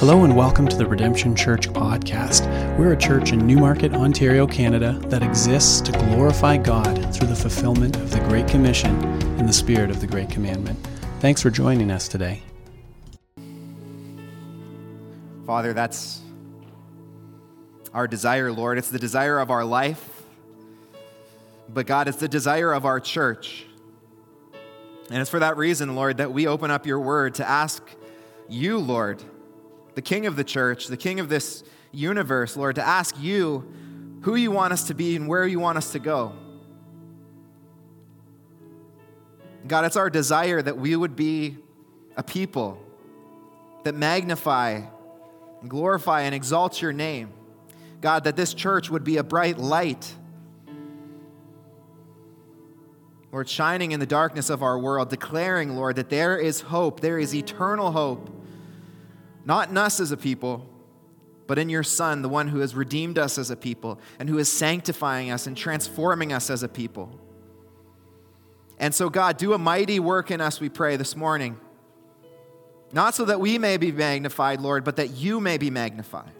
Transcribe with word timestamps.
Hello 0.00 0.24
and 0.24 0.34
welcome 0.34 0.66
to 0.66 0.78
the 0.78 0.86
Redemption 0.86 1.36
Church 1.36 1.68
podcast. 1.68 2.46
We're 2.78 2.94
a 2.94 2.96
church 2.96 3.32
in 3.32 3.46
Newmarket, 3.46 3.92
Ontario, 3.92 4.46
Canada 4.46 4.98
that 5.08 5.22
exists 5.22 5.82
to 5.82 5.92
glorify 5.92 6.56
God 6.56 7.14
through 7.14 7.28
the 7.28 7.36
fulfillment 7.36 7.96
of 7.96 8.10
the 8.10 8.20
Great 8.20 8.48
Commission 8.48 8.98
in 9.38 9.44
the 9.44 9.52
spirit 9.52 9.90
of 9.90 10.00
the 10.00 10.06
Great 10.06 10.30
Commandment. 10.30 10.78
Thanks 11.18 11.42
for 11.42 11.50
joining 11.50 11.90
us 11.90 12.08
today. 12.08 12.42
Father, 15.44 15.74
that's 15.74 16.22
our 17.92 18.08
desire, 18.08 18.50
Lord. 18.50 18.78
It's 18.78 18.88
the 18.88 18.98
desire 18.98 19.38
of 19.38 19.50
our 19.50 19.66
life. 19.66 20.22
But 21.68 21.86
God, 21.86 22.08
it's 22.08 22.16
the 22.16 22.26
desire 22.26 22.72
of 22.72 22.86
our 22.86 23.00
church. 23.00 23.66
And 25.10 25.20
it's 25.20 25.28
for 25.28 25.40
that 25.40 25.58
reason, 25.58 25.94
Lord, 25.94 26.16
that 26.16 26.32
we 26.32 26.46
open 26.46 26.70
up 26.70 26.86
your 26.86 27.00
word 27.00 27.34
to 27.34 27.46
ask 27.46 27.82
you, 28.48 28.78
Lord, 28.78 29.22
the 30.00 30.04
King 30.04 30.24
of 30.24 30.34
the 30.34 30.44
church, 30.44 30.86
the 30.86 30.96
King 30.96 31.20
of 31.20 31.28
this 31.28 31.62
universe, 31.92 32.56
Lord, 32.56 32.76
to 32.76 32.82
ask 32.82 33.14
you 33.20 33.70
who 34.22 34.34
you 34.34 34.50
want 34.50 34.72
us 34.72 34.84
to 34.84 34.94
be 34.94 35.14
and 35.14 35.28
where 35.28 35.46
you 35.46 35.60
want 35.60 35.76
us 35.76 35.92
to 35.92 35.98
go. 35.98 36.32
God, 39.66 39.84
it's 39.84 39.96
our 39.96 40.08
desire 40.08 40.62
that 40.62 40.78
we 40.78 40.96
would 40.96 41.16
be 41.16 41.58
a 42.16 42.22
people 42.22 42.82
that 43.84 43.94
magnify 43.94 44.80
and 45.60 45.68
glorify 45.68 46.22
and 46.22 46.34
exalt 46.34 46.80
your 46.80 46.94
name. 46.94 47.34
God, 48.00 48.24
that 48.24 48.36
this 48.36 48.54
church 48.54 48.88
would 48.88 49.04
be 49.04 49.18
a 49.18 49.22
bright 49.22 49.58
light. 49.58 50.14
Lord, 53.32 53.50
shining 53.50 53.92
in 53.92 54.00
the 54.00 54.06
darkness 54.06 54.48
of 54.48 54.62
our 54.62 54.78
world, 54.78 55.10
declaring, 55.10 55.76
Lord, 55.76 55.96
that 55.96 56.08
there 56.08 56.38
is 56.38 56.62
hope, 56.62 57.00
there 57.00 57.18
is 57.18 57.34
eternal 57.34 57.92
hope 57.92 58.39
not 59.50 59.68
in 59.68 59.76
us 59.76 59.98
as 59.98 60.12
a 60.12 60.16
people, 60.16 60.64
but 61.48 61.58
in 61.58 61.68
your 61.68 61.82
Son, 61.82 62.22
the 62.22 62.28
one 62.28 62.46
who 62.46 62.60
has 62.60 62.76
redeemed 62.76 63.18
us 63.18 63.36
as 63.36 63.50
a 63.50 63.56
people 63.56 63.98
and 64.20 64.28
who 64.28 64.38
is 64.38 64.48
sanctifying 64.48 65.32
us 65.32 65.48
and 65.48 65.56
transforming 65.56 66.32
us 66.32 66.50
as 66.50 66.62
a 66.62 66.68
people. 66.68 67.18
And 68.78 68.94
so, 68.94 69.10
God, 69.10 69.38
do 69.38 69.52
a 69.52 69.58
mighty 69.58 69.98
work 69.98 70.30
in 70.30 70.40
us, 70.40 70.60
we 70.60 70.68
pray 70.68 70.94
this 70.94 71.16
morning. 71.16 71.58
Not 72.92 73.16
so 73.16 73.24
that 73.24 73.40
we 73.40 73.58
may 73.58 73.76
be 73.76 73.90
magnified, 73.90 74.60
Lord, 74.60 74.84
but 74.84 74.94
that 74.94 75.16
you 75.16 75.40
may 75.40 75.58
be 75.58 75.68
magnified. 75.68 76.30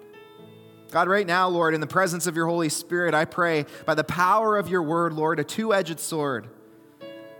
God, 0.93 1.09
right 1.09 1.27
now, 1.27 1.49
Lord, 1.49 1.75
in 1.75 1.81
the 1.81 1.89
presence 1.89 2.29
of 2.29 2.37
your 2.37 2.47
Holy 2.47 2.69
Spirit, 2.69 3.12
I 3.12 3.25
pray 3.25 3.67
by 3.87 3.97
the 3.97 4.05
power 4.05 4.56
of 4.56 4.69
your 4.69 4.84
word, 4.84 5.15
Lord, 5.15 5.41
a 5.41 5.45
two 5.45 5.75
edged 5.75 5.99
sword, 5.99 6.49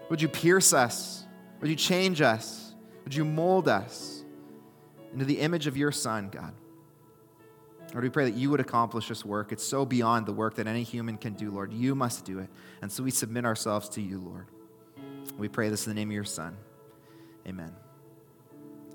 would 0.09 0.20
you 0.20 0.27
pierce 0.27 0.72
us? 0.72 1.25
Would 1.61 1.70
you 1.70 1.77
change 1.77 2.20
us? 2.20 2.75
Would 3.05 3.14
you 3.14 3.25
mold 3.25 3.69
us? 3.69 4.19
Into 5.12 5.25
the 5.25 5.41
image 5.41 5.66
of 5.66 5.77
your 5.77 5.92
Son, 5.92 6.28
God. 6.30 6.55
Lord, 7.92 8.05
we 8.05 8.11
pray 8.11 8.25
that 8.25 8.36
you 8.36 8.50
would 8.50 8.61
accomplish 8.61 9.08
this 9.08 9.25
work. 9.25 9.50
It's 9.50 9.64
so 9.64 9.84
beyond 9.84 10.27
the 10.27 10.33
work 10.33 10.55
that 10.56 10.66
any 10.69 10.84
human 10.84 11.16
can 11.16 11.33
do, 11.33 11.50
Lord. 11.50 11.72
You 11.72 11.94
must 11.94 12.25
do 12.25 12.39
it. 12.39 12.48
And 12.83 12.91
so 12.91 13.03
we 13.03 13.11
submit 13.11 13.44
ourselves 13.44 13.88
to 13.91 14.00
you, 14.00 14.20
Lord. 14.20 14.47
We 15.36 15.48
pray 15.48 15.70
this 15.70 15.86
in 15.86 15.91
the 15.91 15.94
name 15.98 16.11
of 16.11 16.14
your 16.14 16.25
Son. 16.25 16.56
Amen. 17.48 17.72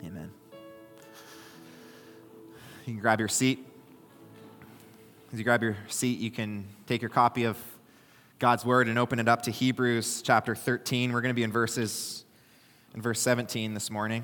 Amen. 0.06 0.32
You 2.86 2.94
can 2.94 3.02
grab 3.02 3.20
your 3.20 3.28
seat. 3.28 3.66
As 5.34 5.40
you 5.40 5.44
grab 5.44 5.62
your 5.62 5.76
seat, 5.88 6.20
you 6.20 6.32
can 6.32 6.66
take 6.88 7.02
your 7.02 7.10
copy 7.10 7.44
of 7.44 7.58
God's 8.40 8.64
Word 8.64 8.88
and 8.88 8.98
open 8.98 9.20
it 9.20 9.28
up 9.28 9.42
to 9.44 9.52
Hebrews 9.52 10.22
chapter 10.22 10.56
13. 10.56 11.12
We're 11.12 11.22
going 11.22 11.32
to 11.32 11.36
be 11.36 11.44
in 11.44 11.52
verses 11.52 12.24
in 12.94 13.02
verse 13.02 13.20
17 13.20 13.74
this 13.74 13.90
morning. 13.90 14.24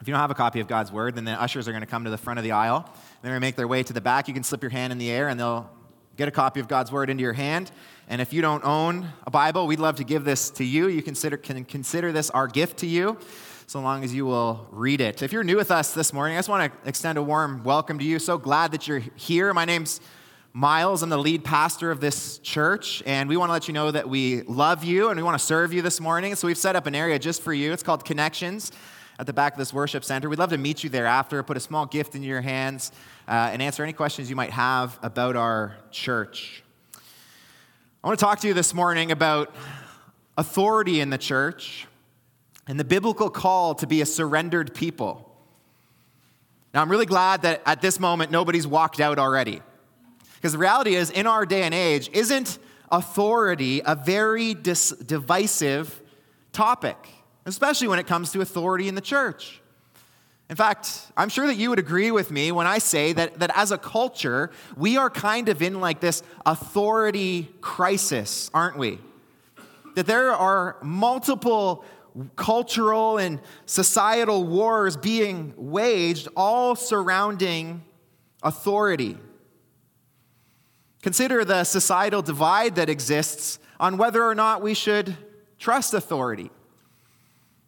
If 0.00 0.06
you 0.06 0.12
don't 0.12 0.20
have 0.20 0.30
a 0.30 0.34
copy 0.34 0.60
of 0.60 0.68
God's 0.68 0.92
Word, 0.92 1.14
then 1.14 1.24
the 1.24 1.32
ushers 1.40 1.66
are 1.66 1.72
going 1.72 1.82
to 1.82 1.86
come 1.86 2.04
to 2.04 2.10
the 2.10 2.18
front 2.18 2.38
of 2.38 2.44
the 2.44 2.52
aisle. 2.52 2.90
They're 3.22 3.30
going 3.30 3.40
to 3.40 3.46
make 3.46 3.56
their 3.56 3.68
way 3.68 3.82
to 3.82 3.92
the 3.92 4.00
back. 4.00 4.28
You 4.28 4.34
can 4.34 4.42
slip 4.42 4.62
your 4.62 4.70
hand 4.70 4.92
in 4.92 4.98
the 4.98 5.10
air 5.10 5.28
and 5.28 5.40
they'll 5.40 5.70
get 6.16 6.28
a 6.28 6.30
copy 6.30 6.60
of 6.60 6.68
God's 6.68 6.92
Word 6.92 7.08
into 7.08 7.22
your 7.22 7.32
hand. 7.32 7.70
And 8.08 8.20
if 8.20 8.32
you 8.32 8.42
don't 8.42 8.64
own 8.64 9.08
a 9.26 9.30
Bible, 9.30 9.66
we'd 9.66 9.80
love 9.80 9.96
to 9.96 10.04
give 10.04 10.24
this 10.24 10.50
to 10.50 10.64
you. 10.64 10.88
You 10.88 11.02
consider, 11.02 11.36
can 11.36 11.64
consider 11.64 12.12
this 12.12 12.30
our 12.30 12.46
gift 12.46 12.78
to 12.78 12.86
you, 12.86 13.18
so 13.66 13.80
long 13.80 14.04
as 14.04 14.14
you 14.14 14.26
will 14.26 14.68
read 14.70 15.00
it. 15.00 15.22
If 15.22 15.32
you're 15.32 15.42
new 15.42 15.56
with 15.56 15.70
us 15.70 15.92
this 15.92 16.12
morning, 16.12 16.36
I 16.36 16.38
just 16.38 16.48
want 16.48 16.72
to 16.72 16.88
extend 16.88 17.18
a 17.18 17.22
warm 17.22 17.64
welcome 17.64 17.98
to 17.98 18.04
you. 18.04 18.18
So 18.18 18.38
glad 18.38 18.72
that 18.72 18.86
you're 18.86 19.02
here. 19.16 19.52
My 19.54 19.64
name's 19.64 20.00
Myles. 20.52 21.02
I'm 21.02 21.10
the 21.10 21.18
lead 21.18 21.42
pastor 21.42 21.90
of 21.90 22.00
this 22.00 22.38
church, 22.38 23.02
and 23.06 23.28
we 23.28 23.36
want 23.36 23.48
to 23.48 23.52
let 23.54 23.66
you 23.66 23.74
know 23.74 23.90
that 23.90 24.08
we 24.08 24.42
love 24.42 24.84
you 24.84 25.08
and 25.08 25.18
we 25.18 25.22
want 25.22 25.38
to 25.38 25.44
serve 25.44 25.72
you 25.72 25.82
this 25.82 26.00
morning. 26.00 26.34
So 26.34 26.46
we've 26.46 26.56
set 26.56 26.76
up 26.76 26.86
an 26.86 26.94
area 26.94 27.18
just 27.18 27.42
for 27.42 27.52
you. 27.52 27.72
It's 27.72 27.82
called 27.82 28.04
Connections 28.04 28.72
at 29.18 29.26
the 29.26 29.32
back 29.32 29.52
of 29.52 29.58
this 29.58 29.72
worship 29.72 30.04
center. 30.04 30.28
We'd 30.28 30.38
love 30.38 30.50
to 30.50 30.58
meet 30.58 30.84
you 30.84 30.90
there 30.90 31.06
after, 31.06 31.42
put 31.42 31.56
a 31.56 31.60
small 31.60 31.86
gift 31.86 32.14
in 32.14 32.22
your 32.22 32.40
hands, 32.40 32.92
uh, 33.28 33.50
and 33.52 33.62
answer 33.62 33.82
any 33.82 33.92
questions 33.92 34.28
you 34.28 34.36
might 34.36 34.50
have 34.50 34.98
about 35.02 35.36
our 35.36 35.76
church. 35.90 36.62
I 38.04 38.08
want 38.08 38.18
to 38.18 38.24
talk 38.24 38.40
to 38.40 38.48
you 38.48 38.54
this 38.54 38.74
morning 38.74 39.10
about 39.10 39.54
authority 40.36 41.00
in 41.00 41.10
the 41.10 41.18
church 41.18 41.86
and 42.66 42.78
the 42.78 42.84
biblical 42.84 43.30
call 43.30 43.74
to 43.76 43.86
be 43.86 44.00
a 44.00 44.06
surrendered 44.06 44.74
people. 44.74 45.22
Now, 46.74 46.82
I'm 46.82 46.90
really 46.90 47.06
glad 47.06 47.42
that 47.42 47.62
at 47.64 47.80
this 47.80 47.98
moment 47.98 48.30
nobody's 48.30 48.66
walked 48.66 49.00
out 49.00 49.18
already. 49.18 49.62
Because 50.34 50.52
the 50.52 50.58
reality 50.58 50.94
is, 50.94 51.10
in 51.10 51.26
our 51.26 51.46
day 51.46 51.62
and 51.62 51.74
age, 51.74 52.10
isn't 52.12 52.58
authority 52.92 53.80
a 53.84 53.94
very 53.94 54.52
dis- 54.52 54.90
divisive 54.90 56.02
topic? 56.52 56.96
Especially 57.46 57.88
when 57.88 57.98
it 57.98 58.06
comes 58.06 58.32
to 58.32 58.40
authority 58.40 58.88
in 58.88 58.94
the 58.94 59.00
church. 59.00 59.60
In 60.48 60.56
fact, 60.56 61.10
I'm 61.16 61.28
sure 61.28 61.46
that 61.46 61.56
you 61.56 61.70
would 61.70 61.78
agree 61.78 62.10
with 62.10 62.30
me 62.30 62.52
when 62.52 62.66
I 62.66 62.78
say 62.78 63.12
that, 63.14 63.40
that 63.40 63.50
as 63.54 63.72
a 63.72 63.78
culture, 63.78 64.50
we 64.76 64.96
are 64.96 65.10
kind 65.10 65.48
of 65.48 65.60
in 65.60 65.80
like 65.80 66.00
this 66.00 66.22
authority 66.44 67.48
crisis, 67.60 68.50
aren't 68.54 68.78
we? 68.78 68.98
That 69.94 70.06
there 70.06 70.32
are 70.32 70.76
multiple 70.82 71.84
cultural 72.36 73.18
and 73.18 73.40
societal 73.66 74.44
wars 74.44 74.96
being 74.96 75.52
waged, 75.56 76.28
all 76.36 76.74
surrounding 76.74 77.82
authority. 78.42 79.18
Consider 81.02 81.44
the 81.44 81.64
societal 81.64 82.22
divide 82.22 82.76
that 82.76 82.88
exists 82.88 83.58
on 83.78 83.96
whether 83.96 84.24
or 84.24 84.34
not 84.34 84.62
we 84.62 84.74
should 84.74 85.16
trust 85.58 85.92
authority. 85.92 86.50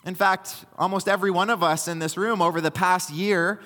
In 0.05 0.15
fact, 0.15 0.65
almost 0.79 1.09
every 1.09 1.31
one 1.31 1.51
of 1.51 1.63
us 1.63 1.89
in 1.89 1.99
this 1.99 2.17
room 2.17 2.41
over 2.41 2.61
the 2.61 2.71
past 2.71 3.11
year, 3.11 3.61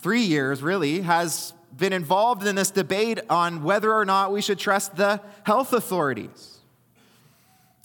three 0.00 0.22
years 0.22 0.62
really, 0.62 1.00
has 1.02 1.52
been 1.76 1.92
involved 1.92 2.46
in 2.46 2.56
this 2.56 2.70
debate 2.70 3.20
on 3.30 3.62
whether 3.62 3.92
or 3.92 4.04
not 4.04 4.32
we 4.32 4.40
should 4.40 4.58
trust 4.58 4.96
the 4.96 5.20
health 5.44 5.72
authorities. 5.72 6.58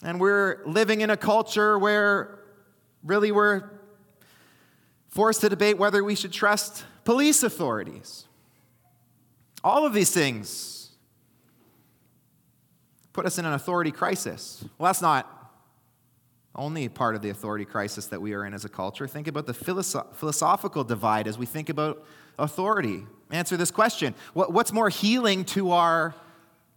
And 0.04 0.20
we're 0.20 0.62
living 0.66 1.02
in 1.02 1.10
a 1.10 1.18
culture 1.18 1.78
where 1.78 2.40
really 3.04 3.32
we're 3.32 3.70
forced 5.10 5.42
to 5.42 5.50
debate 5.50 5.78
whether 5.78 6.04
we 6.04 6.16
should 6.16 6.32
trust 6.32 6.86
police 7.06 7.44
authorities. 7.44 8.26
All 9.64 9.86
of 9.86 9.94
these 9.94 10.12
things 10.12 10.90
put 13.14 13.26
us 13.26 13.38
in 13.38 13.46
an 13.46 13.54
authority 13.54 13.92
crisis. 13.92 14.66
Well, 14.78 14.90
that's 14.90 15.02
not 15.02 15.43
only 16.56 16.88
part 16.88 17.16
of 17.16 17.22
the 17.22 17.30
authority 17.30 17.66
crisis 17.66 18.08
that 18.08 18.22
we 18.22 18.34
are 18.34 18.46
in 18.46 18.54
as 18.54 18.64
a 18.64 18.70
culture. 18.70 19.08
Think 19.08 19.28
about 19.28 19.48
the 19.48 19.54
philosoph- 19.54 20.16
philosophical 20.16 20.84
divide 20.84 21.28
as 21.28 21.38
we 21.38 21.46
think 21.46 21.70
about 21.70 22.06
authority. 22.38 23.06
Answer 23.32 23.58
this 23.58 23.72
question 23.72 24.14
what, 24.34 24.54
What's 24.54 24.72
more 24.72 24.90
healing 24.90 25.46
to 25.46 25.72
our 25.72 26.14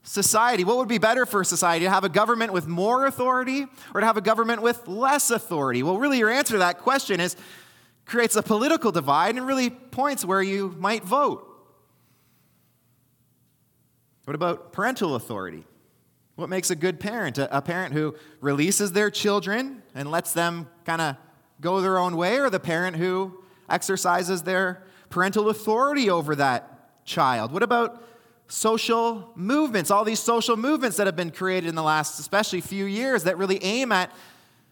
society? 0.03 0.64
What 0.64 0.78
would 0.78 0.88
be 0.88 0.98
better 0.98 1.26
for 1.26 1.44
society? 1.44 1.84
To 1.84 1.91
have 1.91 2.04
a 2.04 2.09
government 2.09 2.53
with 2.53 2.66
more 2.66 3.06
authority 3.06 3.66
or 3.94 4.00
to 4.00 4.06
have 4.06 4.16
a 4.16 4.22
government 4.22 4.62
with 4.62 4.87
less 4.88 5.31
authority? 5.31 5.82
Well, 5.82 5.98
really, 5.98 6.19
your 6.19 6.31
answer 6.31 6.54
to 6.54 6.58
that 6.58 6.78
question 6.78 7.20
is 7.20 7.37
creates 8.06 8.37
a 8.37 8.43
political 8.43 8.93
divide 8.93 9.37
and 9.37 9.47
really 9.47 9.69
points 9.69 10.25
where 10.25 10.43
you 10.43 10.75
might 10.79 11.05
vote. 11.05 11.43
What 14.25 14.34
about 14.34 14.72
parental 14.72 15.17
authority? 15.17 15.64
What 16.37 16.49
makes 16.49 16.71
a 16.71 16.77
good 16.77 17.00
parent? 17.00 17.38
A, 17.38 17.56
a 17.56 17.61
parent 17.61 17.93
who 17.94 18.15
releases 18.41 18.93
their 18.93 19.11
children 19.11 19.83
and 19.94 20.11
lets 20.11 20.33
them 20.33 20.69
kind 20.85 21.00
of 21.00 21.17
go 21.61 21.81
their 21.81 21.99
own 21.99 22.17
way, 22.17 22.38
or 22.38 22.50
the 22.50 22.61
parent 22.61 22.97
who 22.97 23.43
exercises 23.69 24.43
their 24.43 24.83
parental 25.09 25.49
authority 25.49 26.11
over 26.11 26.37
that 26.37 27.05
child? 27.05 27.53
What 27.53 27.62
about 27.62 28.05
social 28.49 29.33
movements? 29.35 29.91
All 29.91 30.05
these 30.05 30.21
social 30.21 30.56
movements 30.56 30.99
that 30.99 31.06
have 31.06 31.17
been 31.17 31.31
created 31.31 31.69
in 31.69 31.75
the 31.75 31.83
last, 31.83 32.21
especially 32.21 32.61
few 32.61 32.85
years, 32.85 33.25
that 33.25 33.39
really 33.39 33.62
aim 33.65 33.91
at 33.91 34.12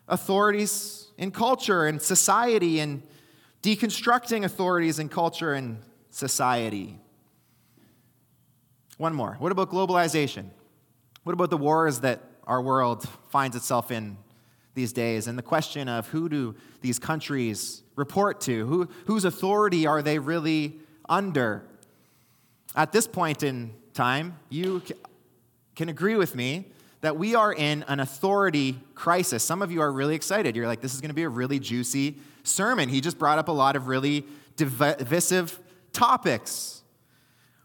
authorities 0.06 1.08
in 1.16 1.30
culture 1.30 1.86
and 1.86 2.00
society 2.02 2.80
and 2.80 3.02
deconstructing 3.62 4.44
authorities 4.44 4.98
in 4.98 5.08
culture 5.08 5.54
and 5.54 5.78
society. 6.10 6.98
One 8.98 9.14
more. 9.14 9.36
What 9.38 9.50
about 9.50 9.70
globalization? 9.70 10.50
What 11.24 11.32
about 11.32 11.50
the 11.50 11.56
wars 11.56 12.00
that 12.00 12.22
our 12.46 12.60
world 12.60 13.08
finds 13.30 13.56
itself 13.56 13.90
in 13.90 14.18
these 14.74 14.92
days? 14.92 15.26
And 15.26 15.38
the 15.38 15.42
question 15.42 15.88
of 15.88 16.06
who 16.08 16.28
do 16.28 16.54
these 16.82 16.98
countries 16.98 17.82
report 17.96 18.42
to? 18.42 18.66
Who, 18.66 18.88
whose 19.06 19.24
authority 19.24 19.86
are 19.86 20.02
they 20.02 20.18
really 20.18 20.78
under? 21.08 21.64
At 22.76 22.92
this 22.92 23.06
point 23.06 23.42
in 23.42 23.72
time, 23.94 24.38
you 24.50 24.82
can 25.74 25.88
agree 25.88 26.16
with 26.16 26.34
me 26.34 26.66
that 27.00 27.16
we 27.16 27.34
are 27.34 27.54
in 27.54 27.84
an 27.88 28.00
authority 28.00 28.78
crisis. 28.94 29.42
Some 29.42 29.62
of 29.62 29.70
you 29.70 29.80
are 29.80 29.90
really 29.90 30.14
excited. 30.14 30.54
You're 30.54 30.66
like, 30.66 30.82
this 30.82 30.94
is 30.94 31.00
going 31.00 31.08
to 31.10 31.14
be 31.14 31.22
a 31.22 31.28
really 31.28 31.58
juicy 31.58 32.16
sermon. 32.42 32.90
He 32.90 33.00
just 33.00 33.18
brought 33.18 33.38
up 33.38 33.48
a 33.48 33.52
lot 33.52 33.76
of 33.76 33.88
really 33.88 34.26
divisive 34.56 35.58
topics. 35.92 36.82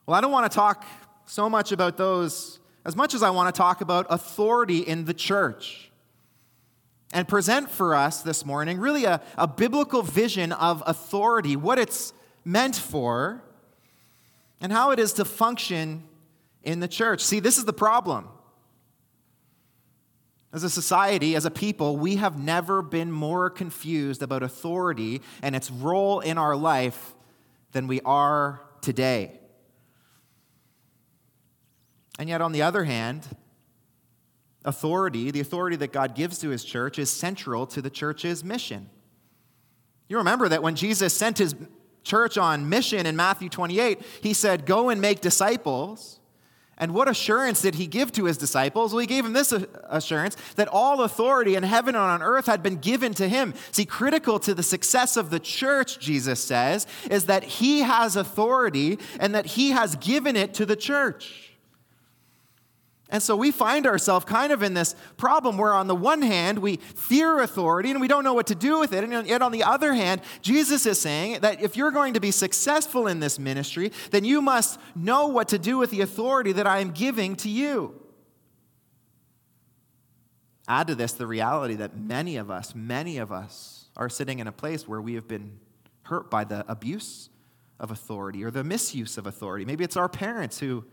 Well, 0.05 0.15
I 0.15 0.21
don't 0.21 0.31
want 0.31 0.49
to 0.49 0.55
talk 0.55 0.85
so 1.25 1.49
much 1.49 1.73
about 1.73 1.97
those 1.97 2.58
as 2.89 2.95
much 2.95 3.13
as 3.13 3.21
I 3.21 3.29
want 3.29 3.53
to 3.53 3.55
talk 3.55 3.81
about 3.81 4.07
authority 4.09 4.79
in 4.79 5.05
the 5.05 5.13
church 5.13 5.91
and 7.13 7.27
present 7.27 7.69
for 7.69 7.93
us 7.93 8.23
this 8.23 8.43
morning 8.43 8.79
really 8.79 9.05
a, 9.05 9.21
a 9.37 9.47
biblical 9.47 10.01
vision 10.01 10.51
of 10.51 10.81
authority, 10.87 11.55
what 11.55 11.77
it's 11.77 12.13
meant 12.43 12.75
for, 12.75 13.43
and 14.59 14.71
how 14.71 14.89
it 14.89 14.97
is 14.97 15.13
to 15.13 15.23
function 15.23 16.03
in 16.63 16.79
the 16.79 16.87
church. 16.87 17.21
See, 17.21 17.39
this 17.39 17.59
is 17.59 17.65
the 17.65 17.73
problem. 17.73 18.27
As 20.51 20.63
a 20.63 20.69
society, 20.69 21.35
as 21.35 21.45
a 21.45 21.51
people, 21.51 21.95
we 21.95 22.15
have 22.15 22.39
never 22.39 22.81
been 22.81 23.11
more 23.11 23.51
confused 23.51 24.23
about 24.23 24.41
authority 24.41 25.21
and 25.43 25.55
its 25.55 25.69
role 25.69 26.21
in 26.21 26.39
our 26.39 26.55
life 26.55 27.13
than 27.71 27.85
we 27.85 28.01
are 28.01 28.61
today. 28.81 29.38
And 32.19 32.27
yet, 32.27 32.41
on 32.41 32.51
the 32.51 32.61
other 32.61 32.83
hand, 32.83 33.25
authority, 34.65 35.31
the 35.31 35.39
authority 35.39 35.77
that 35.77 35.93
God 35.93 36.15
gives 36.15 36.37
to 36.39 36.49
his 36.49 36.65
church, 36.65 36.99
is 36.99 37.09
central 37.09 37.65
to 37.67 37.81
the 37.81 37.89
church's 37.89 38.43
mission. 38.43 38.89
You 40.09 40.17
remember 40.17 40.49
that 40.49 40.61
when 40.61 40.75
Jesus 40.75 41.13
sent 41.13 41.37
his 41.37 41.55
church 42.03 42.37
on 42.37 42.67
mission 42.67 43.05
in 43.05 43.15
Matthew 43.15 43.47
28, 43.47 44.01
he 44.21 44.33
said, 44.33 44.65
Go 44.65 44.89
and 44.89 44.99
make 44.99 45.21
disciples. 45.21 46.19
And 46.77 46.93
what 46.93 47.07
assurance 47.07 47.61
did 47.61 47.75
he 47.75 47.87
give 47.87 48.11
to 48.13 48.25
his 48.25 48.37
disciples? 48.37 48.93
Well, 48.93 49.01
he 49.01 49.07
gave 49.07 49.23
them 49.23 49.33
this 49.33 49.53
assurance 49.89 50.35
that 50.55 50.69
all 50.69 51.03
authority 51.03 51.55
in 51.55 51.63
heaven 51.63 51.95
and 51.95 52.03
on 52.03 52.21
earth 52.21 52.47
had 52.47 52.63
been 52.63 52.77
given 52.77 53.13
to 53.15 53.27
him. 53.29 53.53
See, 53.71 53.85
critical 53.85 54.39
to 54.39 54.53
the 54.53 54.63
success 54.63 55.15
of 55.15 55.29
the 55.29 55.39
church, 55.41 55.99
Jesus 55.99 56.41
says, 56.41 56.85
is 57.09 57.25
that 57.25 57.43
he 57.43 57.79
has 57.79 58.15
authority 58.15 58.97
and 59.19 59.35
that 59.35 59.45
he 59.45 59.71
has 59.71 59.95
given 59.97 60.37
it 60.37 60.53
to 60.55 60.65
the 60.65 60.77
church. 60.77 61.48
And 63.11 63.23
so 63.23 63.35
we 63.35 63.49
find 63.49 63.87
ourselves 63.87 64.25
kind 64.25 64.51
of 64.51 64.61
in 64.61 64.75
this 64.75 64.95
problem 65.17 65.57
where, 65.57 65.73
on 65.73 65.87
the 65.87 65.95
one 65.95 66.21
hand, 66.21 66.59
we 66.59 66.77
fear 66.77 67.39
authority 67.41 67.89
and 67.89 67.99
we 67.99 68.07
don't 68.07 68.23
know 68.23 68.35
what 68.35 68.47
to 68.47 68.55
do 68.55 68.79
with 68.79 68.93
it. 68.93 69.03
And 69.03 69.27
yet, 69.27 69.41
on 69.41 69.51
the 69.51 69.63
other 69.63 69.93
hand, 69.93 70.21
Jesus 70.41 70.85
is 70.85 71.01
saying 71.01 71.41
that 71.41 71.61
if 71.61 71.75
you're 71.75 71.91
going 71.91 72.13
to 72.13 72.19
be 72.19 72.29
successful 72.29 73.07
in 73.07 73.19
this 73.19 73.39
ministry, 73.39 73.91
then 74.11 74.25
you 74.25 74.41
must 74.41 74.79
know 74.95 75.27
what 75.27 75.47
to 75.49 75.57
do 75.57 75.79
with 75.79 75.89
the 75.89 76.01
authority 76.01 76.51
that 76.51 76.67
I 76.67 76.79
am 76.79 76.91
giving 76.91 77.35
to 77.37 77.49
you. 77.49 77.99
Add 80.67 80.85
to 80.87 80.95
this 80.95 81.13
the 81.13 81.25
reality 81.25 81.73
that 81.75 81.97
many 81.97 82.37
of 82.37 82.51
us, 82.51 82.75
many 82.75 83.17
of 83.17 83.31
us, 83.31 83.87
are 83.97 84.07
sitting 84.07 84.37
in 84.37 84.45
a 84.45 84.51
place 84.51 84.87
where 84.87 85.01
we 85.01 85.15
have 85.15 85.27
been 85.27 85.57
hurt 86.03 86.29
by 86.29 86.43
the 86.43 86.63
abuse 86.71 87.31
of 87.79 87.89
authority 87.89 88.43
or 88.43 88.51
the 88.51 88.63
misuse 88.63 89.17
of 89.17 89.25
authority. 89.25 89.65
Maybe 89.65 89.83
it's 89.83 89.97
our 89.97 90.09
parents 90.09 90.59
who 90.59 90.85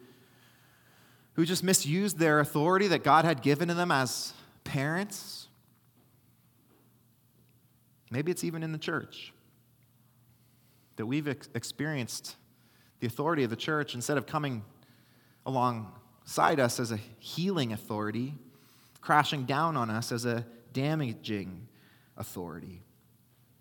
who 1.36 1.44
just 1.44 1.62
misused 1.62 2.18
their 2.18 2.40
authority 2.40 2.88
that 2.88 3.04
God 3.04 3.24
had 3.24 3.42
given 3.42 3.68
to 3.68 3.74
them 3.74 3.90
as 3.92 4.32
parents. 4.64 5.48
Maybe 8.10 8.32
it's 8.32 8.42
even 8.42 8.62
in 8.62 8.72
the 8.72 8.78
church 8.78 9.32
that 10.96 11.04
we've 11.04 11.28
ex- 11.28 11.48
experienced 11.54 12.36
the 13.00 13.06
authority 13.06 13.44
of 13.44 13.50
the 13.50 13.56
church 13.56 13.94
instead 13.94 14.16
of 14.16 14.26
coming 14.26 14.64
alongside 15.44 16.58
us 16.58 16.80
as 16.80 16.90
a 16.90 16.98
healing 17.18 17.72
authority, 17.72 18.34
crashing 19.02 19.44
down 19.44 19.76
on 19.76 19.90
us 19.90 20.12
as 20.12 20.24
a 20.24 20.44
damaging 20.72 21.68
authority. 22.16 22.82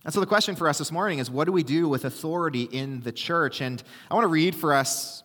And 0.06 0.14
so 0.14 0.22
the 0.22 0.26
question 0.26 0.56
for 0.56 0.70
us 0.70 0.78
this 0.78 0.94
morning 0.94 1.20
is 1.20 1.30
what 1.30 1.44
do 1.44 1.52
we 1.52 1.64
do 1.64 1.90
with 1.90 2.06
authority 2.06 2.64
in 2.64 3.02
the 3.02 3.12
church? 3.12 3.60
And 3.60 3.84
I 4.10 4.14
want 4.14 4.24
to 4.24 4.30
read 4.30 4.56
for 4.56 4.74
us 4.74 5.24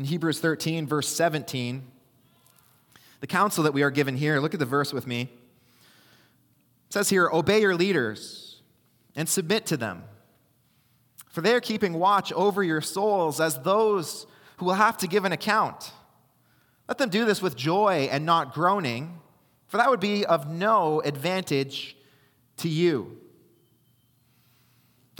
in 0.00 0.06
Hebrews 0.06 0.40
13, 0.40 0.86
verse 0.86 1.08
17, 1.08 1.86
the 3.20 3.26
counsel 3.26 3.64
that 3.64 3.74
we 3.74 3.82
are 3.82 3.90
given 3.90 4.16
here, 4.16 4.40
look 4.40 4.54
at 4.54 4.58
the 4.58 4.64
verse 4.64 4.94
with 4.94 5.06
me. 5.06 5.28
It 6.86 6.92
says 6.94 7.10
here, 7.10 7.28
Obey 7.30 7.60
your 7.60 7.74
leaders 7.74 8.62
and 9.14 9.28
submit 9.28 9.66
to 9.66 9.76
them, 9.76 10.04
for 11.28 11.42
they 11.42 11.52
are 11.52 11.60
keeping 11.60 11.92
watch 11.92 12.32
over 12.32 12.64
your 12.64 12.80
souls 12.80 13.42
as 13.42 13.58
those 13.58 14.26
who 14.56 14.64
will 14.64 14.72
have 14.72 14.96
to 14.96 15.06
give 15.06 15.26
an 15.26 15.32
account. 15.32 15.92
Let 16.88 16.96
them 16.96 17.10
do 17.10 17.26
this 17.26 17.42
with 17.42 17.54
joy 17.54 18.08
and 18.10 18.24
not 18.24 18.54
groaning, 18.54 19.20
for 19.66 19.76
that 19.76 19.90
would 19.90 20.00
be 20.00 20.24
of 20.24 20.50
no 20.50 21.02
advantage 21.02 21.94
to 22.56 22.70
you. 22.70 23.19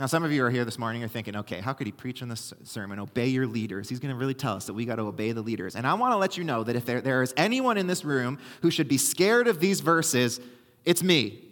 Now, 0.01 0.07
some 0.07 0.23
of 0.23 0.31
you 0.31 0.43
are 0.43 0.49
here 0.49 0.65
this 0.65 0.79
morning, 0.79 1.03
are 1.03 1.07
thinking, 1.07 1.35
okay, 1.35 1.59
how 1.59 1.73
could 1.73 1.85
he 1.85 1.91
preach 1.91 2.23
in 2.23 2.27
this 2.27 2.55
sermon? 2.63 2.97
Obey 2.97 3.27
your 3.27 3.45
leaders. 3.45 3.87
He's 3.87 3.99
going 3.99 4.11
to 4.11 4.17
really 4.17 4.33
tell 4.33 4.55
us 4.55 4.65
that 4.65 4.73
we 4.73 4.83
got 4.83 4.95
to 4.95 5.03
obey 5.03 5.31
the 5.31 5.43
leaders. 5.43 5.75
And 5.75 5.85
I 5.85 5.93
want 5.93 6.11
to 6.13 6.17
let 6.17 6.39
you 6.39 6.43
know 6.43 6.63
that 6.63 6.75
if 6.75 6.87
there, 6.87 7.01
there 7.01 7.21
is 7.21 7.35
anyone 7.37 7.77
in 7.77 7.85
this 7.85 8.03
room 8.03 8.39
who 8.63 8.71
should 8.71 8.87
be 8.87 8.97
scared 8.97 9.47
of 9.47 9.59
these 9.59 9.79
verses, 9.79 10.39
it's 10.85 11.03
me. 11.03 11.43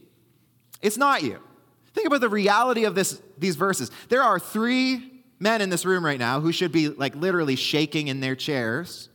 It's 0.81 0.97
not 0.97 1.21
you. 1.21 1.37
Think 1.93 2.07
about 2.07 2.21
the 2.21 2.29
reality 2.29 2.85
of 2.85 2.95
this, 2.95 3.21
these 3.37 3.55
verses. 3.55 3.91
There 4.09 4.23
are 4.23 4.39
three 4.39 5.21
men 5.37 5.61
in 5.61 5.69
this 5.69 5.85
room 5.85 6.03
right 6.03 6.17
now 6.17 6.39
who 6.39 6.51
should 6.51 6.71
be 6.71 6.89
like 6.89 7.15
literally 7.15 7.55
shaking 7.55 8.07
in 8.07 8.19
their 8.19 8.35
chairs 8.35 9.08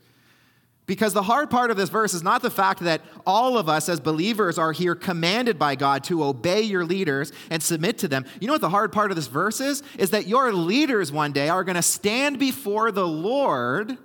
because 0.86 1.14
the 1.14 1.22
hard 1.22 1.50
part 1.50 1.70
of 1.70 1.76
this 1.76 1.88
verse 1.88 2.12
is 2.12 2.22
not 2.22 2.42
the 2.42 2.50
fact 2.50 2.80
that 2.80 3.00
all 3.26 3.56
of 3.56 3.68
us 3.68 3.88
as 3.88 4.00
believers 4.00 4.58
are 4.58 4.72
here 4.72 4.94
commanded 4.94 5.58
by 5.58 5.76
God 5.76 6.04
to 6.04 6.22
obey 6.22 6.60
your 6.60 6.84
leaders 6.84 7.32
and 7.48 7.62
submit 7.62 7.98
to 7.98 8.08
them. 8.08 8.26
You 8.38 8.46
know 8.46 8.54
what 8.54 8.60
the 8.60 8.68
hard 8.68 8.92
part 8.92 9.10
of 9.10 9.16
this 9.16 9.26
verse 9.26 9.60
is? 9.60 9.82
Is 9.98 10.10
that 10.10 10.26
your 10.26 10.52
leaders 10.52 11.10
one 11.10 11.32
day 11.32 11.48
are 11.48 11.64
going 11.64 11.76
to 11.76 11.82
stand 11.82 12.38
before 12.38 12.92
the 12.92 13.06
Lord 13.06 13.96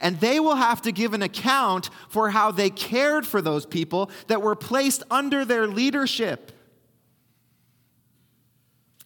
and 0.00 0.18
they 0.20 0.40
will 0.40 0.56
have 0.56 0.82
to 0.82 0.92
give 0.92 1.14
an 1.14 1.22
account 1.22 1.90
for 2.08 2.30
how 2.30 2.50
they 2.50 2.70
cared 2.70 3.26
for 3.26 3.40
those 3.40 3.66
people 3.66 4.10
that 4.26 4.42
were 4.42 4.54
placed 4.54 5.02
under 5.10 5.44
their 5.44 5.66
leadership. 5.66 6.52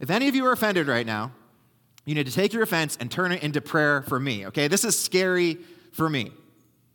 If 0.01 0.11
any 0.11 0.29
of 0.29 0.35
you 0.35 0.45
are 0.47 0.53
offended 0.53 0.89
right 0.89 1.07
now, 1.07 1.33
you 2.05 2.15
need 2.15 2.27
to 2.27 2.33
take 2.33 2.53
your 2.53 2.63
offense 2.63 2.99
and 3.01 3.11
turn 3.11 3.33
it 3.33 3.43
into 3.43 3.61
prayer 3.61 4.03
for 4.03 4.19
me, 4.19 4.47
okay? 4.47 4.67
This 4.67 4.85
is 4.85 4.99
scary 4.99 5.59
for 5.93 6.11
me. 6.11 6.33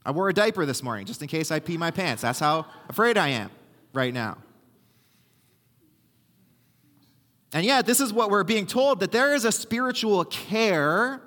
I 0.08 0.12
wore 0.12 0.30
a 0.30 0.34
diaper 0.34 0.66
this 0.66 0.82
morning 0.82 1.06
just 1.06 1.22
in 1.22 1.28
case 1.28 1.52
I 1.52 1.60
pee 1.60 1.76
my 1.76 1.92
pants. 1.92 2.22
That's 2.22 2.40
how 2.40 2.66
afraid 2.88 3.18
I 3.18 3.28
am 3.28 3.52
right 3.92 4.14
now. 4.14 4.38
And 7.54 7.66
yet, 7.66 7.86
this 7.86 8.00
is 8.00 8.14
what 8.14 8.30
we're 8.30 8.46
being 8.46 8.66
told 8.66 9.02
that 9.02 9.12
there 9.12 9.36
is 9.36 9.44
a 9.44 9.52
spiritual 9.52 10.24
care, 10.24 11.20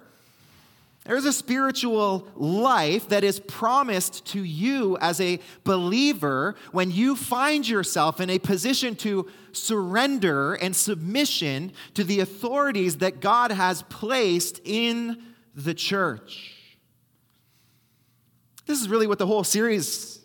there's 1.04 1.26
a 1.26 1.32
spiritual 1.32 2.26
life 2.36 3.10
that 3.10 3.22
is 3.22 3.38
promised 3.40 4.24
to 4.28 4.42
you 4.42 4.96
as 5.02 5.20
a 5.20 5.40
believer 5.62 6.56
when 6.72 6.90
you 6.90 7.16
find 7.16 7.68
yourself 7.68 8.18
in 8.18 8.30
a 8.30 8.38
position 8.38 8.96
to 8.96 9.28
surrender 9.52 10.54
and 10.54 10.74
submission 10.74 11.72
to 11.92 12.02
the 12.02 12.20
authorities 12.20 12.96
that 12.98 13.20
God 13.20 13.50
has 13.50 13.82
placed 13.82 14.58
in 14.64 15.22
the 15.54 15.74
church. 15.74 16.59
This 18.66 18.80
is 18.80 18.88
really 18.88 19.06
what 19.06 19.18
the 19.18 19.26
whole 19.26 19.44
series 19.44 20.20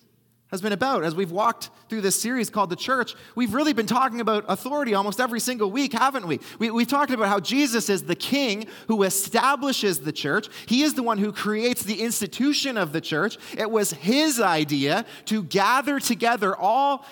has 0.52 0.62
been 0.62 0.74
about. 0.74 1.04
As 1.04 1.16
we've 1.16 1.32
walked 1.32 1.70
through 1.90 2.02
this 2.02 2.20
series 2.20 2.50
called 2.50 2.70
The 2.70 2.76
Church, 2.76 3.16
we've 3.36 3.54
really 3.54 3.74
been 3.74 3.88
talking 3.88 4.22
about 4.22 4.46
authority 4.48 4.94
almost 4.94 5.20
every 5.20 5.40
single 5.40 5.72
week, 5.72 5.94
haven't 5.94 6.28
we? 6.28 6.40
we 6.60 6.70
we've 6.70 6.88
talked 6.88 7.12
about 7.12 7.28
how 7.28 7.40
Jesus 7.40 7.90
is 7.90 8.04
the 8.04 8.16
king 8.16 8.68
who 8.88 9.04
establishes 9.04 10.00
the 10.00 10.12
church. 10.12 10.48
He 10.68 10.84
is 10.84 10.94
the 10.94 11.04
one 11.04 11.18
who 11.18 11.32
creates 11.32 11.84
the 11.84 12.02
institution 12.02 12.78
of 12.78 12.92
the 12.92 13.02
church. 13.02 13.38
It 13.58 13.70
was 13.70 13.92
his 13.92 14.40
idea 14.40 15.06
to 15.26 15.44
gather 15.44 16.00
together 16.00 16.56
all 16.56 17.06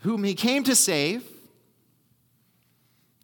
whom 0.00 0.22
he 0.22 0.34
came 0.34 0.62
to 0.64 0.76
save, 0.76 1.24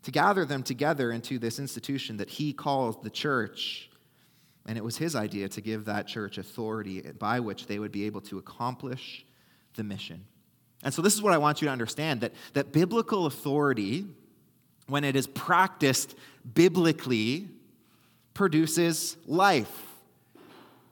to 0.02 0.10
gather 0.10 0.44
them 0.44 0.62
together 0.62 1.12
into 1.12 1.38
this 1.38 1.58
institution 1.58 2.16
that 2.16 2.30
he 2.30 2.52
calls 2.52 3.00
the 3.02 3.10
church. 3.10 3.90
And 4.66 4.78
it 4.78 4.84
was 4.84 4.96
his 4.96 5.14
idea 5.14 5.48
to 5.50 5.60
give 5.60 5.84
that 5.84 6.06
church 6.06 6.38
authority 6.38 7.02
by 7.18 7.40
which 7.40 7.66
they 7.66 7.78
would 7.78 7.92
be 7.92 8.06
able 8.06 8.20
to 8.22 8.38
accomplish 8.38 9.24
the 9.74 9.84
mission. 9.84 10.24
And 10.82 10.92
so, 10.92 11.02
this 11.02 11.14
is 11.14 11.22
what 11.22 11.32
I 11.32 11.38
want 11.38 11.60
you 11.60 11.66
to 11.66 11.72
understand 11.72 12.20
that, 12.22 12.32
that 12.54 12.72
biblical 12.72 13.26
authority, 13.26 14.06
when 14.86 15.04
it 15.04 15.16
is 15.16 15.26
practiced 15.26 16.14
biblically, 16.54 17.48
produces 18.32 19.16
life. 19.26 19.86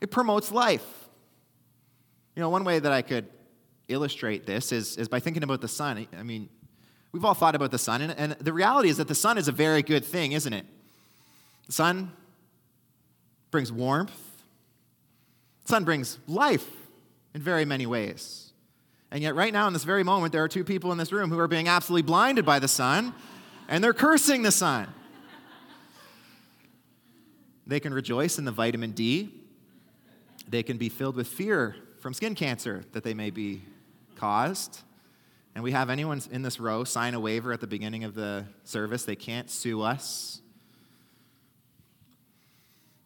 It 0.00 0.11
promotes 0.11 0.50
life. 0.50 0.87
You 2.37 2.41
know, 2.41 2.49
one 2.49 2.64
way 2.64 2.79
that 2.79 2.93
I 2.93 3.02
could 3.02 3.26
illustrate 3.88 4.47
this 4.47 4.73
is, 4.73 4.97
is 4.97 5.09
by 5.09 5.21
thinking 5.21 5.43
about 5.43 5.61
the 5.61 5.69
sun. 5.69 6.07
I 6.19 6.23
mean, 6.23 6.49
We've 7.12 7.26
all 7.26 7.35
thought 7.35 7.55
about 7.55 7.71
the 7.71 7.79
sun, 7.79 8.00
and, 8.00 8.12
and 8.17 8.33
the 8.33 8.55
reality 8.55 8.88
is 8.88 8.97
that 8.97 9.07
the 9.07 9.14
sun 9.14 9.37
is 9.37 9.47
a 9.47 9.52
very 9.52 9.83
good 9.83 10.02
thing, 10.02 10.33
isn't 10.33 10.52
it? 10.52 10.64
The 11.67 11.73
sun 11.73 12.12
brings 13.52 13.71
warmth, 13.71 14.18
sun 15.64 15.85
brings 15.85 16.18
life 16.26 16.68
in 17.35 17.40
very 17.40 17.64
many 17.64 17.87
ways. 17.87 18.52
And 19.12 19.23
yet, 19.23 19.35
right 19.37 19.52
now, 19.52 19.66
in 19.68 19.75
this 19.75 19.85
very 19.85 20.02
moment, 20.02 20.32
there 20.32 20.42
are 20.42 20.49
two 20.49 20.64
people 20.64 20.90
in 20.90 20.99
this 20.99 21.12
room 21.12 21.30
who 21.30 21.38
are 21.38 21.47
being 21.47 21.68
absolutely 21.68 22.02
blinded 22.02 22.44
by 22.44 22.59
the 22.59 22.66
sun, 22.66 23.14
and 23.68 23.85
they're 23.85 23.92
cursing 23.92 24.42
the 24.42 24.50
sun. 24.50 24.88
They 27.66 27.78
can 27.78 27.94
rejoice 27.94 28.38
in 28.38 28.44
the 28.44 28.50
vitamin 28.52 28.90
D. 28.90 29.30
They 30.49 30.62
can 30.62 30.78
be 30.78 30.88
filled 30.88 31.14
with 31.14 31.28
fear 31.28 31.76
from 32.00 32.12
skin 32.12 32.35
cancer 32.35 32.85
that 32.92 33.04
they 33.04 33.14
may 33.14 33.30
be 33.30 33.62
caused. 34.16 34.80
And 35.54 35.62
we 35.62 35.73
have 35.73 35.88
anyone 35.88 36.21
in 36.30 36.42
this 36.42 36.59
row 36.59 36.82
sign 36.85 37.14
a 37.14 37.21
waiver 37.21 37.52
at 37.52 37.61
the 37.61 37.66
beginning 37.66 38.04
of 38.04 38.14
the 38.14 38.44
service. 38.64 39.04
They 39.04 39.16
can't 39.16 39.49
sue 39.49 39.82
us. 39.82 40.42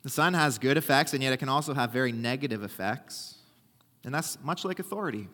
The 0.07 0.13
sun 0.13 0.35
has 0.35 0.59
good 0.59 0.77
effects, 0.77 1.15
and 1.15 1.21
yet 1.21 1.33
it 1.33 1.39
can 1.39 1.49
also 1.49 1.75
have 1.75 1.91
very 1.91 2.13
negative 2.13 2.63
effects. 2.63 3.39
And 4.05 4.15
that's 4.15 4.39
much 4.41 4.65
like 4.65 4.79
authority. 4.79 5.27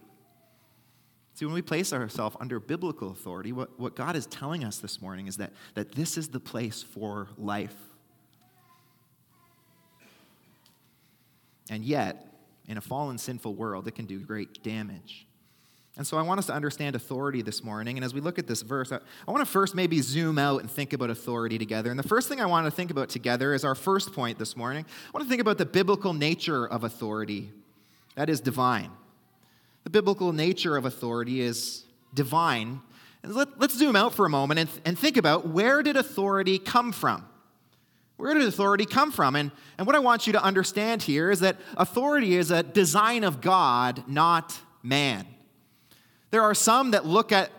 See, 1.34 1.44
when 1.44 1.52
we 1.52 1.60
place 1.60 1.92
ourselves 1.92 2.36
under 2.40 2.58
biblical 2.58 3.10
authority, 3.10 3.52
what, 3.52 3.78
what 3.78 3.94
God 3.94 4.16
is 4.16 4.24
telling 4.24 4.64
us 4.64 4.78
this 4.78 5.02
morning 5.02 5.26
is 5.26 5.36
that, 5.36 5.52
that 5.74 5.92
this 5.92 6.16
is 6.16 6.28
the 6.28 6.40
place 6.40 6.82
for 6.82 7.28
life. 7.36 7.76
And 11.68 11.84
yet, 11.84 12.26
in 12.66 12.78
a 12.78 12.80
fallen, 12.80 13.18
sinful 13.18 13.54
world, 13.54 13.86
it 13.88 13.94
can 13.94 14.06
do 14.06 14.20
great 14.20 14.62
damage. 14.62 15.26
And 15.96 16.06
so 16.06 16.16
I 16.16 16.22
want 16.22 16.38
us 16.38 16.46
to 16.46 16.54
understand 16.54 16.96
authority 16.96 17.42
this 17.42 17.62
morning. 17.62 17.98
And 17.98 18.04
as 18.04 18.14
we 18.14 18.20
look 18.20 18.38
at 18.38 18.46
this 18.46 18.62
verse, 18.62 18.92
I, 18.92 18.98
I 19.28 19.30
want 19.30 19.44
to 19.44 19.50
first 19.50 19.74
maybe 19.74 20.00
zoom 20.00 20.38
out 20.38 20.62
and 20.62 20.70
think 20.70 20.94
about 20.94 21.10
authority 21.10 21.58
together. 21.58 21.90
And 21.90 21.98
the 21.98 22.08
first 22.08 22.28
thing 22.28 22.40
I 22.40 22.46
want 22.46 22.66
to 22.66 22.70
think 22.70 22.90
about 22.90 23.10
together 23.10 23.52
is 23.52 23.62
our 23.62 23.74
first 23.74 24.14
point 24.14 24.38
this 24.38 24.56
morning. 24.56 24.86
I 24.88 25.10
want 25.12 25.26
to 25.26 25.28
think 25.28 25.42
about 25.42 25.58
the 25.58 25.66
biblical 25.66 26.14
nature 26.14 26.66
of 26.66 26.84
authority. 26.84 27.52
That 28.14 28.30
is 28.30 28.40
divine. 28.40 28.90
The 29.84 29.90
biblical 29.90 30.32
nature 30.32 30.76
of 30.78 30.86
authority 30.86 31.42
is 31.42 31.84
divine. 32.14 32.80
And 33.22 33.34
let, 33.34 33.48
us 33.60 33.72
zoom 33.72 33.94
out 33.94 34.14
for 34.14 34.24
a 34.24 34.30
moment 34.30 34.60
and, 34.60 34.70
and 34.86 34.98
think 34.98 35.18
about 35.18 35.48
where 35.48 35.82
did 35.82 35.96
authority 35.96 36.58
come 36.58 36.92
from? 36.92 37.26
Where 38.16 38.32
did 38.32 38.44
authority 38.44 38.86
come 38.86 39.12
from? 39.12 39.36
And, 39.36 39.50
and 39.76 39.86
what 39.86 39.96
I 39.96 39.98
want 39.98 40.26
you 40.26 40.32
to 40.34 40.42
understand 40.42 41.02
here 41.02 41.30
is 41.30 41.40
that 41.40 41.58
authority 41.76 42.36
is 42.36 42.50
a 42.50 42.62
design 42.62 43.24
of 43.24 43.42
God, 43.42 44.04
not 44.06 44.58
man. 44.82 45.26
There 46.32 46.42
are 46.42 46.54
some 46.54 46.92
that 46.92 47.04
look 47.04 47.30
at 47.30 47.50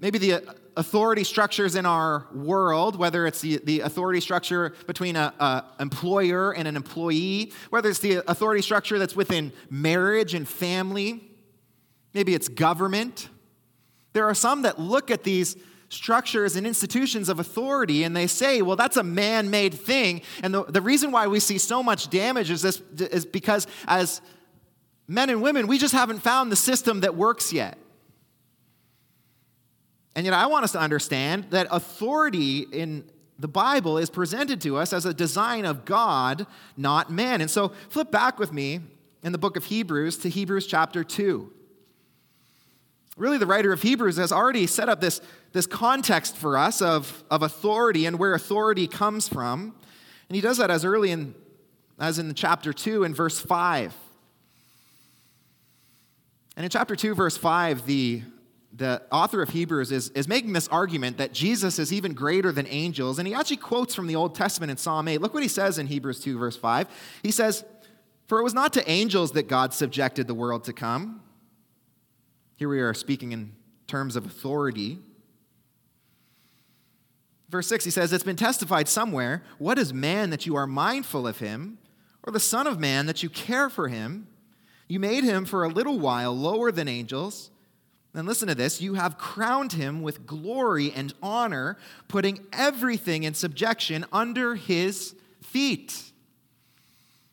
maybe 0.00 0.18
the 0.18 0.32
uh, 0.32 0.40
authority 0.74 1.22
structures 1.22 1.76
in 1.76 1.84
our 1.84 2.26
world, 2.34 2.96
whether 2.96 3.26
it's 3.26 3.42
the, 3.42 3.58
the 3.58 3.80
authority 3.80 4.20
structure 4.20 4.72
between 4.86 5.16
an 5.16 5.62
employer 5.78 6.52
and 6.52 6.66
an 6.66 6.74
employee, 6.74 7.52
whether 7.68 7.90
it's 7.90 7.98
the 7.98 8.28
authority 8.28 8.62
structure 8.62 8.98
that's 8.98 9.14
within 9.14 9.52
marriage 9.68 10.32
and 10.32 10.48
family, 10.48 11.22
maybe 12.14 12.34
it's 12.34 12.48
government. 12.48 13.28
There 14.14 14.26
are 14.26 14.34
some 14.34 14.62
that 14.62 14.80
look 14.80 15.10
at 15.10 15.24
these 15.24 15.54
structures 15.90 16.56
and 16.56 16.66
institutions 16.66 17.28
of 17.28 17.38
authority 17.38 18.02
and 18.02 18.16
they 18.16 18.26
say, 18.26 18.62
well, 18.62 18.76
that's 18.76 18.96
a 18.96 19.02
man 19.02 19.50
made 19.50 19.74
thing. 19.74 20.22
And 20.42 20.54
the, 20.54 20.64
the 20.64 20.80
reason 20.80 21.12
why 21.12 21.26
we 21.26 21.38
see 21.38 21.58
so 21.58 21.82
much 21.82 22.08
damage 22.08 22.50
is, 22.50 22.62
this, 22.62 22.80
is 22.96 23.26
because 23.26 23.66
as 23.86 24.22
men 25.06 25.28
and 25.28 25.42
women, 25.42 25.66
we 25.66 25.76
just 25.76 25.92
haven't 25.92 26.20
found 26.20 26.50
the 26.50 26.56
system 26.56 27.00
that 27.00 27.14
works 27.14 27.52
yet. 27.52 27.76
And 30.14 30.24
yet, 30.26 30.34
I 30.34 30.46
want 30.46 30.64
us 30.64 30.72
to 30.72 30.80
understand 30.80 31.44
that 31.50 31.66
authority 31.70 32.60
in 32.60 33.04
the 33.38 33.48
Bible 33.48 33.98
is 33.98 34.10
presented 34.10 34.60
to 34.62 34.76
us 34.76 34.92
as 34.92 35.06
a 35.06 35.14
design 35.14 35.64
of 35.64 35.84
God, 35.84 36.46
not 36.76 37.10
man. 37.10 37.40
And 37.40 37.50
so, 37.50 37.72
flip 37.88 38.10
back 38.10 38.38
with 38.38 38.52
me 38.52 38.80
in 39.22 39.32
the 39.32 39.38
book 39.38 39.56
of 39.56 39.64
Hebrews 39.64 40.18
to 40.18 40.28
Hebrews 40.28 40.66
chapter 40.66 41.02
2. 41.02 41.50
Really, 43.16 43.38
the 43.38 43.46
writer 43.46 43.72
of 43.72 43.82
Hebrews 43.82 44.16
has 44.16 44.32
already 44.32 44.66
set 44.66 44.88
up 44.88 45.00
this, 45.00 45.20
this 45.52 45.66
context 45.66 46.36
for 46.36 46.56
us 46.56 46.80
of, 46.80 47.24
of 47.30 47.42
authority 47.42 48.06
and 48.06 48.18
where 48.18 48.34
authority 48.34 48.86
comes 48.86 49.28
from. 49.28 49.74
And 50.28 50.34
he 50.34 50.40
does 50.40 50.56
that 50.58 50.70
as 50.70 50.84
early 50.84 51.10
in, 51.10 51.34
as 51.98 52.18
in 52.18 52.34
chapter 52.34 52.72
2 52.72 53.04
and 53.04 53.14
verse 53.14 53.38
5. 53.38 53.94
And 56.56 56.64
in 56.64 56.70
chapter 56.70 56.96
2, 56.96 57.14
verse 57.14 57.36
5, 57.36 57.86
the 57.86 58.22
the 58.74 59.02
author 59.12 59.42
of 59.42 59.50
Hebrews 59.50 59.92
is, 59.92 60.08
is 60.10 60.26
making 60.26 60.54
this 60.54 60.66
argument 60.68 61.18
that 61.18 61.32
Jesus 61.32 61.78
is 61.78 61.92
even 61.92 62.14
greater 62.14 62.52
than 62.52 62.66
angels. 62.68 63.18
And 63.18 63.28
he 63.28 63.34
actually 63.34 63.58
quotes 63.58 63.94
from 63.94 64.06
the 64.06 64.16
Old 64.16 64.34
Testament 64.34 64.70
in 64.70 64.78
Psalm 64.78 65.08
8. 65.08 65.20
Look 65.20 65.34
what 65.34 65.42
he 65.42 65.48
says 65.48 65.78
in 65.78 65.86
Hebrews 65.86 66.20
2, 66.20 66.38
verse 66.38 66.56
5. 66.56 66.88
He 67.22 67.30
says, 67.30 67.64
For 68.28 68.40
it 68.40 68.42
was 68.42 68.54
not 68.54 68.72
to 68.74 68.90
angels 68.90 69.32
that 69.32 69.46
God 69.46 69.74
subjected 69.74 70.26
the 70.26 70.34
world 70.34 70.64
to 70.64 70.72
come. 70.72 71.22
Here 72.56 72.68
we 72.68 72.80
are 72.80 72.94
speaking 72.94 73.32
in 73.32 73.52
terms 73.86 74.16
of 74.16 74.24
authority. 74.24 74.98
Verse 77.50 77.66
6, 77.66 77.84
he 77.84 77.90
says, 77.90 78.10
It's 78.12 78.24
been 78.24 78.36
testified 78.36 78.88
somewhere, 78.88 79.42
What 79.58 79.78
is 79.78 79.92
man 79.92 80.30
that 80.30 80.46
you 80.46 80.56
are 80.56 80.66
mindful 80.66 81.26
of 81.26 81.40
him, 81.40 81.76
or 82.22 82.32
the 82.32 82.40
Son 82.40 82.66
of 82.66 82.80
Man 82.80 83.04
that 83.04 83.22
you 83.22 83.28
care 83.28 83.68
for 83.68 83.88
him? 83.88 84.28
You 84.88 84.98
made 84.98 85.24
him 85.24 85.44
for 85.44 85.62
a 85.62 85.68
little 85.68 85.98
while 85.98 86.34
lower 86.34 86.72
than 86.72 86.88
angels. 86.88 87.50
And 88.14 88.28
listen 88.28 88.48
to 88.48 88.54
this 88.54 88.80
you 88.80 88.94
have 88.94 89.18
crowned 89.18 89.72
him 89.72 90.02
with 90.02 90.26
glory 90.26 90.92
and 90.92 91.14
honor, 91.22 91.78
putting 92.08 92.46
everything 92.52 93.24
in 93.24 93.34
subjection 93.34 94.04
under 94.12 94.54
his 94.54 95.14
feet. 95.42 96.12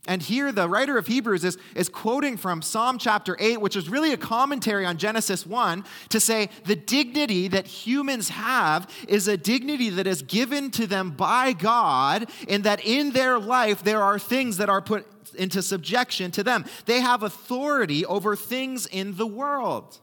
And 0.08 0.24
here, 0.24 0.52
the 0.52 0.68
writer 0.68 0.98
of 0.98 1.06
Hebrews 1.06 1.44
is, 1.44 1.58
is 1.76 1.88
quoting 1.88 2.36
from 2.38 2.64
Psalm 2.64 2.98
chapter 2.98 3.38
8, 3.40 3.62
which 3.62 3.76
is 3.76 3.90
really 3.90 4.12
a 4.12 4.18
commentary 4.18 4.84
on 4.84 4.98
Genesis 4.98 5.46
1, 5.46 5.84
to 6.10 6.20
say 6.20 6.50
the 6.66 6.76
dignity 6.76 7.48
that 7.50 7.68
humans 7.68 8.30
have 8.30 8.90
is 9.08 9.28
a 9.28 9.38
dignity 9.38 9.92
that 9.92 10.08
is 10.08 10.24
given 10.24 10.72
to 10.72 10.88
them 10.88 11.12
by 11.12 11.54
God, 11.54 12.28
and 12.48 12.64
that 12.64 12.84
in 12.84 13.12
their 13.12 13.38
life 13.38 13.84
there 13.84 14.02
are 14.02 14.18
things 14.18 14.58
that 14.58 14.70
are 14.70 14.82
put 14.82 15.06
into 15.36 15.62
subjection 15.62 16.32
to 16.32 16.44
them. 16.44 16.66
They 16.86 17.02
have 17.02 17.22
authority 17.22 18.04
over 18.04 18.36
things 18.36 18.88
in 18.88 19.16
the 19.16 19.28
world. 19.28 20.00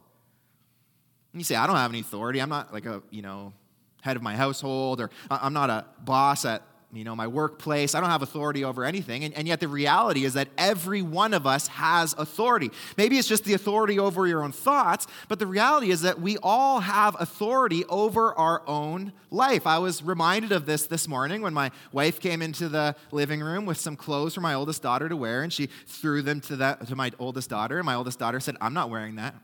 You 1.39 1.45
say, 1.45 1.57
I 1.57 1.67
don't 1.67 1.77
have 1.77 1.91
any 1.91 2.01
authority. 2.01 2.41
I'm 2.41 2.49
not 2.49 2.73
like 2.73 2.87
a, 2.87 3.03
you 3.11 3.23
know, 3.23 3.53
head 4.01 4.17
of 4.17 4.23
my 4.23 4.37
household, 4.37 5.01
or 5.01 5.11
I'm 5.31 5.53
not 5.53 5.69
a 5.69 5.85
boss 6.05 6.45
at, 6.45 6.63
you 6.93 7.03
know, 7.03 7.17
my 7.17 7.27
workplace. 7.27 7.95
I 7.95 8.01
don't 8.01 8.09
have 8.09 8.23
authority 8.23 8.65
over 8.65 8.85
anything. 8.85 9.25
And, 9.25 9.35
and 9.35 9.49
yet 9.49 9.59
the 9.61 9.69
reality 9.69 10.25
is 10.25 10.35
that 10.35 10.49
every 10.57 11.03
one 11.03 11.35
of 11.35 11.47
us 11.47 11.67
has 11.67 12.15
authority. 12.17 12.71
Maybe 12.97 13.19
it's 13.19 13.27
just 13.27 13.45
the 13.45 13.55
authority 13.55 13.99
over 13.99 14.27
your 14.27 14.45
own 14.45 14.53
thoughts, 14.53 15.07
but 15.29 15.41
the 15.41 15.47
reality 15.47 15.91
is 15.91 16.03
that 16.03 16.21
we 16.21 16.39
all 16.43 16.81
have 16.81 17.17
authority 17.21 17.85
over 17.87 18.33
our 18.35 18.63
own 18.69 19.13
life. 19.31 19.67
I 19.67 19.79
was 19.79 20.03
reminded 20.03 20.53
of 20.53 20.65
this 20.65 20.87
this 20.87 21.09
morning 21.09 21.43
when 21.43 21.53
my 21.53 21.71
wife 21.93 22.21
came 22.21 22.41
into 22.41 22.69
the 22.69 22.95
living 23.11 23.41
room 23.41 23.67
with 23.67 23.77
some 23.77 23.97
clothes 23.97 24.35
for 24.35 24.41
my 24.41 24.55
oldest 24.55 24.83
daughter 24.83 25.09
to 25.09 25.17
wear, 25.17 25.43
and 25.43 25.53
she 25.53 25.69
threw 25.87 26.23
them 26.23 26.41
to, 26.43 26.57
that, 26.57 26.87
to 26.87 26.97
my 26.97 27.11
oldest 27.19 27.51
daughter, 27.51 27.79
and 27.79 27.85
my 27.85 27.95
oldest 27.95 28.21
daughter 28.21 28.41
said, 28.41 28.57
I'm 28.61 28.73
not 28.73 28.89
wearing 28.89 29.17
that. 29.17 29.35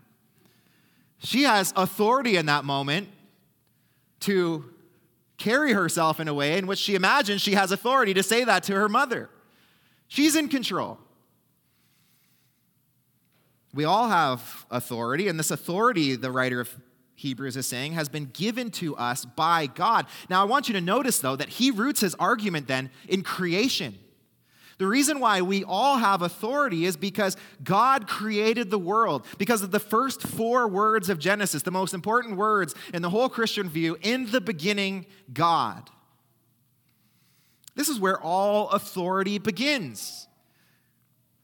She 1.22 1.44
has 1.44 1.72
authority 1.76 2.36
in 2.36 2.46
that 2.46 2.64
moment 2.64 3.08
to 4.20 4.64
carry 5.38 5.72
herself 5.72 6.20
in 6.20 6.28
a 6.28 6.34
way 6.34 6.58
in 6.58 6.66
which 6.66 6.78
she 6.78 6.94
imagines 6.94 7.40
she 7.40 7.54
has 7.54 7.72
authority 7.72 8.14
to 8.14 8.22
say 8.22 8.44
that 8.44 8.62
to 8.64 8.74
her 8.74 8.88
mother. 8.88 9.28
She's 10.08 10.36
in 10.36 10.48
control. 10.48 10.98
We 13.74 13.84
all 13.84 14.08
have 14.08 14.66
authority, 14.70 15.28
and 15.28 15.38
this 15.38 15.50
authority, 15.50 16.14
the 16.14 16.30
writer 16.30 16.60
of 16.60 16.68
Hebrews 17.14 17.56
is 17.56 17.66
saying, 17.66 17.92
has 17.92 18.08
been 18.08 18.26
given 18.26 18.70
to 18.72 18.94
us 18.96 19.24
by 19.24 19.66
God. 19.66 20.06
Now, 20.28 20.42
I 20.42 20.44
want 20.44 20.68
you 20.68 20.74
to 20.74 20.80
notice, 20.80 21.20
though, 21.20 21.36
that 21.36 21.48
he 21.48 21.70
roots 21.70 22.00
his 22.00 22.14
argument 22.16 22.66
then 22.66 22.90
in 23.08 23.22
creation. 23.22 23.98
The 24.82 24.88
reason 24.88 25.20
why 25.20 25.42
we 25.42 25.62
all 25.62 25.98
have 25.98 26.22
authority 26.22 26.86
is 26.86 26.96
because 26.96 27.36
God 27.62 28.08
created 28.08 28.68
the 28.68 28.80
world. 28.80 29.24
Because 29.38 29.62
of 29.62 29.70
the 29.70 29.78
first 29.78 30.22
four 30.22 30.66
words 30.66 31.08
of 31.08 31.20
Genesis, 31.20 31.62
the 31.62 31.70
most 31.70 31.94
important 31.94 32.36
words 32.36 32.74
in 32.92 33.00
the 33.00 33.08
whole 33.08 33.28
Christian 33.28 33.68
view 33.68 33.96
in 34.02 34.28
the 34.32 34.40
beginning, 34.40 35.06
God. 35.32 35.88
This 37.76 37.88
is 37.88 38.00
where 38.00 38.20
all 38.20 38.70
authority 38.70 39.38
begins. 39.38 40.26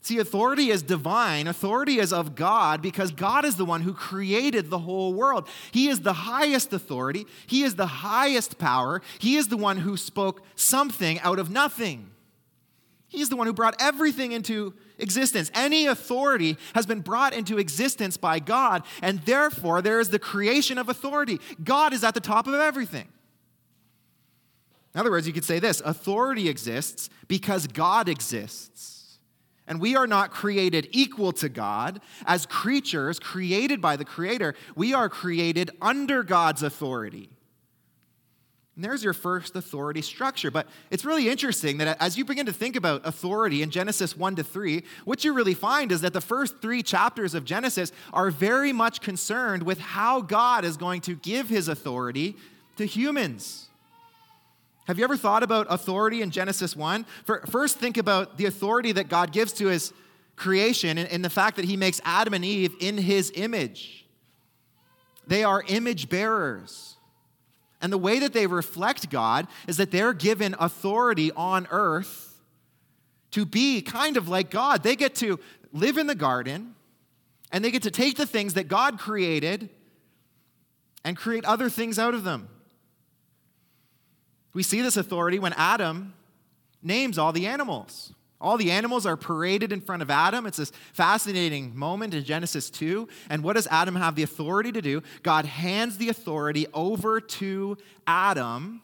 See, 0.01 0.19
authority 0.19 0.71
is 0.71 0.83
divine. 0.83 1.47
Authority 1.47 2.01
is 2.01 2.13
of 2.13 2.35
God 2.35 2.83
because 2.83 3.13
God 3.13 3.45
is 3.45 3.55
the 3.55 3.65
one 3.65 3.83
who 3.83 3.95
created 3.95 4.69
the 4.69 4.81
whole 4.81 5.15
world. 5.15 5.47
He 5.71 5.87
is 5.87 6.01
the 6.01 6.13
highest 6.13 6.73
authority. 6.73 7.25
He 7.47 7.63
is 7.63 7.77
the 7.77 7.87
highest 7.87 8.59
power. 8.59 9.01
He 9.21 9.37
is 9.37 9.47
the 9.47 9.57
one 9.57 9.77
who 9.77 9.97
spoke 9.97 10.43
something 10.57 11.21
out 11.21 11.39
of 11.39 11.51
nothing. 11.51 12.11
He's 13.09 13.31
the 13.31 13.37
one 13.37 13.47
who 13.47 13.55
brought 13.55 13.77
everything 13.81 14.33
into 14.33 14.75
existence. 14.99 15.51
Any 15.55 15.87
authority 15.87 16.59
has 16.75 16.85
been 16.85 17.01
brought 17.01 17.33
into 17.33 17.59
existence 17.59 18.17
by 18.17 18.39
God, 18.39 18.83
and 19.01 19.21
therefore 19.21 19.81
there 19.81 19.99
is 19.99 20.11
the 20.11 20.19
creation 20.19 20.77
of 20.77 20.89
authority. 20.89 21.41
God 21.63 21.93
is 21.95 22.05
at 22.05 22.15
the 22.15 22.21
top 22.21 22.47
of 22.47 22.55
everything. 22.55 23.09
In 24.95 25.01
other 25.01 25.11
words, 25.11 25.27
you 25.27 25.33
could 25.33 25.45
say 25.45 25.59
this 25.59 25.81
authority 25.85 26.49
exists 26.49 27.09
because 27.29 27.67
God 27.67 28.09
exists. 28.09 29.19
And 29.67 29.81
we 29.81 29.97
are 29.97 30.07
not 30.07 30.31
created 30.31 30.89
equal 30.93 31.33
to 31.33 31.49
God. 31.49 32.01
As 32.25 32.47
creatures 32.47 33.19
created 33.19 33.83
by 33.83 33.97
the 33.97 34.05
Creator, 34.05 34.55
we 34.75 34.95
are 34.95 35.11
created 35.11 35.71
under 35.83 36.23
God's 36.23 36.63
authority. 36.63 37.29
And 38.79 38.85
there's 38.85 39.03
your 39.03 39.13
first 39.13 39.57
authority 39.57 40.03
structure. 40.03 40.53
But 40.53 40.69
it's 40.93 41.05
really 41.05 41.29
interesting 41.29 41.79
that 41.79 42.01
as 42.01 42.17
you 42.17 42.25
begin 42.25 42.47
to 42.47 42.53
think 42.53 42.77
about 42.77 43.05
authority 43.05 43.61
in 43.63 43.71
Genesis 43.71 44.17
1 44.17 44.37
to 44.37 44.45
3, 44.45 44.85
what 45.05 45.25
you 45.25 45.33
really 45.33 45.55
find 45.55 45.91
is 45.91 46.03
that 46.03 46.13
the 46.13 46.21
first 46.21 46.63
three 46.63 46.85
chapters 46.85 47.35
of 47.35 47.45
Genesis 47.45 47.91
are 48.13 48.31
very 48.31 48.73
much 48.73 49.01
concerned 49.01 49.65
with 49.65 49.81
how 49.81 50.21
God 50.21 50.65
is 50.65 50.77
going 50.77 51.01
to 51.01 51.17
give 51.17 51.49
his 51.49 51.67
authority 51.67 52.37
to 52.77 52.87
humans. 52.87 53.69
Have 54.87 54.97
you 54.97 55.03
ever 55.03 55.17
thought 55.17 55.43
about 55.43 55.67
authority 55.71 56.23
in 56.23 56.31
Genesis 56.31 56.77
1? 56.77 57.05
First, 57.51 57.79
think 57.79 57.97
about 57.97 58.37
the 58.37 58.47
authority 58.47 58.93
that 58.93 59.09
God 59.09 59.33
gives 59.33 59.53
to 59.55 59.67
his 59.67 59.93
creation 60.37 60.99
and 60.99 61.25
the 61.25 61.31
fact 61.31 61.57
that 61.57 61.65
he 61.65 61.77
makes 61.77 62.01
Adam 62.05 62.33
and 62.33 62.45
Eve 62.45 62.77
in 62.79 62.97
his 62.97 63.33
image. 63.35 64.07
They 65.27 65.43
are 65.43 65.65
image 65.67 66.09
bearers. 66.09 66.95
And 67.81 67.93
the 67.93 67.99
way 67.99 68.19
that 68.19 68.33
they 68.33 68.47
reflect 68.47 69.09
God 69.11 69.47
is 69.67 69.77
that 69.77 69.91
they're 69.91 70.13
given 70.13 70.57
authority 70.59 71.31
on 71.33 71.69
earth 71.71 72.41
to 73.31 73.45
be 73.45 73.83
kind 73.83 74.17
of 74.17 74.29
like 74.29 74.51
God. 74.51 74.83
They 74.83 74.97
get 74.97 75.15
to 75.17 75.39
live 75.73 75.99
in 75.99 76.07
the 76.07 76.15
garden 76.15 76.75
and 77.53 77.65
they 77.65 77.71
get 77.71 77.83
to 77.85 77.91
take 77.91 78.17
the 78.17 78.27
things 78.27 78.55
that 78.55 78.69
God 78.69 78.99
created 78.99 79.71
and 81.05 81.17
create 81.17 81.45
other 81.45 81.71
things 81.71 81.99
out 81.99 82.15
of 82.15 82.25
them. 82.25 82.49
We 84.55 84.63
see 84.63 84.83
this 84.83 84.97
authority 84.97 85.39
when 85.39 85.53
Adam 85.53 86.15
names 86.83 87.19
all 87.19 87.33
the 87.33 87.47
animals. 87.47 88.13
All 88.41 88.57
the 88.57 88.71
animals 88.71 89.05
are 89.05 89.17
paraded 89.17 89.73
in 89.73 89.81
front 89.81 90.01
of 90.01 90.11
Adam. 90.11 90.47
It's 90.47 90.59
this 90.59 90.71
fascinating 90.93 91.77
moment 91.77 92.15
in 92.15 92.23
Genesis 92.23 92.71
2. 92.71 93.09
And 93.31 93.43
what 93.43 93.57
does 93.57 93.67
Adam 93.69 93.97
have 93.97 94.15
the 94.15 94.23
authority 94.23 94.71
to 94.73 94.81
do? 94.81 95.03
God 95.23 95.45
hands 95.45 95.99
the 95.99 96.09
authority 96.09 96.67
over 96.73 97.21
to 97.21 97.77
Adam 98.07 98.83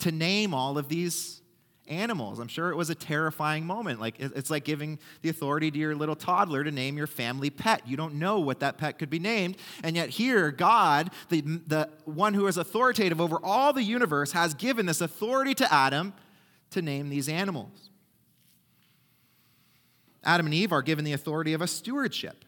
to 0.00 0.10
name 0.10 0.52
all 0.54 0.76
of 0.76 0.88
these 0.88 1.42
animals. 1.86 2.38
I'm 2.40 2.48
sure 2.48 2.70
it 2.70 2.76
was 2.76 2.90
a 2.90 2.94
terrifying 2.94 3.64
moment. 3.64 4.00
Like 4.00 4.18
it's 4.18 4.50
like 4.50 4.64
giving 4.64 4.98
the 5.22 5.28
authority 5.28 5.70
to 5.70 5.78
your 5.78 5.94
little 5.94 6.16
toddler 6.16 6.64
to 6.64 6.70
name 6.70 6.96
your 6.96 7.06
family 7.06 7.50
pet. 7.50 7.86
You 7.86 7.96
don't 7.96 8.14
know 8.14 8.40
what 8.40 8.60
that 8.60 8.78
pet 8.78 8.98
could 8.98 9.10
be 9.10 9.18
named, 9.18 9.56
and 9.82 9.94
yet 9.96 10.08
here 10.08 10.50
God, 10.50 11.10
the 11.28 11.40
the 11.40 11.88
one 12.04 12.34
who 12.34 12.46
is 12.46 12.56
authoritative 12.56 13.20
over 13.20 13.38
all 13.42 13.72
the 13.72 13.82
universe 13.82 14.32
has 14.32 14.54
given 14.54 14.86
this 14.86 15.00
authority 15.00 15.54
to 15.54 15.72
Adam 15.72 16.12
to 16.70 16.82
name 16.82 17.08
these 17.08 17.28
animals. 17.28 17.91
Adam 20.24 20.46
and 20.46 20.54
Eve 20.54 20.72
are 20.72 20.82
given 20.82 21.04
the 21.04 21.12
authority 21.12 21.52
of 21.52 21.62
a 21.62 21.66
stewardship. 21.66 22.44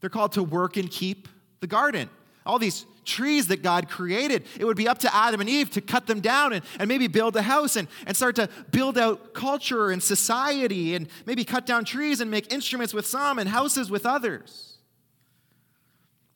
They're 0.00 0.10
called 0.10 0.32
to 0.32 0.42
work 0.42 0.76
and 0.76 0.90
keep 0.90 1.28
the 1.60 1.66
garden. 1.66 2.08
All 2.44 2.58
these 2.58 2.86
trees 3.04 3.48
that 3.48 3.62
God 3.62 3.88
created, 3.88 4.44
it 4.58 4.64
would 4.64 4.76
be 4.76 4.88
up 4.88 4.98
to 4.98 5.14
Adam 5.14 5.40
and 5.40 5.48
Eve 5.48 5.70
to 5.70 5.80
cut 5.80 6.06
them 6.06 6.20
down 6.20 6.52
and, 6.52 6.64
and 6.78 6.88
maybe 6.88 7.06
build 7.06 7.36
a 7.36 7.42
house 7.42 7.76
and, 7.76 7.88
and 8.06 8.16
start 8.16 8.36
to 8.36 8.48
build 8.70 8.98
out 8.98 9.32
culture 9.32 9.90
and 9.90 10.02
society 10.02 10.94
and 10.94 11.08
maybe 11.26 11.44
cut 11.44 11.66
down 11.66 11.84
trees 11.84 12.20
and 12.20 12.30
make 12.30 12.52
instruments 12.52 12.92
with 12.92 13.06
some 13.06 13.38
and 13.38 13.48
houses 13.48 13.90
with 13.90 14.06
others. 14.06 14.76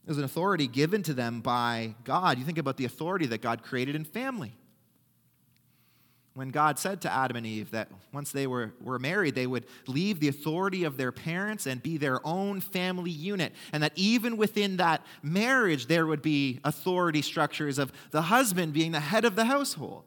There's 0.04 0.18
an 0.18 0.24
authority 0.24 0.68
given 0.68 1.02
to 1.04 1.14
them 1.14 1.40
by 1.40 1.96
God. 2.04 2.38
You 2.38 2.44
think 2.44 2.58
about 2.58 2.76
the 2.76 2.84
authority 2.84 3.26
that 3.26 3.42
God 3.42 3.64
created 3.64 3.96
in 3.96 4.04
family 4.04 4.56
when 6.36 6.50
God 6.50 6.78
said 6.78 7.00
to 7.00 7.10
Adam 7.10 7.38
and 7.38 7.46
Eve 7.46 7.70
that 7.70 7.88
once 8.12 8.30
they 8.30 8.46
were, 8.46 8.74
were 8.82 8.98
married, 8.98 9.34
they 9.34 9.46
would 9.46 9.64
leave 9.86 10.20
the 10.20 10.28
authority 10.28 10.84
of 10.84 10.98
their 10.98 11.10
parents 11.10 11.66
and 11.66 11.82
be 11.82 11.96
their 11.96 12.24
own 12.26 12.60
family 12.60 13.10
unit. 13.10 13.54
And 13.72 13.82
that 13.82 13.92
even 13.96 14.36
within 14.36 14.76
that 14.76 15.00
marriage, 15.22 15.86
there 15.86 16.06
would 16.06 16.20
be 16.20 16.60
authority 16.62 17.22
structures 17.22 17.78
of 17.78 17.90
the 18.10 18.20
husband 18.20 18.74
being 18.74 18.92
the 18.92 19.00
head 19.00 19.24
of 19.24 19.34
the 19.34 19.46
household. 19.46 20.04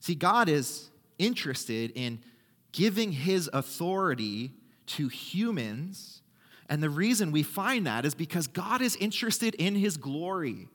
See, 0.00 0.16
God 0.16 0.48
is 0.48 0.90
interested 1.18 1.92
in 1.94 2.18
giving 2.72 3.12
his 3.12 3.48
authority 3.52 4.54
to 4.86 5.06
humans. 5.06 6.20
And 6.68 6.82
the 6.82 6.90
reason 6.90 7.30
we 7.30 7.44
find 7.44 7.86
that 7.86 8.04
is 8.04 8.16
because 8.16 8.48
God 8.48 8.82
is 8.82 8.96
interested 8.96 9.54
in 9.54 9.76
his 9.76 9.96
glory. 9.96 10.66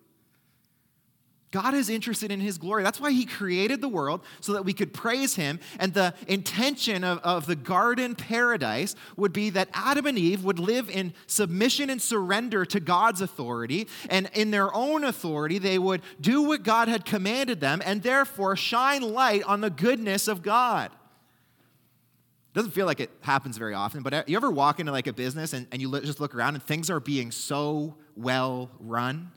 God 1.54 1.76
is 1.76 1.88
interested 1.88 2.32
in 2.32 2.39
his 2.39 2.58
glory. 2.58 2.82
That's 2.82 3.00
why 3.00 3.12
he 3.12 3.28
created 3.28 3.80
the 3.80 3.88
world 3.88 4.22
so 4.42 4.54
that 4.54 4.66
we 4.66 4.74
could 4.74 4.92
praise 4.92 5.36
him. 5.36 5.60
And 5.78 5.94
the 5.94 6.16
intention 6.28 7.04
of, 7.04 7.20
of 7.20 7.46
the 7.46 7.56
garden 7.56 8.16
paradise 8.16 8.96
would 9.18 9.32
be 9.34 9.52
that 9.52 9.70
Adam 9.72 10.08
and 10.08 10.18
Eve 10.18 10.44
would 10.44 10.58
live 10.58 10.89
in 10.89 11.13
submission 11.28 11.92
and 11.92 12.02
surrender 12.02 12.66
to 12.66 12.80
God's 12.80 13.22
authority. 13.22 13.88
And 14.10 14.32
in 14.34 14.50
their 14.50 14.74
own 14.74 15.04
authority, 15.04 15.60
they 15.60 15.78
would 15.78 16.02
do 16.20 16.42
what 16.42 16.63
God 16.63 16.88
had 16.88 17.06
commanded 17.06 17.60
them 17.60 17.84
and 17.86 18.02
therefore 18.02 18.56
shine 18.56 19.04
light 19.04 19.44
on 19.44 19.62
the 19.62 19.70
goodness 19.70 20.28
of 20.28 20.42
God. 20.42 20.89
It 20.92 22.56
doesn't 22.56 22.72
feel 22.72 22.88
like 22.88 23.00
it 23.00 23.12
happens 23.22 23.60
very 23.60 23.76
often, 23.76 24.02
but 24.02 24.13
uh, 24.16 24.24
you 24.26 24.38
ever 24.38 24.50
walk 24.50 24.80
into 24.80 24.92
like 24.92 25.06
a 25.06 25.13
business 25.13 25.54
and, 25.54 25.68
and 25.72 25.80
you 25.80 26.02
just 26.02 26.20
look 26.20 26.34
around 26.34 26.56
and 26.56 26.63
things 26.63 26.89
are 26.89 27.00
being 27.00 27.30
so 27.30 27.96
well 28.16 28.72
run? 28.80 29.32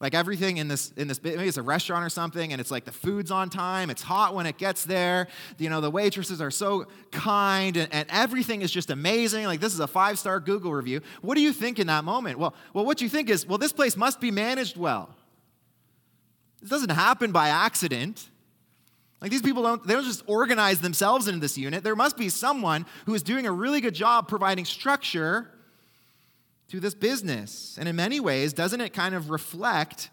Like 0.00 0.14
everything 0.14 0.56
in 0.56 0.66
this, 0.66 0.92
in 0.92 1.08
this, 1.08 1.22
maybe 1.22 1.46
it's 1.46 1.58
a 1.58 1.62
restaurant 1.62 2.06
or 2.06 2.08
something, 2.08 2.52
and 2.52 2.60
it's 2.60 2.70
like 2.70 2.86
the 2.86 2.92
food's 2.92 3.30
on 3.30 3.50
time, 3.50 3.90
it's 3.90 4.00
hot 4.00 4.34
when 4.34 4.46
it 4.46 4.56
gets 4.56 4.86
there. 4.86 5.28
You 5.58 5.68
know, 5.68 5.82
the 5.82 5.90
waitresses 5.90 6.40
are 6.40 6.50
so 6.50 6.86
kind, 7.12 7.76
and, 7.76 7.92
and 7.92 8.08
everything 8.08 8.62
is 8.62 8.72
just 8.72 8.88
amazing. 8.88 9.44
Like 9.44 9.60
this 9.60 9.74
is 9.74 9.80
a 9.80 9.86
five-star 9.86 10.40
Google 10.40 10.72
review. 10.72 11.02
What 11.20 11.34
do 11.34 11.42
you 11.42 11.52
think 11.52 11.78
in 11.78 11.88
that 11.88 12.04
moment? 12.04 12.38
Well, 12.38 12.54
well, 12.72 12.86
what 12.86 13.02
you 13.02 13.10
think 13.10 13.28
is, 13.28 13.46
well, 13.46 13.58
this 13.58 13.74
place 13.74 13.94
must 13.94 14.22
be 14.22 14.30
managed 14.30 14.78
well. 14.78 15.14
This 16.62 16.70
doesn't 16.70 16.90
happen 16.90 17.30
by 17.30 17.48
accident. 17.48 18.30
Like 19.20 19.30
these 19.30 19.42
people 19.42 19.62
don't, 19.62 19.86
they 19.86 19.92
don't 19.92 20.04
just 20.04 20.22
organize 20.26 20.80
themselves 20.80 21.28
into 21.28 21.40
this 21.40 21.58
unit. 21.58 21.84
There 21.84 21.94
must 21.94 22.16
be 22.16 22.30
someone 22.30 22.86
who 23.04 23.12
is 23.12 23.22
doing 23.22 23.46
a 23.46 23.52
really 23.52 23.82
good 23.82 23.94
job 23.94 24.28
providing 24.28 24.64
structure 24.64 25.50
to 26.70 26.80
this 26.80 26.94
business. 26.94 27.76
And 27.78 27.88
in 27.88 27.96
many 27.96 28.20
ways, 28.20 28.52
doesn't 28.52 28.80
it 28.80 28.92
kind 28.92 29.14
of 29.14 29.28
reflect 29.28 30.10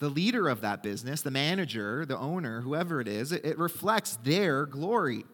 the 0.00 0.08
leader 0.08 0.48
of 0.48 0.62
that 0.62 0.82
business, 0.82 1.22
the 1.22 1.30
manager, 1.30 2.04
the 2.04 2.18
owner, 2.18 2.60
whoever 2.60 3.00
it 3.00 3.06
is? 3.08 3.32
It, 3.32 3.44
it 3.44 3.58
reflects 3.58 4.16
their 4.16 4.66
glory, 4.66 5.24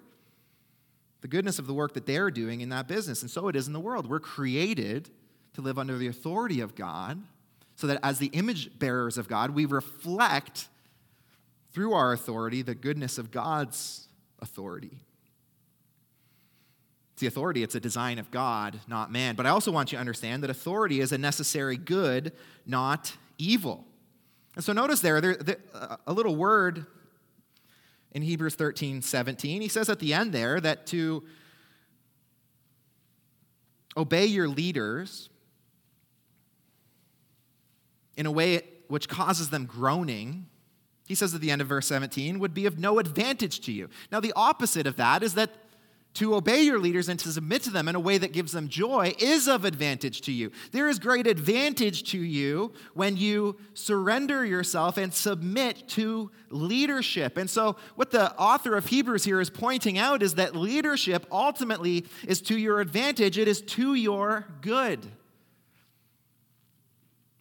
the 1.23 1.29
goodness 1.29 1.59
of 1.59 1.66
the 1.66 1.75
work 1.75 1.95
that 1.95 2.05
they're 2.05 2.31
doing 2.31 2.61
in 2.61 2.69
that 2.69 2.87
business. 2.87 3.23
And 3.23 3.31
so 3.31 3.49
it 3.49 3.57
is 3.57 3.66
in 3.66 3.73
the 3.73 3.81
world. 3.81 4.09
We're 4.09 4.21
created 4.21 5.09
to 5.55 5.62
live 5.62 5.79
under 5.79 5.97
the 5.97 6.09
authority 6.09 6.61
of 6.61 6.75
God 6.75 7.23
so 7.77 7.87
that 7.87 7.99
as 8.03 8.19
the 8.19 8.27
image 8.29 8.79
bearers 8.79 9.16
of 9.16 9.27
God, 9.27 9.51
we 9.51 9.64
reflect 9.64 10.69
through 11.73 11.95
our 11.95 12.12
authority 12.12 12.61
the 12.61 12.75
goodness 12.75 13.16
of 13.16 13.31
God's 13.31 14.09
authority. 14.40 14.99
It's 17.16 17.22
the 17.22 17.29
authority, 17.29 17.62
it's 17.62 17.74
a 17.74 17.81
design 17.81 18.18
of 18.18 18.31
God, 18.31 18.79
not 18.87 19.11
man. 19.11 19.37
But 19.37 19.46
I 19.46 19.48
also 19.48 19.72
want 19.72 19.90
you 19.90 19.96
to 19.96 20.00
understand 20.00 20.42
that 20.42 20.50
authority 20.50 21.00
is 21.00 21.12
a 21.12 21.16
necessary 21.16 21.79
good, 21.79 22.31
not 22.66 23.16
evil. 23.38 23.87
And 24.55 24.62
so 24.62 24.74
notice 24.74 25.00
there, 25.00 25.22
there, 25.22 25.37
there 25.37 25.57
a 26.07 26.12
little 26.12 26.37
word 26.37 26.85
in 28.12 28.20
Hebrews 28.20 28.55
13, 28.57 29.00
17. 29.00 29.62
He 29.62 29.68
says 29.68 29.88
at 29.88 29.98
the 29.98 30.12
end 30.12 30.33
there 30.33 30.61
that 30.61 30.87
to 30.88 31.24
obey 33.96 34.26
your 34.26 34.46
leaders 34.46 35.31
in 38.14 38.26
a 38.26 38.31
way 38.31 38.61
which 38.88 39.09
causes 39.09 39.48
them 39.48 39.64
groaning, 39.64 40.48
he 41.07 41.14
says 41.14 41.35
at 41.35 41.40
the 41.40 41.50
end 41.50 41.62
of 41.62 41.68
verse 41.68 41.87
17, 41.87 42.38
would 42.40 42.52
be 42.52 42.66
of 42.66 42.79
no 42.79 42.98
advantage 42.98 43.61
to 43.61 43.72
you. 43.72 43.88
Now, 44.12 44.20
the 44.20 44.35
opposite 44.37 44.87
of 44.87 44.96
that 44.96 45.22
is 45.22 45.33
that 45.33 45.62
to 46.16 46.35
obey 46.35 46.62
your 46.62 46.79
leaders 46.79 47.09
and 47.09 47.18
to 47.20 47.31
submit 47.31 47.62
to 47.62 47.70
them 47.70 47.88
in 47.88 47.94
a 47.94 48.00
way 48.00 48.18
that 48.18 48.33
gives 48.33 48.52
them 48.52 48.68
joy 48.68 49.14
is 49.18 49.48
of 49.48 49.64
advantage 49.64 50.22
to 50.22 50.33
you. 50.33 50.50
There 50.72 50.88
is 50.88 50.98
great 50.98 51.26
advantage 51.26 52.11
to 52.11 52.18
you 52.18 52.72
when 52.94 53.16
you 53.16 53.57
surrender 53.74 54.44
yourself 54.44 54.96
and 54.96 55.12
submit 55.12 55.88
to 55.88 56.31
leadership. 56.48 57.37
And 57.37 57.48
so, 57.48 57.76
what 57.96 58.11
the 58.11 58.35
author 58.37 58.76
of 58.76 58.87
Hebrews 58.87 59.24
here 59.24 59.40
is 59.40 59.50
pointing 59.50 59.98
out 59.98 60.22
is 60.22 60.35
that 60.35 60.57
leadership 60.57 61.26
ultimately 61.31 62.07
is 62.26 62.40
to 62.42 62.59
your 62.59 62.81
advantage, 62.81 63.38
it 63.38 63.48
is 63.48 63.61
to 63.62 63.94
your 63.94 64.46
good. 64.62 65.07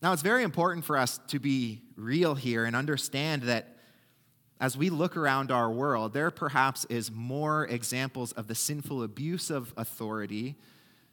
Now, 0.02 0.14
it's 0.14 0.22
very 0.22 0.44
important 0.44 0.86
for 0.86 0.98
us 0.98 1.20
to 1.30 1.40
be 1.40 1.82
real 1.96 2.36
here 2.36 2.66
and 2.66 2.76
understand 2.76 3.44
that 3.44 3.75
as 4.60 4.78
we 4.78 4.90
look 4.90 5.18
around 5.18 5.52
our 5.52 5.70
world, 5.70 6.14
there 6.14 6.32
perhaps 6.32 6.86
is 6.86 7.12
more 7.12 7.66
examples 7.66 8.32
of 8.34 8.48
the 8.48 8.56
sinful 8.56 9.04
abuse 9.04 9.50
of 9.50 9.74
authority 9.76 10.56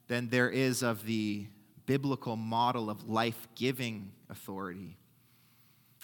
than 0.07 0.29
there 0.29 0.49
is 0.49 0.83
of 0.83 1.05
the 1.07 1.47
biblical 1.87 2.37
model 2.37 2.89
of 2.89 3.09
life 3.09 3.49
giving 3.57 4.13
authority. 4.31 4.97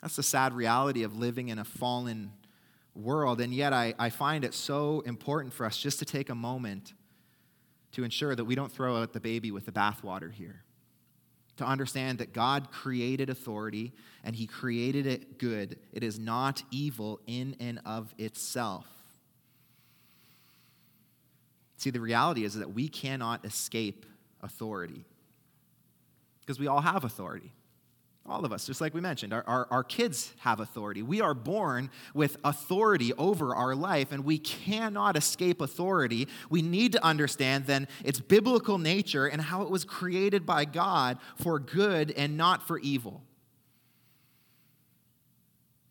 That's 0.03 0.17
the 0.17 0.23
sad 0.23 0.53
reality 0.53 1.03
of 1.05 1.17
living 1.17 1.49
in 1.49 1.59
a 1.59 1.65
fallen 1.65 2.33
world. 2.95 3.41
And 3.41 3.55
yet, 3.55 3.73
I, 3.73 3.95
I 3.99 4.11
find 4.11 4.45
it 4.45 4.55
so 4.55 5.01
important 5.01 5.53
for 5.53 5.65
us 5.65 5.77
just 5.77 6.01
to 6.01 6.05
take 6.05 6.31
a 6.31 6.35
moment 6.35 6.95
to 7.93 8.05
ensure 8.05 8.35
that 8.35 8.45
we 8.45 8.55
don't 8.55 8.71
throw 8.71 9.01
out 9.01 9.13
the 9.13 9.21
baby 9.21 9.51
with 9.51 9.67
the 9.67 9.73
bathwater 9.73 10.33
here 10.33 10.65
to 11.59 11.65
understand 11.65 12.19
that 12.19 12.33
God 12.33 12.71
created 12.71 13.31
authority 13.31 13.93
and 14.25 14.35
he 14.35 14.47
created 14.47 15.07
it 15.07 15.39
good. 15.39 15.79
It 15.93 16.03
is 16.03 16.19
not 16.19 16.63
evil 16.71 17.21
in 17.27 17.57
and 17.61 17.81
of 17.85 18.15
itself. 18.19 18.87
See, 21.77 21.91
the 21.91 22.01
reality 22.01 22.45
is 22.45 22.55
that 22.55 22.73
we 22.73 22.89
cannot 22.89 23.45
escape 23.45 24.07
authority 24.41 25.05
because 26.41 26.59
we 26.59 26.67
all 26.67 26.81
have 26.81 27.05
authority. 27.05 27.53
All 28.29 28.45
of 28.45 28.53
us, 28.53 28.67
just 28.67 28.83
like 28.83 28.93
we 28.93 29.01
mentioned, 29.01 29.33
our, 29.33 29.43
our, 29.47 29.67
our, 29.71 29.83
kids 29.83 30.35
have 30.41 30.61
authority. 30.61 31.03
We 31.03 31.23
are 31.23 31.33
born 31.33 31.91
with 32.13 32.37
authority 32.45 33.15
over 33.15 33.55
our 33.55 33.75
life, 33.75 34.13
and 34.13 34.23
we 34.23 34.39
cannot 34.39 35.17
escape 35.17 35.63
authority. 35.63 36.29
We 36.51 36.61
need 36.61 36.93
to 36.93 37.03
understand 37.03 37.65
then 37.65 37.89
its 38.05 38.21
biblical 38.21 38.77
nature 38.77 39.27
and 39.27 39.41
how 39.41 39.63
it 39.63 39.71
was 39.71 39.85
created 39.85 40.45
by 40.45 40.67
God 40.67 41.17
for 41.37 41.59
good 41.59 42.11
and 42.11 42.37
not 42.37 42.67
for 42.67 42.79
evil. 42.81 43.23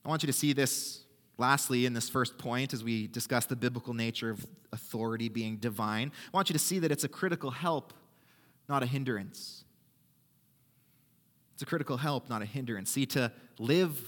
I 0.06 0.10
want 0.10 0.22
you 0.22 0.28
to 0.28 0.34
see 0.34 0.54
this 0.54 1.02
lastly 1.40 1.88
in 1.88 1.94
this 1.94 2.08
first 2.08 2.38
point 2.38 2.72
as 2.72 2.84
we 2.84 3.08
discuss 3.08 3.46
the 3.46 3.56
biblical 3.56 3.96
nature 3.96 4.30
of 4.30 4.46
authority 4.72 5.28
being 5.28 5.58
divine. 5.58 6.12
I 6.32 6.38
want 6.38 6.50
you 6.50 6.54
to 6.54 6.60
see 6.60 6.78
that 6.80 6.92
it's 6.92 7.04
a 7.04 7.10
critical 7.10 7.50
help, 7.50 7.94
not 8.70 8.84
a 8.84 8.86
hindrance. 8.86 9.64
It's 11.58 11.64
a 11.64 11.66
critical 11.66 11.98
help, 11.98 12.30
not 12.30 12.44
a 12.44 12.46
hindrance. 12.46 12.92
See, 12.92 13.08
to 13.08 13.32
live 13.58 14.00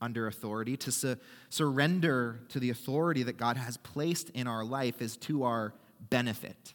under 0.00 0.28
authority, 0.28 0.76
to 0.76 0.92
su- 0.92 1.16
surrender 1.50 2.38
to 2.50 2.60
the 2.60 2.70
authority 2.70 3.24
that 3.24 3.36
God 3.36 3.56
has 3.56 3.76
placed 3.78 4.30
in 4.30 4.46
our 4.46 4.64
life 4.64 5.02
is 5.02 5.16
to 5.16 5.42
our 5.42 5.74
benefit. 6.08 6.74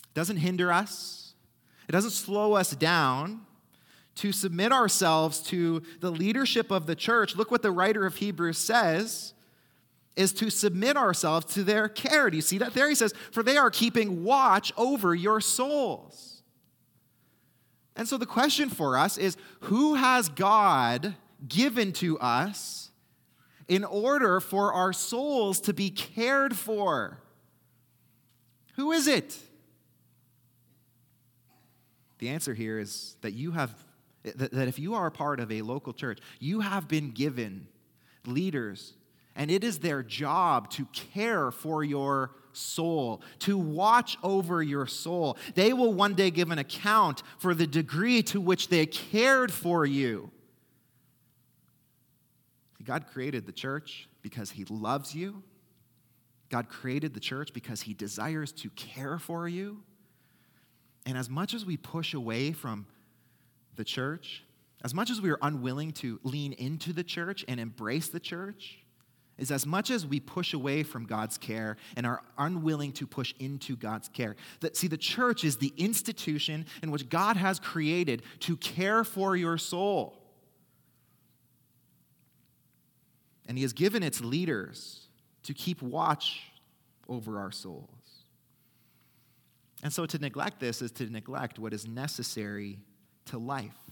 It 0.00 0.14
doesn't 0.14 0.38
hinder 0.38 0.72
us, 0.72 1.34
it 1.88 1.92
doesn't 1.92 2.10
slow 2.10 2.54
us 2.54 2.72
down. 2.72 3.42
To 4.16 4.32
submit 4.32 4.72
ourselves 4.72 5.38
to 5.50 5.84
the 6.00 6.10
leadership 6.10 6.72
of 6.72 6.86
the 6.86 6.96
church, 6.96 7.36
look 7.36 7.52
what 7.52 7.62
the 7.62 7.70
writer 7.70 8.06
of 8.06 8.16
Hebrews 8.16 8.58
says 8.58 9.34
is 10.16 10.32
to 10.32 10.50
submit 10.50 10.96
ourselves 10.96 11.46
to 11.54 11.62
their 11.62 11.88
care. 11.88 12.28
Do 12.28 12.36
you 12.36 12.42
see 12.42 12.58
that 12.58 12.74
there? 12.74 12.88
He 12.88 12.96
says, 12.96 13.14
For 13.30 13.44
they 13.44 13.56
are 13.56 13.70
keeping 13.70 14.24
watch 14.24 14.72
over 14.76 15.14
your 15.14 15.40
souls. 15.40 16.35
And 17.96 18.06
so 18.06 18.18
the 18.18 18.26
question 18.26 18.68
for 18.68 18.96
us 18.96 19.16
is 19.16 19.36
who 19.60 19.94
has 19.94 20.28
God 20.28 21.14
given 21.48 21.92
to 21.94 22.18
us 22.18 22.90
in 23.68 23.84
order 23.84 24.38
for 24.38 24.72
our 24.72 24.92
souls 24.92 25.60
to 25.62 25.72
be 25.72 25.90
cared 25.90 26.56
for? 26.56 27.18
Who 28.74 28.92
is 28.92 29.06
it? 29.06 29.36
The 32.18 32.28
answer 32.28 32.54
here 32.54 32.78
is 32.78 33.16
that 33.22 33.32
you 33.32 33.52
have 33.52 33.74
that 34.24 34.68
if 34.68 34.78
you 34.78 34.94
are 34.94 35.06
a 35.06 35.10
part 35.10 35.38
of 35.38 35.52
a 35.52 35.62
local 35.62 35.92
church, 35.92 36.18
you 36.40 36.60
have 36.60 36.88
been 36.88 37.12
given 37.12 37.68
leaders, 38.26 38.94
and 39.36 39.52
it 39.52 39.62
is 39.62 39.78
their 39.78 40.02
job 40.02 40.68
to 40.70 40.84
care 40.86 41.52
for 41.52 41.84
your 41.84 42.32
soul, 42.56 43.22
to 43.40 43.58
watch 43.58 44.16
over 44.22 44.62
your 44.62 44.86
soul. 44.86 45.36
They 45.54 45.72
will 45.72 45.92
one 45.92 46.14
day 46.14 46.30
give 46.30 46.50
an 46.50 46.58
account 46.58 47.22
for 47.38 47.54
the 47.54 47.66
degree 47.66 48.22
to 48.24 48.40
which 48.40 48.68
they 48.68 48.86
cared 48.86 49.52
for 49.52 49.84
you. 49.84 50.30
God 52.84 53.06
created 53.12 53.46
the 53.46 53.52
church 53.52 54.08
because 54.22 54.50
He 54.50 54.64
loves 54.64 55.14
you. 55.14 55.42
God 56.48 56.68
created 56.68 57.14
the 57.14 57.20
church 57.20 57.52
because 57.52 57.82
He 57.82 57.94
desires 57.94 58.52
to 58.52 58.70
care 58.70 59.18
for 59.18 59.48
you. 59.48 59.82
And 61.04 61.18
as 61.18 61.28
much 61.28 61.52
as 61.52 61.66
we 61.66 61.76
push 61.76 62.14
away 62.14 62.52
from 62.52 62.86
the 63.74 63.84
church, 63.84 64.44
as 64.84 64.94
much 64.94 65.10
as 65.10 65.20
we 65.20 65.30
are 65.30 65.38
unwilling 65.42 65.92
to 65.92 66.20
lean 66.22 66.52
into 66.52 66.92
the 66.92 67.04
church 67.04 67.44
and 67.48 67.58
embrace 67.58 68.08
the 68.08 68.20
church, 68.20 68.78
is 69.38 69.50
as 69.50 69.66
much 69.66 69.90
as 69.90 70.06
we 70.06 70.18
push 70.20 70.54
away 70.54 70.82
from 70.82 71.04
God's 71.04 71.36
care 71.36 71.76
and 71.96 72.06
are 72.06 72.22
unwilling 72.38 72.92
to 72.92 73.06
push 73.06 73.34
into 73.38 73.76
God's 73.76 74.08
care. 74.08 74.36
That 74.60 74.76
see 74.76 74.88
the 74.88 74.96
church 74.96 75.44
is 75.44 75.58
the 75.58 75.72
institution 75.76 76.66
in 76.82 76.90
which 76.90 77.08
God 77.08 77.36
has 77.36 77.58
created 77.58 78.22
to 78.40 78.56
care 78.56 79.04
for 79.04 79.36
your 79.36 79.58
soul. 79.58 80.22
And 83.46 83.56
he 83.58 83.62
has 83.62 83.72
given 83.72 84.02
its 84.02 84.20
leaders 84.20 85.08
to 85.44 85.54
keep 85.54 85.82
watch 85.82 86.50
over 87.08 87.38
our 87.38 87.52
souls. 87.52 87.90
And 89.82 89.92
so 89.92 90.06
to 90.06 90.18
neglect 90.18 90.58
this 90.58 90.82
is 90.82 90.90
to 90.92 91.08
neglect 91.08 91.58
what 91.58 91.72
is 91.72 91.86
necessary 91.86 92.78
to 93.26 93.38
life. 93.38 93.85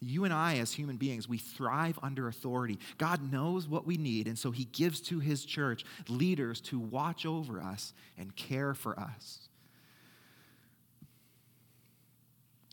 You 0.00 0.24
and 0.24 0.32
I, 0.32 0.58
as 0.58 0.72
human 0.72 0.96
beings, 0.96 1.28
we 1.28 1.38
thrive 1.38 1.98
under 2.02 2.28
authority. 2.28 2.78
God 2.98 3.32
knows 3.32 3.66
what 3.66 3.86
we 3.86 3.96
need, 3.96 4.28
and 4.28 4.38
so 4.38 4.50
He 4.50 4.64
gives 4.66 5.00
to 5.02 5.18
His 5.18 5.44
church 5.44 5.84
leaders 6.08 6.60
to 6.62 6.78
watch 6.78 7.26
over 7.26 7.60
us 7.60 7.92
and 8.16 8.34
care 8.36 8.74
for 8.74 8.98
us. 8.98 9.48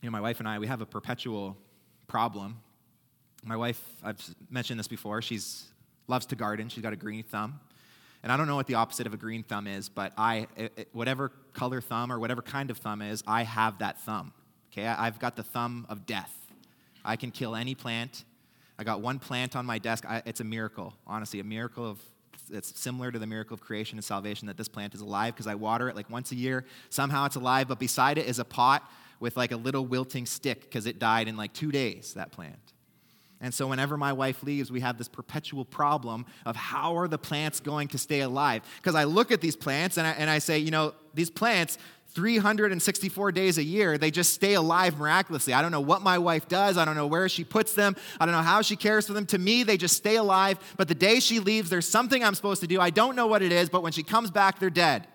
You 0.01 0.09
know, 0.09 0.11
my 0.11 0.21
wife 0.21 0.39
and 0.39 0.47
I, 0.47 0.59
we 0.59 0.67
have 0.67 0.81
a 0.81 0.85
perpetual 0.85 1.57
problem. 2.07 2.59
My 3.43 3.57
wife, 3.57 3.81
I've 4.03 4.21
mentioned 4.49 4.79
this 4.79 4.87
before, 4.87 5.21
she's 5.21 5.65
loves 6.07 6.25
to 6.27 6.35
garden. 6.35 6.69
She's 6.69 6.83
got 6.83 6.93
a 6.93 6.97
green 6.97 7.23
thumb. 7.23 7.59
And 8.23 8.31
I 8.31 8.37
don't 8.37 8.47
know 8.47 8.55
what 8.55 8.67
the 8.67 8.75
opposite 8.75 9.05
of 9.05 9.13
a 9.13 9.17
green 9.17 9.43
thumb 9.43 9.67
is, 9.67 9.87
but 9.89 10.11
I, 10.17 10.47
it, 10.55 10.89
whatever 10.93 11.31
color 11.53 11.81
thumb 11.81 12.11
or 12.11 12.19
whatever 12.19 12.41
kind 12.41 12.71
of 12.71 12.77
thumb 12.77 13.01
is, 13.01 13.23
I 13.27 13.43
have 13.43 13.79
that 13.79 13.99
thumb. 14.01 14.33
Okay, 14.71 14.87
I've 14.87 15.19
got 15.19 15.35
the 15.35 15.43
thumb 15.43 15.85
of 15.89 16.05
death. 16.05 16.33
I 17.05 17.15
can 17.15 17.31
kill 17.31 17.55
any 17.55 17.75
plant. 17.75 18.25
I 18.77 18.83
got 18.83 19.01
one 19.01 19.19
plant 19.19 19.55
on 19.55 19.65
my 19.65 19.79
desk. 19.79 20.05
I, 20.05 20.21
it's 20.25 20.41
a 20.41 20.43
miracle, 20.43 20.93
honestly, 21.07 21.39
a 21.39 21.43
miracle 21.43 21.89
of 21.89 21.99
it's 22.51 22.79
similar 22.79 23.11
to 23.11 23.17
the 23.17 23.25
miracle 23.25 23.55
of 23.55 23.61
creation 23.61 23.97
and 23.97 24.05
salvation 24.05 24.47
that 24.47 24.57
this 24.57 24.67
plant 24.67 24.93
is 24.93 25.01
alive 25.01 25.33
because 25.33 25.47
I 25.47 25.55
water 25.55 25.89
it 25.89 25.95
like 25.95 26.09
once 26.09 26.31
a 26.31 26.35
year. 26.35 26.65
Somehow 26.89 27.25
it's 27.25 27.35
alive, 27.35 27.67
but 27.67 27.79
beside 27.79 28.17
it 28.17 28.27
is 28.27 28.37
a 28.39 28.45
pot 28.45 28.87
with 29.19 29.37
like 29.37 29.51
a 29.51 29.57
little 29.57 29.85
wilting 29.85 30.25
stick 30.25 30.61
because 30.61 30.85
it 30.85 30.99
died 30.99 31.27
in 31.27 31.37
like 31.37 31.53
two 31.53 31.71
days, 31.71 32.13
that 32.13 32.31
plant. 32.31 32.64
And 33.45 33.53
so, 33.53 33.67
whenever 33.67 33.95
my 33.95 34.11
wife 34.11 34.41
leaves, 34.41 34.71
we 34.71 34.79
have 34.79 34.97
this 34.97 35.07
perpetual 35.07 35.65
problem 35.65 36.25
of 36.47 36.55
how 36.55 36.97
are 36.97 37.07
the 37.07 37.19
plants 37.19 37.59
going 37.59 37.87
to 37.89 37.99
stay 37.99 38.21
alive? 38.21 38.63
Because 38.77 38.95
I 38.95 39.03
look 39.03 39.31
at 39.31 39.39
these 39.39 39.55
plants 39.55 39.97
and 39.97 40.07
I, 40.07 40.13
and 40.13 40.31
I 40.31 40.39
say, 40.39 40.57
you 40.57 40.71
know, 40.71 40.95
these 41.13 41.29
plants, 41.29 41.77
364 42.15 43.31
days 43.33 43.59
a 43.59 43.63
year, 43.63 43.99
they 43.99 44.09
just 44.09 44.33
stay 44.33 44.55
alive 44.55 44.97
miraculously. 44.97 45.53
I 45.53 45.61
don't 45.61 45.71
know 45.71 45.79
what 45.79 46.01
my 46.01 46.17
wife 46.17 46.47
does. 46.47 46.75
I 46.75 46.85
don't 46.85 46.95
know 46.95 47.05
where 47.05 47.29
she 47.29 47.43
puts 47.43 47.75
them. 47.75 47.95
I 48.19 48.25
don't 48.25 48.33
know 48.33 48.41
how 48.41 48.63
she 48.63 48.75
cares 48.75 49.05
for 49.05 49.13
them. 49.13 49.27
To 49.27 49.37
me, 49.37 49.61
they 49.61 49.77
just 49.77 49.95
stay 49.95 50.15
alive. 50.15 50.57
But 50.75 50.87
the 50.87 50.95
day 50.95 51.19
she 51.19 51.39
leaves, 51.39 51.69
there's 51.69 51.87
something 51.87 52.23
I'm 52.23 52.33
supposed 52.33 52.61
to 52.61 52.67
do. 52.67 52.81
I 52.81 52.89
don't 52.89 53.15
know 53.15 53.27
what 53.27 53.43
it 53.43 53.51
is, 53.51 53.69
but 53.69 53.83
when 53.83 53.91
she 53.91 54.01
comes 54.01 54.31
back, 54.31 54.57
they're 54.57 54.71
dead. 54.71 55.05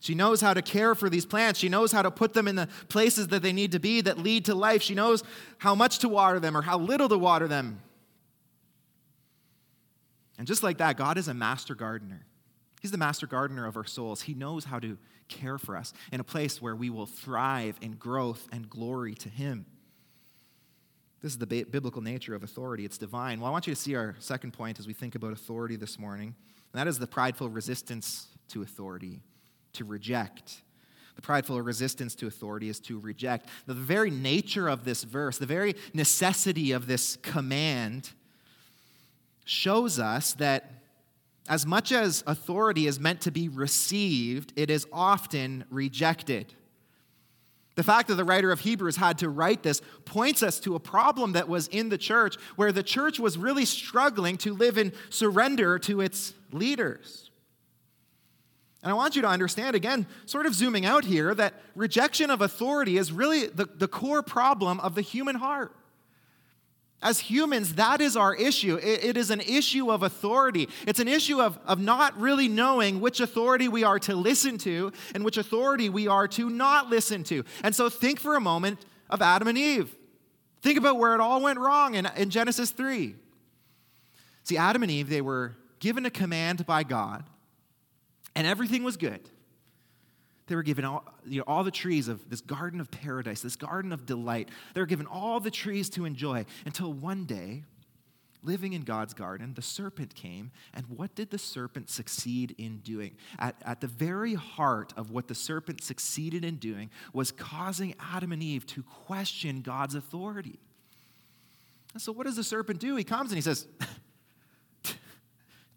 She 0.00 0.14
knows 0.14 0.40
how 0.40 0.54
to 0.54 0.62
care 0.62 0.94
for 0.94 1.10
these 1.10 1.26
plants. 1.26 1.58
She 1.58 1.68
knows 1.68 1.90
how 1.90 2.02
to 2.02 2.10
put 2.10 2.32
them 2.32 2.46
in 2.46 2.56
the 2.56 2.68
places 2.88 3.28
that 3.28 3.42
they 3.42 3.52
need 3.52 3.72
to 3.72 3.80
be 3.80 4.00
that 4.02 4.18
lead 4.18 4.44
to 4.44 4.54
life. 4.54 4.82
She 4.82 4.94
knows 4.94 5.24
how 5.58 5.74
much 5.74 5.98
to 6.00 6.08
water 6.08 6.38
them 6.38 6.56
or 6.56 6.62
how 6.62 6.78
little 6.78 7.08
to 7.08 7.18
water 7.18 7.48
them. 7.48 7.82
And 10.38 10.46
just 10.46 10.62
like 10.62 10.78
that, 10.78 10.96
God 10.96 11.18
is 11.18 11.26
a 11.26 11.34
master 11.34 11.74
gardener. 11.74 12.24
He's 12.80 12.92
the 12.92 12.98
master 12.98 13.26
gardener 13.26 13.66
of 13.66 13.76
our 13.76 13.84
souls. 13.84 14.22
He 14.22 14.34
knows 14.34 14.64
how 14.64 14.78
to 14.78 14.96
care 15.26 15.58
for 15.58 15.76
us 15.76 15.92
in 16.12 16.20
a 16.20 16.24
place 16.24 16.62
where 16.62 16.76
we 16.76 16.90
will 16.90 17.06
thrive 17.06 17.76
in 17.80 17.94
growth 17.94 18.46
and 18.52 18.70
glory 18.70 19.14
to 19.16 19.28
Him. 19.28 19.66
This 21.20 21.32
is 21.32 21.38
the 21.38 21.46
biblical 21.46 22.00
nature 22.00 22.36
of 22.36 22.44
authority. 22.44 22.84
It's 22.84 22.98
divine. 22.98 23.40
Well, 23.40 23.48
I 23.48 23.52
want 23.52 23.66
you 23.66 23.74
to 23.74 23.80
see 23.80 23.96
our 23.96 24.14
second 24.20 24.52
point 24.52 24.78
as 24.78 24.86
we 24.86 24.92
think 24.92 25.16
about 25.16 25.32
authority 25.32 25.74
this 25.74 25.98
morning, 25.98 26.36
and 26.72 26.80
that 26.80 26.86
is 26.86 27.00
the 27.00 27.08
prideful 27.08 27.48
resistance 27.48 28.28
to 28.50 28.62
authority, 28.62 29.20
to 29.74 29.84
reject. 29.84 30.62
The 31.16 31.22
prideful 31.22 31.60
resistance 31.60 32.14
to 32.16 32.26
authority 32.28 32.68
is 32.68 32.78
to 32.80 32.98
reject. 32.98 33.48
The 33.66 33.74
very 33.74 34.10
nature 34.10 34.68
of 34.68 34.84
this 34.84 35.02
verse, 35.02 35.38
the 35.38 35.46
very 35.46 35.74
necessity 35.92 36.72
of 36.72 36.86
this 36.86 37.16
command, 37.22 38.10
shows 39.44 39.98
us 39.98 40.34
that 40.34 40.70
as 41.48 41.66
much 41.66 41.92
as 41.92 42.22
authority 42.26 42.86
is 42.86 43.00
meant 43.00 43.22
to 43.22 43.30
be 43.30 43.48
received, 43.48 44.52
it 44.54 44.70
is 44.70 44.86
often 44.92 45.64
rejected. 45.70 46.54
The 47.74 47.82
fact 47.82 48.08
that 48.08 48.16
the 48.16 48.24
writer 48.24 48.52
of 48.52 48.60
Hebrews 48.60 48.96
had 48.96 49.18
to 49.18 49.28
write 49.28 49.62
this 49.62 49.80
points 50.04 50.42
us 50.42 50.60
to 50.60 50.74
a 50.74 50.80
problem 50.80 51.32
that 51.32 51.48
was 51.48 51.68
in 51.68 51.88
the 51.88 51.96
church 51.96 52.36
where 52.56 52.72
the 52.72 52.82
church 52.82 53.18
was 53.18 53.38
really 53.38 53.64
struggling 53.64 54.36
to 54.38 54.52
live 54.52 54.78
in 54.78 54.92
surrender 55.10 55.78
to 55.80 56.00
its 56.00 56.34
leaders. 56.52 57.27
And 58.82 58.92
I 58.92 58.94
want 58.94 59.16
you 59.16 59.22
to 59.22 59.28
understand, 59.28 59.74
again, 59.74 60.06
sort 60.26 60.46
of 60.46 60.54
zooming 60.54 60.86
out 60.86 61.04
here, 61.04 61.34
that 61.34 61.54
rejection 61.74 62.30
of 62.30 62.40
authority 62.40 62.96
is 62.96 63.10
really 63.10 63.46
the, 63.46 63.64
the 63.64 63.88
core 63.88 64.22
problem 64.22 64.78
of 64.80 64.94
the 64.94 65.02
human 65.02 65.36
heart. 65.36 65.74
As 67.00 67.20
humans, 67.20 67.74
that 67.74 68.00
is 68.00 68.16
our 68.16 68.34
issue. 68.34 68.76
It, 68.76 69.04
it 69.04 69.16
is 69.16 69.30
an 69.30 69.40
issue 69.40 69.90
of 69.90 70.02
authority. 70.02 70.68
It's 70.86 70.98
an 70.98 71.06
issue 71.06 71.40
of, 71.40 71.58
of 71.64 71.78
not 71.78 72.18
really 72.20 72.48
knowing 72.48 73.00
which 73.00 73.20
authority 73.20 73.68
we 73.68 73.84
are 73.84 74.00
to 74.00 74.16
listen 74.16 74.58
to 74.58 74.92
and 75.14 75.24
which 75.24 75.36
authority 75.36 75.88
we 75.88 76.08
are 76.08 76.26
to 76.28 76.50
not 76.50 76.88
listen 76.88 77.22
to. 77.24 77.44
And 77.62 77.74
so 77.74 77.88
think 77.88 78.18
for 78.18 78.34
a 78.34 78.40
moment 78.40 78.84
of 79.10 79.22
Adam 79.22 79.46
and 79.46 79.56
Eve. 79.56 79.94
Think 80.60 80.76
about 80.76 80.98
where 80.98 81.14
it 81.14 81.20
all 81.20 81.40
went 81.40 81.60
wrong 81.60 81.94
in, 81.94 82.08
in 82.16 82.30
Genesis 82.30 82.72
3. 82.72 83.14
See, 84.42 84.56
Adam 84.56 84.82
and 84.82 84.90
Eve, 84.90 85.08
they 85.08 85.20
were 85.20 85.56
given 85.78 86.04
a 86.04 86.10
command 86.10 86.66
by 86.66 86.82
God, 86.82 87.24
and 88.38 88.46
everything 88.46 88.84
was 88.84 88.96
good. 88.96 89.28
They 90.46 90.54
were 90.54 90.62
given 90.62 90.84
all, 90.84 91.04
you 91.26 91.38
know, 91.38 91.44
all 91.48 91.64
the 91.64 91.72
trees 91.72 92.06
of 92.06 92.30
this 92.30 92.40
garden 92.40 92.80
of 92.80 92.88
paradise, 92.88 93.42
this 93.42 93.56
garden 93.56 93.92
of 93.92 94.06
delight. 94.06 94.48
They 94.74 94.80
were 94.80 94.86
given 94.86 95.06
all 95.06 95.40
the 95.40 95.50
trees 95.50 95.90
to 95.90 96.04
enjoy 96.04 96.46
until 96.64 96.92
one 96.92 97.24
day, 97.24 97.64
living 98.44 98.74
in 98.74 98.82
God's 98.82 99.12
garden, 99.12 99.54
the 99.54 99.62
serpent 99.62 100.14
came. 100.14 100.52
And 100.72 100.86
what 100.86 101.16
did 101.16 101.30
the 101.30 101.38
serpent 101.38 101.90
succeed 101.90 102.54
in 102.58 102.78
doing? 102.78 103.16
At, 103.40 103.56
at 103.64 103.80
the 103.80 103.88
very 103.88 104.34
heart 104.34 104.94
of 104.96 105.10
what 105.10 105.26
the 105.26 105.34
serpent 105.34 105.82
succeeded 105.82 106.44
in 106.44 106.56
doing 106.56 106.90
was 107.12 107.32
causing 107.32 107.96
Adam 107.98 108.30
and 108.30 108.40
Eve 108.40 108.64
to 108.66 108.84
question 108.84 109.62
God's 109.62 109.96
authority. 109.96 110.60
And 111.92 112.00
so, 112.00 112.12
what 112.12 112.26
does 112.26 112.36
the 112.36 112.44
serpent 112.44 112.78
do? 112.78 112.94
He 112.94 113.02
comes 113.02 113.32
and 113.32 113.36
he 113.36 113.42
says, 113.42 113.66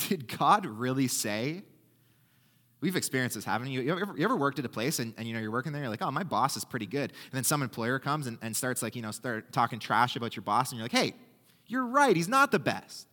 Did 0.07 0.27
God 0.37 0.67
really 0.67 1.07
say 1.07 1.63
We've 2.81 2.95
experienced 2.95 3.35
this, 3.35 3.45
haven't 3.45 3.69
you? 3.69 3.81
You 3.81 3.99
ever, 3.99 4.17
you 4.17 4.25
ever 4.25 4.35
worked 4.35 4.57
at 4.57 4.65
a 4.65 4.69
place 4.69 4.97
and, 4.97 5.13
and, 5.15 5.27
you 5.27 5.35
know 5.35 5.39
you're 5.39 5.51
working 5.51 5.71
there, 5.71 5.83
you're 5.83 5.91
like, 5.91 6.01
oh, 6.01 6.09
my 6.09 6.23
boss 6.23 6.57
is 6.57 6.65
pretty 6.65 6.87
good. 6.87 7.11
And 7.11 7.31
then 7.31 7.43
some 7.43 7.61
employer 7.61 7.99
comes 7.99 8.25
and, 8.25 8.39
and 8.41 8.57
starts 8.57 8.81
like, 8.81 8.95
you 8.95 9.03
know, 9.03 9.11
start 9.11 9.51
talking 9.53 9.77
trash 9.77 10.15
about 10.15 10.35
your 10.35 10.41
boss, 10.41 10.71
and 10.71 10.79
you're 10.79 10.85
like, 10.85 10.91
hey, 10.91 11.13
you're 11.67 11.85
right, 11.85 12.15
he's 12.15 12.27
not 12.27 12.51
the 12.51 12.59
best. 12.59 13.07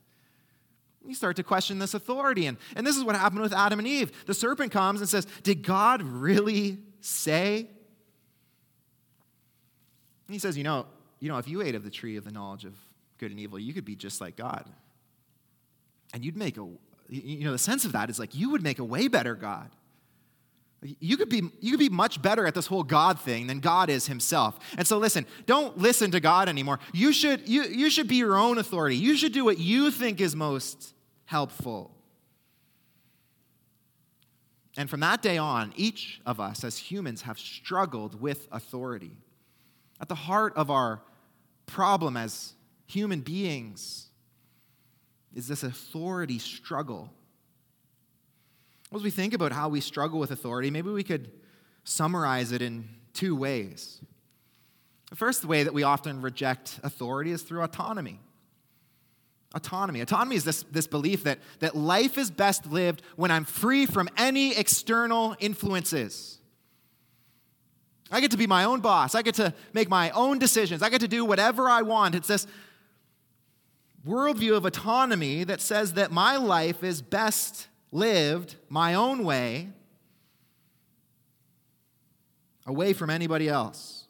You 1.06 1.14
start 1.14 1.36
to 1.36 1.42
question 1.42 1.78
this 1.78 1.94
authority. 1.94 2.46
And, 2.46 2.58
and 2.76 2.86
this 2.86 2.96
is 2.96 3.04
what 3.04 3.14
happened 3.14 3.42
with 3.42 3.52
Adam 3.52 3.78
and 3.78 3.86
Eve. 3.86 4.26
The 4.26 4.34
serpent 4.34 4.72
comes 4.72 5.00
and 5.00 5.08
says, 5.08 5.26
Did 5.42 5.62
God 5.62 6.02
really 6.02 6.78
say? 7.00 7.60
And 10.26 10.34
he 10.34 10.38
says, 10.38 10.58
You 10.58 10.64
know, 10.64 10.86
you 11.20 11.28
know, 11.28 11.38
if 11.38 11.48
you 11.48 11.62
ate 11.62 11.74
of 11.74 11.84
the 11.84 11.90
tree 11.90 12.16
of 12.16 12.24
the 12.24 12.30
knowledge 12.30 12.64
of 12.64 12.74
good 13.18 13.30
and 13.30 13.40
evil, 13.40 13.58
you 13.58 13.72
could 13.72 13.84
be 13.84 13.96
just 13.96 14.20
like 14.20 14.36
God. 14.36 14.66
And 16.12 16.24
you'd 16.24 16.36
make 16.36 16.58
a, 16.58 16.68
you 17.08 17.44
know, 17.44 17.52
the 17.52 17.58
sense 17.58 17.84
of 17.84 17.92
that 17.92 18.10
is 18.10 18.18
like 18.18 18.34
you 18.34 18.50
would 18.50 18.62
make 18.62 18.78
a 18.78 18.84
way 18.84 19.08
better 19.08 19.34
God. 19.34 19.70
You 20.80 21.16
could, 21.16 21.28
be, 21.28 21.42
you 21.60 21.72
could 21.72 21.80
be 21.80 21.88
much 21.88 22.22
better 22.22 22.46
at 22.46 22.54
this 22.54 22.66
whole 22.66 22.84
God 22.84 23.18
thing 23.18 23.48
than 23.48 23.58
God 23.58 23.90
is 23.90 24.06
himself. 24.06 24.58
And 24.76 24.86
so, 24.86 24.98
listen, 24.98 25.26
don't 25.46 25.76
listen 25.76 26.12
to 26.12 26.20
God 26.20 26.48
anymore. 26.48 26.78
You 26.92 27.12
should, 27.12 27.48
you, 27.48 27.64
you 27.64 27.90
should 27.90 28.06
be 28.06 28.14
your 28.14 28.36
own 28.36 28.58
authority. 28.58 28.96
You 28.96 29.16
should 29.16 29.32
do 29.32 29.44
what 29.44 29.58
you 29.58 29.90
think 29.90 30.20
is 30.20 30.36
most 30.36 30.94
helpful. 31.24 31.90
And 34.76 34.88
from 34.88 35.00
that 35.00 35.20
day 35.20 35.36
on, 35.36 35.72
each 35.74 36.20
of 36.24 36.38
us 36.38 36.62
as 36.62 36.78
humans 36.78 37.22
have 37.22 37.40
struggled 37.40 38.20
with 38.20 38.46
authority. 38.52 39.18
At 40.00 40.08
the 40.08 40.14
heart 40.14 40.52
of 40.54 40.70
our 40.70 41.02
problem 41.66 42.16
as 42.16 42.52
human 42.86 43.20
beings 43.20 44.07
is 45.38 45.46
this 45.46 45.62
authority 45.62 46.40
struggle. 46.40 47.12
As 48.92 49.04
we 49.04 49.10
think 49.10 49.32
about 49.32 49.52
how 49.52 49.68
we 49.68 49.80
struggle 49.80 50.18
with 50.18 50.32
authority, 50.32 50.68
maybe 50.68 50.90
we 50.90 51.04
could 51.04 51.30
summarize 51.84 52.50
it 52.50 52.60
in 52.60 52.88
two 53.14 53.36
ways. 53.36 54.00
The 55.10 55.16
first 55.16 55.44
way 55.44 55.62
that 55.62 55.72
we 55.72 55.84
often 55.84 56.22
reject 56.22 56.80
authority 56.82 57.30
is 57.30 57.42
through 57.42 57.62
autonomy. 57.62 58.18
Autonomy. 59.54 60.00
Autonomy 60.00 60.34
is 60.34 60.42
this, 60.42 60.64
this 60.72 60.88
belief 60.88 61.22
that, 61.22 61.38
that 61.60 61.76
life 61.76 62.18
is 62.18 62.32
best 62.32 62.66
lived 62.66 63.02
when 63.14 63.30
I'm 63.30 63.44
free 63.44 63.86
from 63.86 64.08
any 64.16 64.56
external 64.56 65.36
influences. 65.38 66.40
I 68.10 68.20
get 68.20 68.32
to 68.32 68.36
be 68.36 68.48
my 68.48 68.64
own 68.64 68.80
boss. 68.80 69.14
I 69.14 69.22
get 69.22 69.36
to 69.36 69.54
make 69.72 69.88
my 69.88 70.10
own 70.10 70.40
decisions. 70.40 70.82
I 70.82 70.90
get 70.90 71.02
to 71.02 71.08
do 71.08 71.24
whatever 71.24 71.68
I 71.68 71.82
want. 71.82 72.16
It's 72.16 72.26
this 72.26 72.48
worldview 74.08 74.56
of 74.56 74.64
autonomy 74.64 75.44
that 75.44 75.60
says 75.60 75.92
that 75.94 76.10
my 76.10 76.36
life 76.36 76.82
is 76.82 77.02
best 77.02 77.68
lived 77.92 78.56
my 78.68 78.94
own 78.94 79.22
way, 79.22 79.68
away 82.66 82.92
from 82.94 83.10
anybody 83.10 83.48
else. 83.48 84.06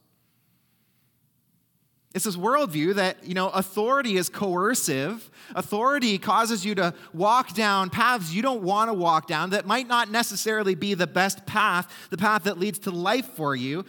It's 2.14 2.24
this 2.24 2.36
worldview 2.36 2.94
that, 2.94 3.24
you 3.24 3.34
know, 3.34 3.48
authority 3.50 4.16
is 4.16 4.28
coercive. 4.28 5.30
Authority 5.54 6.16
causes 6.18 6.64
you 6.64 6.74
to 6.76 6.94
walk 7.12 7.54
down 7.54 7.90
paths 7.90 8.32
you 8.32 8.40
don't 8.40 8.62
want 8.62 8.88
to 8.88 8.94
walk 8.94 9.26
down 9.26 9.50
that 9.50 9.66
might 9.66 9.86
not 9.86 10.10
necessarily 10.10 10.74
be 10.74 10.94
the 10.94 11.06
best 11.06 11.44
path, 11.44 11.92
the 12.10 12.16
path 12.16 12.44
that 12.44 12.58
leads 12.58 12.78
to 12.80 12.90
life 12.90 13.26
for 13.34 13.54
you. 13.54 13.84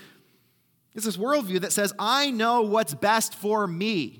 It's 0.93 1.05
this 1.05 1.17
worldview 1.17 1.61
that 1.61 1.71
says, 1.71 1.93
I 1.97 2.29
know 2.29 2.61
what's 2.61 2.93
best 2.93 3.33
for 3.33 3.65
me 3.65 4.18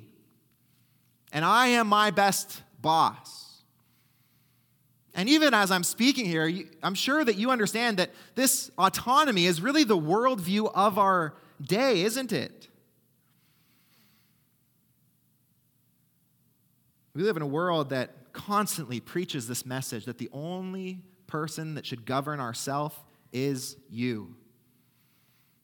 and 1.31 1.45
I 1.45 1.67
am 1.67 1.87
my 1.87 2.11
best 2.11 2.61
boss. 2.81 3.61
And 5.13 5.27
even 5.27 5.53
as 5.53 5.71
I'm 5.71 5.83
speaking 5.83 6.25
here, 6.25 6.49
I'm 6.81 6.95
sure 6.95 7.25
that 7.25 7.35
you 7.35 7.51
understand 7.51 7.97
that 7.97 8.11
this 8.35 8.71
autonomy 8.77 9.45
is 9.45 9.61
really 9.61 9.83
the 9.83 9.97
worldview 9.97 10.71
of 10.73 10.97
our 10.97 11.33
day, 11.61 12.03
isn't 12.03 12.31
it? 12.31 12.67
We 17.13 17.23
live 17.23 17.35
in 17.35 17.41
a 17.41 17.47
world 17.47 17.89
that 17.89 18.31
constantly 18.31 18.99
preaches 18.99 19.47
this 19.47 19.65
message 19.65 20.05
that 20.05 20.19
the 20.19 20.29
only 20.31 21.01
person 21.27 21.75
that 21.75 21.85
should 21.85 22.05
govern 22.05 22.39
ourself 22.39 23.03
is 23.33 23.75
you. 23.89 24.35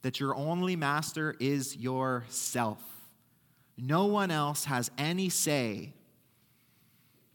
That 0.02 0.20
your 0.20 0.36
only 0.36 0.76
master 0.76 1.36
is 1.40 1.78
yourself. 1.78 2.95
No 3.78 4.06
one 4.06 4.32
else 4.32 4.66
has 4.66 4.90
any 4.98 5.30
say. 5.30 5.94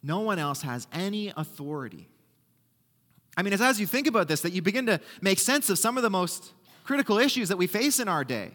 No 0.02 0.20
one 0.20 0.38
else 0.38 0.62
has 0.62 0.86
any 0.92 1.32
authority. 1.36 2.08
I 3.36 3.42
mean, 3.42 3.52
it's 3.52 3.62
as 3.62 3.78
you 3.80 3.86
think 3.86 4.06
about 4.06 4.28
this 4.28 4.40
that 4.42 4.52
you 4.52 4.62
begin 4.62 4.86
to 4.86 5.00
make 5.20 5.38
sense 5.38 5.70
of 5.70 5.78
some 5.78 5.96
of 5.96 6.02
the 6.02 6.10
most 6.10 6.52
critical 6.84 7.18
issues 7.18 7.48
that 7.48 7.56
we 7.56 7.66
face 7.66 8.00
in 8.00 8.08
our 8.08 8.24
day. 8.24 8.50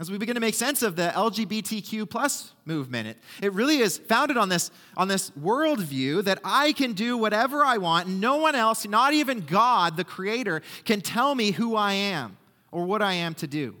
As 0.00 0.12
we 0.12 0.18
begin 0.18 0.34
to 0.34 0.40
make 0.40 0.54
sense 0.54 0.82
of 0.82 0.94
the 0.94 1.08
LGBTQ 1.08 2.08
plus 2.08 2.52
movement, 2.64 3.08
it, 3.08 3.16
it 3.42 3.52
really 3.52 3.78
is 3.78 3.98
founded 3.98 4.36
on 4.36 4.48
this, 4.48 4.70
on 4.96 5.08
this 5.08 5.30
worldview 5.30 6.22
that 6.24 6.38
I 6.44 6.72
can 6.72 6.92
do 6.92 7.16
whatever 7.16 7.64
I 7.64 7.78
want, 7.78 8.06
and 8.06 8.20
no 8.20 8.36
one 8.36 8.54
else, 8.54 8.86
not 8.86 9.12
even 9.12 9.40
God, 9.40 9.96
the 9.96 10.04
Creator, 10.04 10.62
can 10.84 11.00
tell 11.00 11.34
me 11.34 11.50
who 11.50 11.74
I 11.74 11.94
am 11.94 12.36
or 12.70 12.84
what 12.84 13.02
I 13.02 13.14
am 13.14 13.34
to 13.34 13.48
do. 13.48 13.74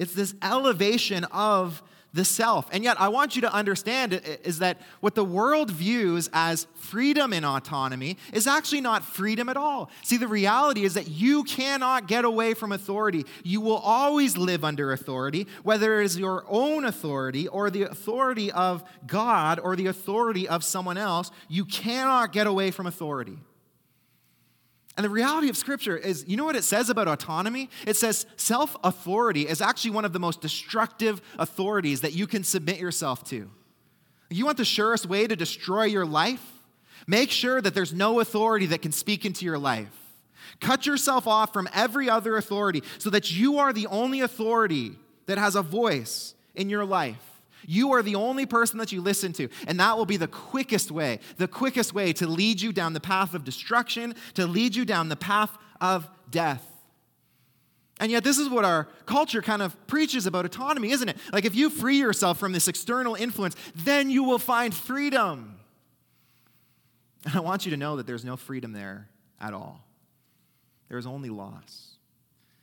It's 0.00 0.14
this 0.14 0.34
elevation 0.42 1.24
of 1.24 1.82
the 2.12 2.24
self. 2.24 2.68
And 2.72 2.82
yet, 2.82 2.98
I 2.98 3.08
want 3.08 3.36
you 3.36 3.42
to 3.42 3.52
understand 3.52 4.14
is 4.44 4.60
that 4.60 4.80
what 5.00 5.14
the 5.14 5.22
world 5.24 5.70
views 5.70 6.28
as 6.32 6.66
freedom 6.74 7.34
and 7.34 7.44
autonomy 7.44 8.16
is 8.32 8.46
actually 8.46 8.80
not 8.80 9.04
freedom 9.04 9.50
at 9.50 9.58
all. 9.58 9.90
See, 10.02 10.16
the 10.16 10.26
reality 10.26 10.84
is 10.84 10.94
that 10.94 11.08
you 11.08 11.44
cannot 11.44 12.08
get 12.08 12.24
away 12.24 12.54
from 12.54 12.72
authority. 12.72 13.26
You 13.44 13.60
will 13.60 13.76
always 13.76 14.38
live 14.38 14.64
under 14.64 14.90
authority, 14.92 15.46
whether 15.62 16.00
it 16.00 16.06
is 16.06 16.18
your 16.18 16.44
own 16.48 16.86
authority 16.86 17.46
or 17.46 17.70
the 17.70 17.82
authority 17.82 18.50
of 18.50 18.82
God 19.06 19.60
or 19.60 19.76
the 19.76 19.86
authority 19.88 20.48
of 20.48 20.64
someone 20.64 20.96
else. 20.96 21.30
You 21.48 21.66
cannot 21.66 22.32
get 22.32 22.46
away 22.46 22.70
from 22.70 22.86
authority. 22.86 23.38
And 24.96 25.04
the 25.04 25.10
reality 25.10 25.48
of 25.48 25.56
Scripture 25.56 25.96
is 25.96 26.24
you 26.26 26.36
know 26.36 26.44
what 26.44 26.56
it 26.56 26.64
says 26.64 26.90
about 26.90 27.08
autonomy? 27.08 27.70
It 27.86 27.96
says 27.96 28.26
self 28.36 28.76
authority 28.82 29.46
is 29.46 29.60
actually 29.60 29.92
one 29.92 30.04
of 30.04 30.12
the 30.12 30.18
most 30.18 30.40
destructive 30.40 31.22
authorities 31.38 32.00
that 32.02 32.12
you 32.12 32.26
can 32.26 32.44
submit 32.44 32.78
yourself 32.78 33.24
to. 33.24 33.50
You 34.30 34.44
want 34.44 34.58
the 34.58 34.64
surest 34.64 35.06
way 35.06 35.26
to 35.26 35.36
destroy 35.36 35.84
your 35.84 36.06
life? 36.06 36.44
Make 37.06 37.30
sure 37.30 37.60
that 37.60 37.74
there's 37.74 37.92
no 37.92 38.20
authority 38.20 38.66
that 38.66 38.82
can 38.82 38.92
speak 38.92 39.24
into 39.24 39.44
your 39.44 39.58
life. 39.58 39.88
Cut 40.60 40.86
yourself 40.86 41.26
off 41.26 41.52
from 41.52 41.68
every 41.74 42.10
other 42.10 42.36
authority 42.36 42.82
so 42.98 43.10
that 43.10 43.30
you 43.30 43.58
are 43.58 43.72
the 43.72 43.86
only 43.86 44.20
authority 44.20 44.92
that 45.26 45.38
has 45.38 45.54
a 45.54 45.62
voice 45.62 46.34
in 46.54 46.68
your 46.68 46.84
life. 46.84 47.29
You 47.66 47.92
are 47.92 48.02
the 48.02 48.14
only 48.14 48.46
person 48.46 48.78
that 48.78 48.92
you 48.92 49.00
listen 49.00 49.32
to. 49.34 49.48
And 49.66 49.78
that 49.80 49.96
will 49.96 50.06
be 50.06 50.16
the 50.16 50.28
quickest 50.28 50.90
way, 50.90 51.20
the 51.36 51.48
quickest 51.48 51.94
way 51.94 52.12
to 52.14 52.26
lead 52.26 52.60
you 52.60 52.72
down 52.72 52.92
the 52.92 53.00
path 53.00 53.34
of 53.34 53.44
destruction, 53.44 54.14
to 54.34 54.46
lead 54.46 54.74
you 54.74 54.84
down 54.84 55.08
the 55.08 55.16
path 55.16 55.56
of 55.80 56.08
death. 56.30 56.66
And 58.00 58.10
yet, 58.10 58.24
this 58.24 58.38
is 58.38 58.48
what 58.48 58.64
our 58.64 58.88
culture 59.04 59.42
kind 59.42 59.60
of 59.60 59.76
preaches 59.86 60.26
about 60.26 60.46
autonomy, 60.46 60.90
isn't 60.90 61.08
it? 61.08 61.18
Like, 61.32 61.44
if 61.44 61.54
you 61.54 61.68
free 61.68 61.98
yourself 61.98 62.38
from 62.38 62.52
this 62.52 62.66
external 62.66 63.14
influence, 63.14 63.56
then 63.74 64.08
you 64.08 64.24
will 64.24 64.38
find 64.38 64.74
freedom. 64.74 65.60
And 67.26 67.34
I 67.36 67.40
want 67.40 67.66
you 67.66 67.70
to 67.72 67.76
know 67.76 67.96
that 67.96 68.06
there's 68.06 68.24
no 68.24 68.38
freedom 68.38 68.72
there 68.72 69.10
at 69.38 69.52
all. 69.52 69.84
There's 70.88 71.04
only 71.04 71.28
loss. 71.28 71.89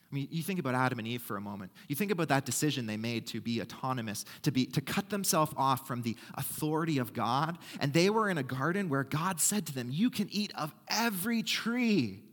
I 0.09 0.15
mean, 0.15 0.29
you 0.31 0.41
think 0.41 0.59
about 0.59 0.73
Adam 0.73 0.99
and 0.99 1.07
Eve 1.07 1.21
for 1.21 1.35
a 1.35 1.41
moment. 1.41 1.71
You 1.89 1.95
think 1.95 2.11
about 2.11 2.29
that 2.29 2.45
decision 2.45 2.87
they 2.87 2.95
made 2.95 3.27
to 3.27 3.41
be 3.41 3.61
autonomous, 3.61 4.23
to, 4.43 4.51
be, 4.51 4.65
to 4.67 4.79
cut 4.79 5.09
themselves 5.09 5.53
off 5.57 5.85
from 5.85 6.01
the 6.01 6.15
authority 6.35 6.97
of 6.97 7.11
God. 7.11 7.57
And 7.81 7.91
they 7.91 8.09
were 8.09 8.29
in 8.29 8.37
a 8.37 8.43
garden 8.43 8.87
where 8.87 9.03
God 9.03 9.41
said 9.41 9.65
to 9.67 9.73
them, 9.73 9.89
You 9.91 10.09
can 10.09 10.29
eat 10.31 10.53
of 10.55 10.73
every 10.87 11.43
tree. 11.43 12.23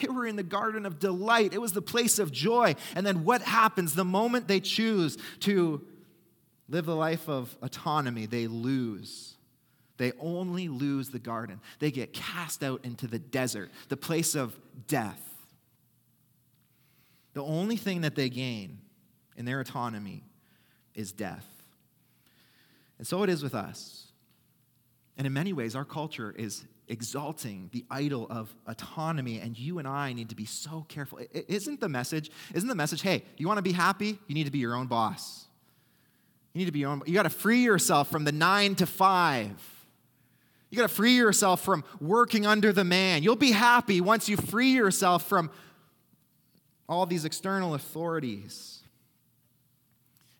They 0.00 0.08
were 0.08 0.26
in 0.26 0.36
the 0.36 0.42
garden 0.42 0.86
of 0.86 0.98
delight. 0.98 1.52
It 1.52 1.60
was 1.60 1.72
the 1.72 1.82
place 1.82 2.18
of 2.18 2.30
joy. 2.30 2.76
And 2.94 3.04
then 3.04 3.24
what 3.24 3.42
happens 3.42 3.94
the 3.94 4.04
moment 4.04 4.46
they 4.46 4.60
choose 4.60 5.18
to 5.40 5.84
live 6.68 6.86
the 6.86 6.94
life 6.94 7.28
of 7.28 7.56
autonomy? 7.60 8.26
They 8.26 8.46
lose. 8.46 9.36
They 9.96 10.12
only 10.20 10.68
lose 10.68 11.10
the 11.10 11.18
garden. 11.18 11.60
They 11.78 11.90
get 11.90 12.12
cast 12.12 12.62
out 12.62 12.84
into 12.84 13.06
the 13.06 13.18
desert, 13.18 13.70
the 13.88 13.96
place 13.96 14.34
of 14.34 14.56
death. 14.86 15.29
The 17.32 17.42
only 17.44 17.76
thing 17.76 18.00
that 18.00 18.14
they 18.14 18.28
gain 18.28 18.78
in 19.36 19.44
their 19.44 19.60
autonomy 19.60 20.24
is 20.94 21.12
death. 21.12 21.46
And 22.98 23.06
so 23.06 23.22
it 23.22 23.30
is 23.30 23.42
with 23.42 23.54
us. 23.54 24.08
And 25.16 25.26
in 25.26 25.32
many 25.32 25.52
ways, 25.52 25.76
our 25.76 25.84
culture 25.84 26.34
is 26.36 26.64
exalting 26.88 27.70
the 27.72 27.84
idol 27.90 28.26
of 28.28 28.54
autonomy, 28.66 29.38
and 29.38 29.56
you 29.56 29.78
and 29.78 29.86
I 29.86 30.12
need 30.12 30.30
to 30.30 30.34
be 30.34 30.44
so 30.44 30.84
careful. 30.88 31.20
Isn't 31.32 31.80
the 31.80 31.88
message, 31.88 32.30
isn't 32.52 32.68
the 32.68 32.74
message, 32.74 33.02
hey, 33.02 33.22
you 33.36 33.46
want 33.46 33.58
to 33.58 33.62
be 33.62 33.72
happy? 33.72 34.18
You 34.26 34.34
need 34.34 34.44
to 34.44 34.50
be 34.50 34.58
your 34.58 34.74
own 34.74 34.86
boss. 34.86 35.46
You 36.52 36.58
need 36.58 36.64
to 36.64 36.72
be 36.72 36.80
your 36.80 36.90
own, 36.90 37.02
you 37.06 37.14
got 37.14 37.22
to 37.22 37.30
free 37.30 37.62
yourself 37.62 38.10
from 38.10 38.24
the 38.24 38.32
nine 38.32 38.74
to 38.76 38.86
five. 38.86 39.52
You 40.68 40.76
got 40.76 40.88
to 40.88 40.94
free 40.94 41.16
yourself 41.16 41.62
from 41.64 41.84
working 42.00 42.44
under 42.44 42.72
the 42.72 42.84
man. 42.84 43.22
You'll 43.22 43.36
be 43.36 43.52
happy 43.52 44.00
once 44.00 44.28
you 44.28 44.36
free 44.36 44.72
yourself 44.72 45.28
from 45.28 45.50
all 46.90 47.06
these 47.06 47.24
external 47.24 47.74
authorities. 47.74 48.80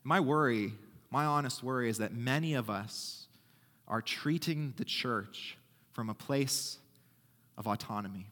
My 0.03 0.19
worry, 0.19 0.73
my 1.09 1.23
honest 1.23 1.63
worry, 1.63 1.89
is 1.89 1.99
that 1.99 2.13
many 2.13 2.55
of 2.55 2.69
us 2.69 3.27
are 3.87 4.01
treating 4.01 4.73
the 4.75 4.83
church 4.83 5.57
from 5.93 6.09
a 6.09 6.13
place 6.13 6.77
of 7.57 7.67
autonomy. 7.67 8.27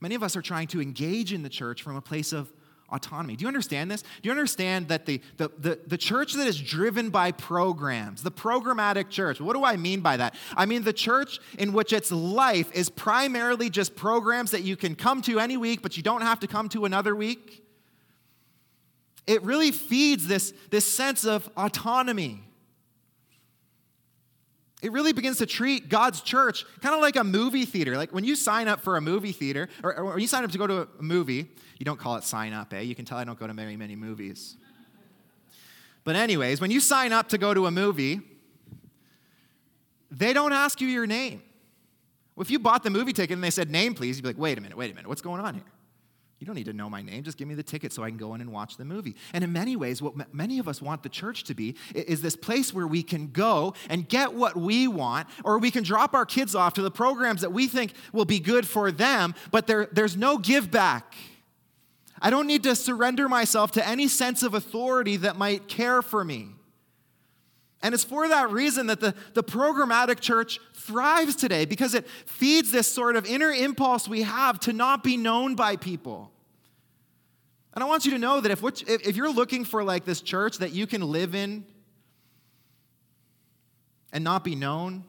Many 0.00 0.14
of 0.14 0.22
us 0.22 0.36
are 0.36 0.42
trying 0.42 0.68
to 0.68 0.80
engage 0.80 1.32
in 1.32 1.42
the 1.42 1.48
church 1.48 1.82
from 1.82 1.96
a 1.96 2.00
place 2.00 2.32
of 2.32 2.52
autonomy. 2.92 3.36
Do 3.36 3.42
you 3.42 3.48
understand 3.48 3.90
this? 3.90 4.02
Do 4.02 4.28
you 4.28 4.30
understand 4.30 4.88
that 4.88 5.06
the, 5.06 5.20
the, 5.38 5.50
the, 5.58 5.78
the, 5.86 5.98
church 5.98 6.34
that 6.34 6.46
is 6.46 6.60
driven 6.60 7.10
by 7.10 7.32
programs, 7.32 8.22
the 8.22 8.30
programmatic 8.30 9.08
church, 9.08 9.40
what 9.40 9.54
do 9.54 9.64
I 9.64 9.76
mean 9.76 10.00
by 10.00 10.16
that? 10.18 10.34
I 10.56 10.66
mean 10.66 10.84
the 10.84 10.92
church 10.92 11.38
in 11.58 11.72
which 11.72 11.92
its 11.92 12.12
life 12.12 12.70
is 12.72 12.90
primarily 12.90 13.70
just 13.70 13.96
programs 13.96 14.50
that 14.50 14.62
you 14.62 14.76
can 14.76 14.94
come 14.94 15.22
to 15.22 15.40
any 15.40 15.56
week, 15.56 15.82
but 15.82 15.96
you 15.96 16.02
don't 16.02 16.22
have 16.22 16.40
to 16.40 16.46
come 16.46 16.68
to 16.70 16.84
another 16.84 17.16
week. 17.16 17.64
It 19.26 19.42
really 19.42 19.70
feeds 19.70 20.26
this, 20.26 20.52
this 20.70 20.90
sense 20.90 21.24
of 21.24 21.48
autonomy. 21.56 22.42
It 24.82 24.90
really 24.90 25.12
begins 25.12 25.38
to 25.38 25.46
treat 25.46 25.88
God's 25.88 26.20
church 26.20 26.64
kind 26.80 26.92
of 26.94 27.00
like 27.00 27.14
a 27.14 27.22
movie 27.22 27.64
theater. 27.64 27.96
Like 27.96 28.12
when 28.12 28.24
you 28.24 28.34
sign 28.34 28.66
up 28.66 28.80
for 28.80 28.96
a 28.96 29.00
movie 29.00 29.30
theater, 29.30 29.68
or, 29.84 30.04
when 30.04 30.18
you 30.18 30.26
sign 30.26 30.42
up 30.42 30.50
to 30.50 30.58
go 30.58 30.66
to 30.66 30.88
a 30.98 31.02
movie, 31.02 31.48
you 31.78 31.84
don't 31.84 31.98
call 31.98 32.16
it 32.16 32.24
sign 32.24 32.52
up, 32.52 32.74
eh? 32.74 32.80
You 32.80 32.96
can 32.96 33.04
tell 33.04 33.16
I 33.16 33.24
don't 33.24 33.38
go 33.38 33.46
to 33.46 33.52
very 33.52 33.76
many 33.76 33.94
movies. 33.94 34.56
But, 36.04 36.16
anyways, 36.16 36.60
when 36.60 36.72
you 36.72 36.80
sign 36.80 37.12
up 37.12 37.28
to 37.28 37.38
go 37.38 37.54
to 37.54 37.66
a 37.66 37.70
movie, 37.70 38.20
they 40.10 40.32
don't 40.32 40.52
ask 40.52 40.80
you 40.80 40.88
your 40.88 41.06
name. 41.06 41.42
If 42.36 42.50
you 42.50 42.58
bought 42.58 42.82
the 42.82 42.90
movie 42.90 43.12
ticket 43.12 43.34
and 43.34 43.44
they 43.44 43.50
said, 43.50 43.70
name, 43.70 43.94
please, 43.94 44.16
you'd 44.16 44.22
be 44.22 44.30
like, 44.30 44.38
wait 44.38 44.58
a 44.58 44.60
minute, 44.60 44.76
wait 44.76 44.90
a 44.90 44.94
minute, 44.94 45.08
what's 45.08 45.22
going 45.22 45.40
on 45.40 45.54
here? 45.54 45.62
You 46.42 46.46
don't 46.46 46.56
need 46.56 46.64
to 46.64 46.72
know 46.72 46.90
my 46.90 47.02
name. 47.02 47.22
Just 47.22 47.38
give 47.38 47.46
me 47.46 47.54
the 47.54 47.62
ticket 47.62 47.92
so 47.92 48.02
I 48.02 48.08
can 48.08 48.18
go 48.18 48.34
in 48.34 48.40
and 48.40 48.50
watch 48.50 48.76
the 48.76 48.84
movie. 48.84 49.14
And 49.32 49.44
in 49.44 49.52
many 49.52 49.76
ways, 49.76 50.02
what 50.02 50.34
many 50.34 50.58
of 50.58 50.66
us 50.66 50.82
want 50.82 51.04
the 51.04 51.08
church 51.08 51.44
to 51.44 51.54
be 51.54 51.76
is 51.94 52.20
this 52.20 52.34
place 52.34 52.74
where 52.74 52.88
we 52.88 53.04
can 53.04 53.28
go 53.28 53.74
and 53.88 54.08
get 54.08 54.34
what 54.34 54.56
we 54.56 54.88
want, 54.88 55.28
or 55.44 55.60
we 55.60 55.70
can 55.70 55.84
drop 55.84 56.14
our 56.14 56.26
kids 56.26 56.56
off 56.56 56.74
to 56.74 56.82
the 56.82 56.90
programs 56.90 57.42
that 57.42 57.52
we 57.52 57.68
think 57.68 57.92
will 58.12 58.24
be 58.24 58.40
good 58.40 58.66
for 58.66 58.90
them, 58.90 59.36
but 59.52 59.68
there, 59.68 59.86
there's 59.92 60.16
no 60.16 60.36
give 60.36 60.68
back. 60.68 61.14
I 62.20 62.28
don't 62.28 62.48
need 62.48 62.64
to 62.64 62.74
surrender 62.74 63.28
myself 63.28 63.70
to 63.72 63.86
any 63.86 64.08
sense 64.08 64.42
of 64.42 64.52
authority 64.52 65.18
that 65.18 65.36
might 65.36 65.68
care 65.68 66.02
for 66.02 66.24
me. 66.24 66.48
And 67.82 67.94
it's 67.94 68.02
for 68.02 68.26
that 68.26 68.50
reason 68.50 68.88
that 68.88 68.98
the, 68.98 69.14
the 69.34 69.44
programmatic 69.44 70.18
church 70.18 70.58
thrives 70.74 71.36
today 71.36 71.66
because 71.66 71.94
it 71.94 72.04
feeds 72.26 72.72
this 72.72 72.88
sort 72.88 73.14
of 73.14 73.26
inner 73.26 73.52
impulse 73.52 74.08
we 74.08 74.22
have 74.22 74.58
to 74.60 74.72
not 74.72 75.04
be 75.04 75.16
known 75.16 75.54
by 75.54 75.76
people. 75.76 76.31
And 77.74 77.82
I 77.82 77.86
want 77.86 78.04
you 78.04 78.12
to 78.12 78.18
know 78.18 78.40
that 78.40 78.50
if, 78.50 78.62
if 78.86 79.16
you're 79.16 79.32
looking 79.32 79.64
for 79.64 79.82
like 79.82 80.04
this 80.04 80.20
church 80.20 80.58
that 80.58 80.72
you 80.72 80.86
can 80.86 81.00
live 81.00 81.34
in 81.34 81.64
and 84.12 84.22
not 84.22 84.44
be 84.44 84.54
known, 84.54 85.04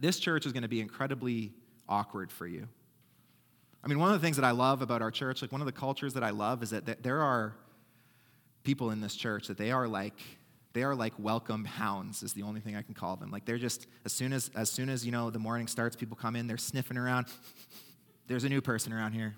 this 0.00 0.18
church 0.18 0.46
is 0.46 0.52
going 0.52 0.62
to 0.62 0.68
be 0.68 0.80
incredibly 0.80 1.52
awkward 1.88 2.32
for 2.32 2.46
you. 2.46 2.66
I 3.84 3.88
mean, 3.88 3.98
one 3.98 4.12
of 4.12 4.20
the 4.20 4.24
things 4.24 4.36
that 4.36 4.44
I 4.44 4.50
love 4.50 4.82
about 4.82 5.00
our 5.00 5.10
church, 5.10 5.42
like 5.42 5.52
one 5.52 5.60
of 5.60 5.66
the 5.66 5.72
cultures 5.72 6.14
that 6.14 6.24
I 6.24 6.30
love, 6.30 6.62
is 6.62 6.70
that 6.70 7.02
there 7.02 7.22
are 7.22 7.54
people 8.62 8.90
in 8.90 9.00
this 9.00 9.14
church 9.14 9.46
that 9.46 9.56
they 9.56 9.70
are 9.70 9.88
like 9.88 10.14
they 10.72 10.82
are 10.84 10.94
like 10.94 11.12
welcome 11.18 11.64
hounds 11.64 12.22
is 12.22 12.32
the 12.34 12.42
only 12.42 12.60
thing 12.60 12.76
i 12.76 12.82
can 12.82 12.94
call 12.94 13.16
them. 13.16 13.30
Like 13.30 13.44
they're 13.44 13.58
just 13.58 13.86
as 14.04 14.12
soon 14.12 14.32
as 14.32 14.50
as 14.54 14.70
soon 14.70 14.88
as 14.88 15.04
you 15.04 15.12
know 15.12 15.30
the 15.30 15.38
morning 15.38 15.66
starts 15.66 15.96
people 15.96 16.16
come 16.16 16.36
in 16.36 16.46
they're 16.46 16.58
sniffing 16.58 16.96
around. 16.96 17.26
There's 18.26 18.44
a 18.44 18.48
new 18.48 18.60
person 18.60 18.92
around 18.92 19.12
here 19.12 19.34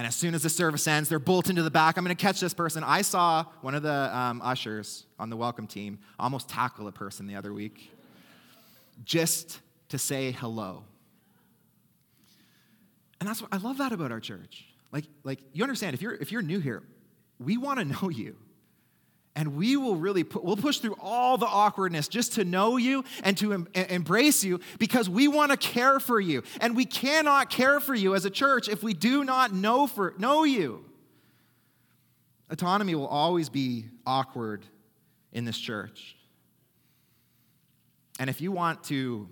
and 0.00 0.06
as 0.06 0.16
soon 0.16 0.34
as 0.34 0.44
the 0.44 0.48
service 0.48 0.88
ends 0.88 1.10
they're 1.10 1.18
bolting 1.18 1.56
to 1.56 1.62
the 1.62 1.70
back. 1.70 1.98
I'm 1.98 2.04
going 2.04 2.16
to 2.16 2.22
catch 2.22 2.40
this 2.40 2.54
person. 2.54 2.82
I 2.82 3.02
saw 3.02 3.44
one 3.60 3.74
of 3.74 3.82
the 3.82 4.16
um, 4.16 4.40
ushers 4.42 5.04
on 5.18 5.28
the 5.28 5.36
welcome 5.36 5.66
team 5.66 5.98
almost 6.18 6.48
tackle 6.48 6.88
a 6.88 6.92
person 6.92 7.26
the 7.26 7.34
other 7.34 7.52
week 7.52 7.90
just 9.04 9.60
to 9.90 9.98
say 9.98 10.30
hello. 10.30 10.84
And 13.20 13.28
that's 13.28 13.42
what 13.42 13.52
i 13.52 13.58
love 13.58 13.76
that 13.76 13.92
about 13.92 14.10
our 14.10 14.20
church. 14.20 14.64
Like 14.90 15.04
like 15.22 15.40
you 15.52 15.62
understand 15.64 15.92
if 15.92 16.00
you're 16.00 16.14
if 16.14 16.32
you're 16.32 16.40
new 16.40 16.60
here 16.60 16.82
we 17.38 17.58
want 17.58 17.78
to 17.78 17.84
know 17.84 18.08
you 18.08 18.36
and 19.36 19.54
we 19.56 19.76
will 19.76 19.96
really 19.96 20.24
put, 20.24 20.44
we'll 20.44 20.56
push 20.56 20.78
through 20.78 20.96
all 21.00 21.38
the 21.38 21.46
awkwardness 21.46 22.08
just 22.08 22.34
to 22.34 22.44
know 22.44 22.76
you 22.76 23.04
and 23.22 23.36
to 23.38 23.52
em- 23.52 23.68
embrace 23.74 24.42
you 24.42 24.60
because 24.78 25.08
we 25.08 25.28
want 25.28 25.52
to 25.52 25.56
care 25.56 26.00
for 26.00 26.20
you. 26.20 26.42
And 26.60 26.74
we 26.74 26.84
cannot 26.84 27.48
care 27.48 27.78
for 27.80 27.94
you 27.94 28.14
as 28.14 28.24
a 28.24 28.30
church 28.30 28.68
if 28.68 28.82
we 28.82 28.92
do 28.92 29.24
not 29.24 29.52
know 29.52 29.86
for 29.86 30.14
know 30.18 30.44
you. 30.44 30.84
Autonomy 32.50 32.96
will 32.96 33.06
always 33.06 33.48
be 33.48 33.86
awkward 34.04 34.66
in 35.32 35.44
this 35.44 35.58
church. 35.58 36.16
And 38.18 38.28
if 38.28 38.40
you 38.40 38.50
want 38.50 38.82
to 38.84 39.28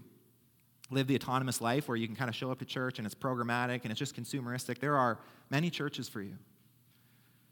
live 0.90 1.08
the 1.08 1.16
autonomous 1.16 1.60
life 1.60 1.88
where 1.88 1.96
you 1.96 2.06
can 2.06 2.16
kind 2.16 2.30
of 2.30 2.36
show 2.36 2.50
up 2.50 2.60
to 2.60 2.64
church 2.64 2.98
and 2.98 3.04
it's 3.04 3.14
programmatic 3.14 3.80
and 3.82 3.90
it's 3.90 3.98
just 3.98 4.16
consumeristic 4.16 4.78
there 4.78 4.96
are 4.96 5.18
many 5.50 5.68
churches 5.68 6.08
for 6.08 6.22
you 6.22 6.34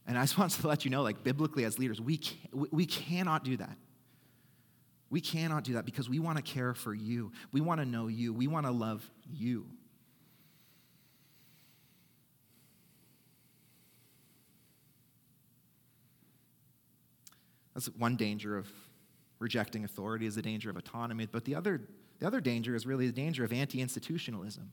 and 0.06 0.18
I 0.18 0.22
just 0.22 0.38
want 0.38 0.52
to 0.52 0.66
let 0.66 0.84
you 0.84 0.90
know, 0.90 1.02
like 1.02 1.22
biblically 1.24 1.64
as 1.64 1.78
leaders, 1.78 2.00
we, 2.00 2.20
we 2.52 2.86
cannot 2.86 3.44
do 3.44 3.56
that. 3.56 3.76
We 5.08 5.20
cannot 5.20 5.64
do 5.64 5.74
that 5.74 5.84
because 5.84 6.08
we 6.08 6.18
want 6.18 6.36
to 6.36 6.42
care 6.42 6.74
for 6.74 6.92
you. 6.92 7.30
We 7.52 7.60
want 7.60 7.80
to 7.80 7.86
know 7.86 8.08
you. 8.08 8.32
We 8.32 8.48
want 8.48 8.66
to 8.66 8.72
love 8.72 9.08
you. 9.32 9.66
That's 17.74 17.86
one 17.90 18.16
danger 18.16 18.56
of 18.56 18.68
rejecting 19.38 19.84
authority 19.84 20.26
is 20.26 20.34
the 20.34 20.42
danger 20.42 20.70
of 20.70 20.76
autonomy. 20.76 21.26
But 21.26 21.44
the 21.44 21.54
other, 21.54 21.82
the 22.18 22.26
other 22.26 22.40
danger 22.40 22.74
is 22.74 22.86
really 22.86 23.06
the 23.06 23.12
danger 23.12 23.44
of 23.44 23.52
anti-institutionalism. 23.52 24.72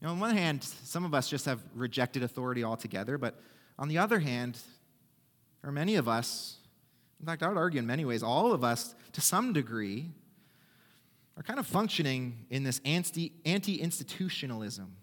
You 0.00 0.06
know, 0.06 0.12
on 0.12 0.20
one 0.20 0.36
hand, 0.36 0.62
some 0.62 1.04
of 1.04 1.12
us 1.12 1.28
just 1.28 1.44
have 1.46 1.60
rejected 1.74 2.22
authority 2.22 2.62
altogether, 2.62 3.18
but 3.18 3.40
on 3.78 3.88
the 3.88 3.98
other 3.98 4.20
hand, 4.20 4.58
or 5.64 5.72
many 5.72 5.96
of 5.96 6.08
us, 6.08 6.56
in 7.20 7.26
fact, 7.26 7.42
I 7.42 7.48
would 7.48 7.56
argue 7.56 7.80
in 7.80 7.86
many 7.86 8.04
ways, 8.04 8.22
all 8.22 8.52
of 8.52 8.62
us, 8.62 8.94
to 9.12 9.20
some 9.20 9.52
degree, 9.52 10.10
are 11.36 11.42
kind 11.42 11.58
of 11.58 11.66
functioning 11.66 12.46
in 12.50 12.62
this 12.62 12.80
anti 12.84 13.32
institutionalism. 13.44 14.96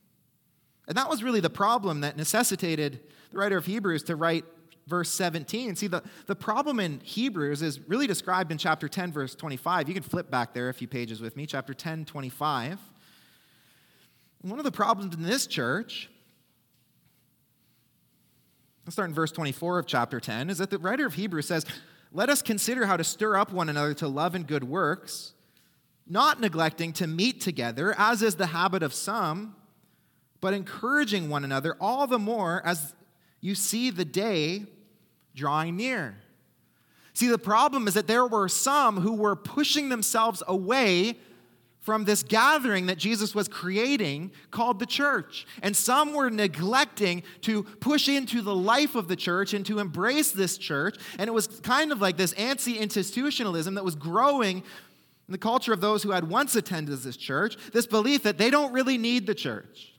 And 0.87 0.97
that 0.97 1.09
was 1.09 1.23
really 1.23 1.39
the 1.39 1.49
problem 1.49 2.01
that 2.01 2.15
necessitated 2.15 2.99
the 3.31 3.37
writer 3.37 3.57
of 3.57 3.65
Hebrews 3.65 4.03
to 4.03 4.15
write 4.15 4.45
verse 4.87 5.09
17. 5.09 5.75
See, 5.75 5.87
the, 5.87 6.03
the 6.27 6.35
problem 6.35 6.79
in 6.79 6.99
Hebrews 7.01 7.61
is 7.61 7.79
really 7.87 8.07
described 8.07 8.51
in 8.51 8.57
chapter 8.57 8.87
10, 8.87 9.11
verse 9.11 9.35
25. 9.35 9.87
You 9.87 9.93
can 9.93 10.03
flip 10.03 10.29
back 10.29 10.53
there 10.53 10.69
a 10.69 10.73
few 10.73 10.87
pages 10.87 11.21
with 11.21 11.35
me, 11.35 11.45
chapter 11.45 11.73
10, 11.73 12.05
25. 12.05 12.79
One 14.45 14.59
of 14.59 14.63
the 14.63 14.71
problems 14.71 15.15
in 15.15 15.23
this 15.23 15.47
church 15.47 16.07
Let's 18.85 18.93
start 18.93 19.09
in 19.09 19.15
verse 19.15 19.31
24 19.31 19.79
of 19.79 19.87
chapter 19.87 20.19
10, 20.19 20.51
is 20.51 20.59
that 20.59 20.69
the 20.69 20.77
writer 20.77 21.07
of 21.07 21.15
Hebrews 21.15 21.47
says, 21.47 21.65
Let 22.11 22.29
us 22.29 22.43
consider 22.43 22.85
how 22.85 22.97
to 22.97 23.03
stir 23.03 23.35
up 23.35 23.51
one 23.51 23.67
another 23.67 23.95
to 23.95 24.07
love 24.07 24.35
and 24.35 24.45
good 24.45 24.63
works, 24.63 25.33
not 26.07 26.39
neglecting 26.39 26.93
to 26.93 27.07
meet 27.07 27.41
together, 27.41 27.95
as 27.97 28.21
is 28.21 28.35
the 28.35 28.45
habit 28.45 28.83
of 28.83 28.93
some, 28.93 29.55
but 30.39 30.53
encouraging 30.53 31.29
one 31.29 31.43
another 31.43 31.75
all 31.81 32.05
the 32.05 32.19
more 32.19 32.61
as 32.63 32.93
you 33.41 33.55
see 33.55 33.89
the 33.89 34.05
day 34.05 34.67
drawing 35.33 35.77
near. 35.77 36.17
See, 37.13 37.27
the 37.27 37.39
problem 37.39 37.87
is 37.87 37.95
that 37.95 38.05
there 38.05 38.27
were 38.27 38.47
some 38.47 38.97
who 38.97 39.13
were 39.13 39.35
pushing 39.35 39.89
themselves 39.89 40.43
away 40.47 41.17
from 41.85 42.03
this 42.03 42.23
gathering 42.23 42.87
that 42.87 42.97
Jesus 42.97 43.35
was 43.35 43.47
creating 43.47 44.31
called 44.49 44.79
the 44.79 44.87
church. 44.87 45.45
And 45.61 45.77
some 45.77 46.15
were 46.15 46.31
neglecting 46.31 47.21
to 47.41 47.61
push 47.61 48.09
into 48.09 48.41
the 48.41 48.55
life 48.55 48.95
of 48.95 49.07
the 49.07 49.15
church 49.15 49.53
and 49.53 49.63
to 49.67 49.77
embrace 49.77 50.31
this 50.31 50.57
church. 50.57 50.97
And 51.19 51.27
it 51.27 51.31
was 51.31 51.45
kind 51.45 51.91
of 51.91 52.01
like 52.01 52.17
this 52.17 52.33
anti 52.33 52.79
institutionalism 52.79 53.75
that 53.75 53.85
was 53.85 53.93
growing 53.93 54.57
in 54.57 55.31
the 55.31 55.37
culture 55.37 55.73
of 55.73 55.79
those 55.79 56.01
who 56.01 56.09
had 56.09 56.27
once 56.27 56.55
attended 56.55 56.97
this 56.97 57.17
church, 57.17 57.55
this 57.71 57.85
belief 57.85 58.23
that 58.23 58.39
they 58.39 58.49
don't 58.49 58.73
really 58.73 58.97
need 58.97 59.27
the 59.27 59.35
church. 59.35 59.93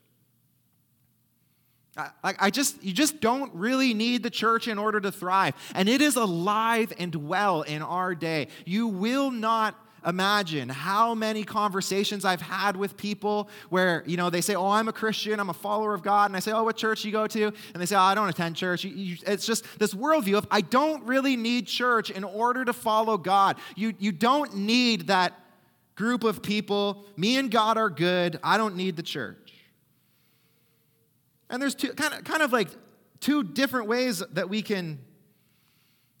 I, 1.95 2.35
I 2.37 2.49
just, 2.49 2.83
you 2.83 2.91
just 2.91 3.21
don't 3.21 3.53
really 3.55 3.93
need 3.93 4.23
the 4.23 4.29
church 4.29 4.67
in 4.67 4.77
order 4.77 4.99
to 4.99 5.11
thrive. 5.11 5.55
And 5.73 5.87
it 5.87 6.01
is 6.01 6.17
alive 6.17 6.91
and 6.99 7.15
well 7.15 7.61
in 7.61 7.81
our 7.81 8.13
day. 8.13 8.49
You 8.65 8.89
will 8.89 9.31
not 9.31 9.86
imagine 10.05 10.69
how 10.69 11.15
many 11.15 11.43
conversations 11.43 12.25
I've 12.25 12.41
had 12.41 12.75
with 12.75 12.97
people 12.97 13.49
where, 13.69 14.03
you 14.05 14.17
know, 14.17 14.29
they 14.29 14.41
say, 14.41 14.55
Oh, 14.55 14.69
I'm 14.69 14.87
a 14.87 14.93
Christian, 14.93 15.39
I'm 15.39 15.49
a 15.49 15.53
follower 15.53 15.93
of 15.93 16.03
God. 16.03 16.29
And 16.29 16.37
I 16.37 16.39
say, 16.39 16.51
Oh, 16.51 16.63
what 16.63 16.77
church 16.77 17.03
you 17.05 17.11
go 17.11 17.27
to? 17.27 17.45
And 17.45 17.81
they 17.81 17.85
say, 17.85 17.95
Oh, 17.95 18.01
I 18.01 18.15
don't 18.15 18.29
attend 18.29 18.55
church. 18.55 18.85
It's 18.85 19.45
just 19.45 19.65
this 19.79 19.93
worldview 19.93 20.37
of, 20.37 20.47
I 20.51 20.61
don't 20.61 21.03
really 21.05 21.35
need 21.35 21.67
church 21.67 22.09
in 22.09 22.23
order 22.23 22.63
to 22.65 22.73
follow 22.73 23.17
God. 23.17 23.57
You, 23.75 23.93
you 23.99 24.11
don't 24.11 24.55
need 24.55 25.07
that 25.07 25.33
group 25.95 26.23
of 26.23 26.41
people. 26.41 27.05
Me 27.17 27.37
and 27.37 27.49
God 27.51 27.77
are 27.77 27.89
good. 27.89 28.39
I 28.43 28.57
don't 28.57 28.75
need 28.75 28.95
the 28.95 29.03
church. 29.03 29.53
And 31.49 31.61
there's 31.61 31.75
two, 31.75 31.93
kind 31.93 32.13
of, 32.13 32.23
kind 32.23 32.41
of 32.41 32.53
like 32.53 32.69
two 33.19 33.43
different 33.43 33.87
ways 33.87 34.19
that 34.33 34.49
we 34.49 34.61
can 34.61 34.99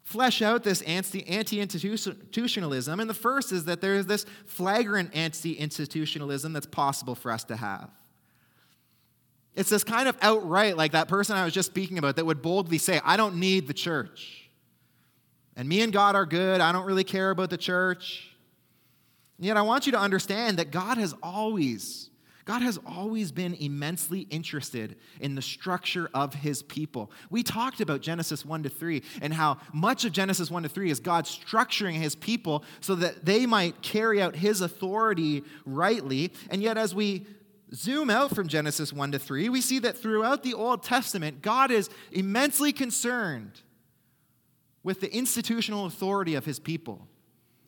flesh 0.07 0.41
out 0.41 0.63
this 0.63 0.81
anti 0.83 1.19
institutionalism. 1.19 3.01
And 3.01 3.09
the 3.09 3.13
first 3.13 3.51
is 3.51 3.65
that 3.65 3.81
there 3.81 3.95
is 3.95 4.05
this 4.05 4.25
flagrant 4.45 5.13
anti 5.13 5.53
institutionalism 5.53 6.53
that's 6.53 6.65
possible 6.65 7.13
for 7.13 7.29
us 7.29 7.43
to 7.45 7.57
have. 7.57 7.89
It's 9.53 9.69
this 9.69 9.83
kind 9.83 10.07
of 10.07 10.17
outright, 10.21 10.77
like 10.77 10.93
that 10.93 11.09
person 11.09 11.35
I 11.35 11.43
was 11.43 11.53
just 11.53 11.69
speaking 11.69 11.97
about, 11.97 12.15
that 12.15 12.25
would 12.25 12.41
boldly 12.41 12.77
say, 12.77 13.01
I 13.03 13.17
don't 13.17 13.35
need 13.35 13.67
the 13.67 13.73
church. 13.73 14.49
And 15.57 15.67
me 15.67 15.81
and 15.81 15.91
God 15.91 16.15
are 16.15 16.25
good. 16.25 16.61
I 16.61 16.71
don't 16.71 16.85
really 16.85 17.03
care 17.03 17.31
about 17.31 17.49
the 17.49 17.57
church. 17.57 18.29
And 19.37 19.45
yet, 19.45 19.57
I 19.57 19.61
want 19.61 19.87
you 19.87 19.91
to 19.91 19.99
understand 19.99 20.57
that 20.57 20.71
God 20.71 20.97
has 20.97 21.15
always 21.21 22.06
God 22.47 22.61
has 22.61 22.79
always 22.85 23.33
been 23.33 23.55
immensely 23.55 24.21
interested 24.29 24.95
in 25.19 25.35
the 25.35 25.41
structure 25.41 26.09
of 26.13 26.33
his 26.33 26.63
people. 26.63 27.11
We 27.29 27.43
talked 27.43 27.81
about 27.81 27.99
Genesis 27.99 28.45
1 28.45 28.63
to 28.63 28.69
3 28.69 29.03
and 29.21 29.33
how 29.33 29.57
much 29.73 30.05
of 30.05 30.13
Genesis 30.13 30.49
1 30.49 30.63
to 30.63 30.69
3 30.69 30.89
is 30.89 31.01
God 31.01 31.25
structuring 31.25 31.95
his 31.95 32.15
people 32.15 32.63
so 32.79 32.95
that 32.95 33.25
they 33.25 33.45
might 33.45 33.81
carry 33.81 34.21
out 34.21 34.33
his 34.33 34.61
authority 34.61 35.43
rightly. 35.65 36.31
And 36.49 36.63
yet, 36.63 36.77
as 36.77 36.95
we 36.95 37.25
zoom 37.73 38.09
out 38.09 38.33
from 38.33 38.47
Genesis 38.47 38.93
1 38.93 39.11
to 39.11 39.19
3, 39.19 39.49
we 39.49 39.59
see 39.59 39.79
that 39.79 39.97
throughout 39.97 40.43
the 40.43 40.53
Old 40.53 40.83
Testament, 40.83 41.41
God 41.41 41.69
is 41.69 41.89
immensely 42.13 42.71
concerned 42.71 43.59
with 44.83 45.01
the 45.01 45.13
institutional 45.13 45.85
authority 45.85 46.35
of 46.35 46.45
his 46.45 46.59
people. 46.59 47.09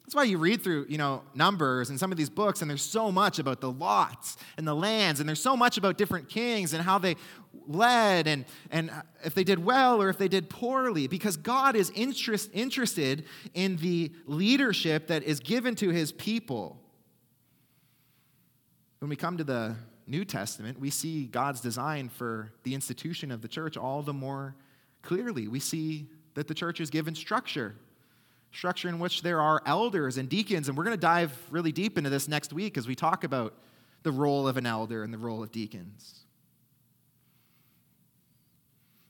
That's 0.10 0.16
why 0.16 0.24
you 0.24 0.40
read 0.40 0.64
through, 0.64 0.88
you 0.90 0.98
know, 0.98 1.22
Numbers 1.36 1.92
and 1.92 2.00
some 2.00 2.12
of 2.12 2.18
these 2.18 2.32
books, 2.32 2.64
and 2.64 2.72
there's 2.72 2.82
so 2.82 3.12
much 3.12 3.38
about 3.38 3.62
the 3.62 3.72
lots 3.72 4.38
and 4.58 4.68
the 4.68 4.74
lands, 4.74 5.20
and 5.20 5.30
there's 5.30 5.40
so 5.40 5.56
much 5.56 5.78
about 5.78 6.00
different 6.00 6.30
kings 6.30 6.74
and 6.74 6.82
how 6.82 6.98
they 6.98 7.16
led 7.68 8.26
and, 8.26 8.46
and 8.72 8.90
if 9.24 9.36
they 9.36 9.44
did 9.44 9.64
well 9.64 10.02
or 10.02 10.10
if 10.10 10.18
they 10.18 10.28
did 10.28 10.50
poorly, 10.50 11.06
because 11.06 11.38
God 11.38 11.76
is 11.76 11.92
interest, 11.92 12.50
interested 12.54 13.26
in 13.54 13.76
the 13.76 14.12
leadership 14.26 15.06
that 15.10 15.22
is 15.22 15.40
given 15.40 15.76
to 15.76 15.90
his 15.90 16.12
people. 16.12 16.82
When 18.98 19.10
we 19.10 19.16
come 19.16 19.38
to 19.38 19.44
the 19.44 19.76
New 20.08 20.26
Testament, 20.26 20.80
we 20.80 20.90
see 20.90 21.28
God's 21.28 21.62
design 21.62 22.10
for 22.10 22.52
the 22.64 22.74
institution 22.74 23.30
of 23.30 23.44
the 23.44 23.48
church 23.48 23.78
all 23.78 24.02
the 24.02 24.14
more 24.14 24.56
clearly. 25.04 25.48
We 25.48 25.60
see 25.60 26.08
that 26.34 26.48
the 26.48 26.56
church 26.56 26.82
is 26.82 26.90
given 26.90 27.14
structure 27.14 27.76
structure 28.52 28.90
in 28.90 29.00
which 29.00 29.22
there 29.22 29.42
are 29.42 29.62
elders 29.66 30.18
and 30.18 30.30
deacons. 30.30 30.68
And 30.68 30.78
we're 30.78 30.84
going 30.84 30.98
to 30.98 31.02
dive 31.02 31.38
really 31.50 31.72
deep 31.72 31.98
into 31.98 32.10
this 32.10 32.28
next 32.28 32.54
week 32.54 32.78
as 32.78 32.88
we 32.88 32.96
talk 32.96 33.24
about 33.24 33.54
the 34.04 34.12
role 34.12 34.48
of 34.48 34.58
an 34.58 34.66
elder 34.66 35.04
and 35.04 35.14
the 35.14 35.18
role 35.18 35.44
of 35.44 35.52
deacons. 35.52 36.26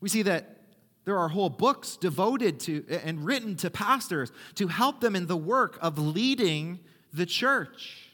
We 0.02 0.10
see 0.10 0.22
that 0.24 0.58
there 1.06 1.18
are 1.18 1.30
whole 1.30 1.50
books 1.50 1.98
devoted 1.98 2.60
to 2.62 2.86
and 3.04 3.26
written 3.26 3.56
to 3.58 3.70
pastors 3.70 4.32
to 4.56 4.68
help 4.68 5.02
them 5.02 5.16
in 5.16 5.28
the 5.28 5.38
work 5.38 5.78
of 5.82 5.98
leading 5.98 6.80
the 7.14 7.26
church 7.26 8.09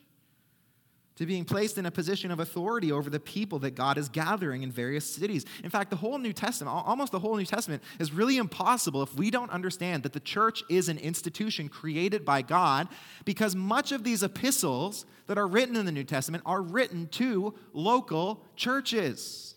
to 1.16 1.26
being 1.26 1.46
placed 1.46 1.78
in 1.78 1.86
a 1.86 1.92
position 1.92 2.30
of 2.30 2.40
authority 2.40 2.92
over 2.92 3.10
the 3.10 3.20
people 3.20 3.60
that 3.60 3.72
God 3.72 3.98
is 3.98 4.10
gathering 4.10 4.64
in 4.64 4.72
various 4.72 5.06
cities. 5.06 5.46
In 5.64 5.70
fact, 5.70 5.90
the 5.90 5.96
whole 5.96 6.18
New 6.18 6.34
Testament, 6.34 6.76
almost 6.86 7.12
the 7.12 7.20
whole 7.20 7.36
New 7.36 7.46
Testament, 7.46 7.82
is 8.00 8.12
really 8.12 8.38
impossible 8.38 9.02
if 9.02 9.14
we 9.16 9.32
don't 9.32 9.50
understand 9.52 10.04
that 10.04 10.14
the 10.14 10.20
church 10.20 10.64
is 10.70 10.90
an 10.90 10.98
institution 10.98 11.70
created 11.70 12.26
by 12.26 12.42
God, 12.42 12.90
because 13.24 13.56
much 13.56 13.92
of 13.92 14.04
these 14.04 14.24
epistles 14.24 15.06
that 15.28 15.38
are 15.38 15.48
written 15.48 15.76
in 15.76 15.86
the 15.86 15.92
New 15.92 16.04
Testament 16.04 16.44
are 16.46 16.62
written 16.62 17.08
to 17.08 17.56
local 17.74 18.44
churches. 18.56 19.56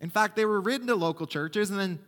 In 0.00 0.10
fact, 0.10 0.36
they 0.36 0.44
were 0.44 0.60
written 0.60 0.86
to 0.88 0.94
local 0.94 1.26
churches 1.26 1.70
and 1.70 1.80
then 1.80 1.98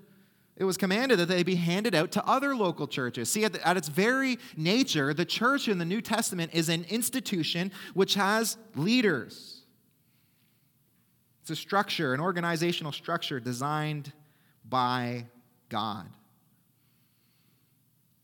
it 0.57 0.65
was 0.65 0.77
commanded 0.79 1.19
that 1.19 1.29
they 1.29 1.43
be 1.43 1.57
handed 1.57 1.95
out 1.95 2.13
to 2.13 2.27
other 2.27 2.57
local 2.57 2.87
churches. 2.87 3.31
See, 3.31 3.45
at, 3.45 3.53
the, 3.53 3.67
at, 3.67 3.77
its 3.77 3.89
very 3.89 4.39
nature, 4.57 5.13
the 5.13 5.27
church 5.27 5.69
in 5.69 5.79
the 5.79 5.85
New 5.85 6.01
Testament 6.01 6.53
is 6.55 6.71
an 6.71 6.85
institution 6.89 7.71
which 7.93 8.15
has 8.15 8.57
leaders. 8.75 9.61
It's 11.43 11.51
a 11.51 11.57
structure, 11.57 12.15
an 12.15 12.21
organizational 12.21 12.91
structure 12.91 13.39
designed 13.39 14.13
by 14.69 15.27
God. 15.69 16.07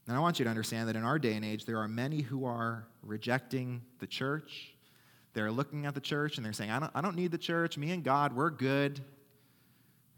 And 0.08 0.16
I 0.16 0.20
want 0.20 0.38
you 0.38 0.44
to 0.44 0.50
understand 0.50 0.88
that 0.88 0.96
in 0.96 1.04
our 1.04 1.18
day 1.18 1.34
and 1.34 1.44
age, 1.44 1.64
there 1.64 1.78
are 1.78 1.86
many 1.86 2.22
who 2.22 2.46
are 2.46 2.86
rejecting 3.02 3.82
the 3.98 4.06
church. 4.06 4.74
They're 5.34 5.52
looking 5.52 5.86
at 5.86 5.94
the 5.94 6.00
church 6.00 6.36
and 6.36 6.44
they're 6.44 6.52
saying, 6.52 6.70
I 6.70 6.80
don't, 6.80 6.90
I 6.94 7.00
don't 7.00 7.14
need 7.14 7.30
the 7.30 7.38
church. 7.38 7.78
Me 7.78 7.92
and 7.92 8.02
God, 8.02 8.34
we're 8.34 8.50
good. 8.50 9.00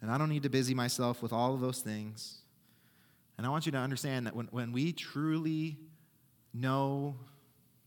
And 0.05 0.13
I 0.13 0.19
don't 0.19 0.29
need 0.29 0.43
to 0.43 0.51
busy 0.51 0.75
myself 0.75 1.23
with 1.23 1.33
all 1.33 1.55
of 1.55 1.63
those 1.63 1.81
things. 1.81 2.43
And 3.39 3.47
I 3.47 3.49
want 3.49 3.65
you 3.65 3.73
to 3.73 3.79
understand 3.79 4.27
that 4.27 4.37
when, 4.37 4.49
when 4.51 4.71
we 4.71 4.93
truly 4.93 5.79
know 6.53 7.15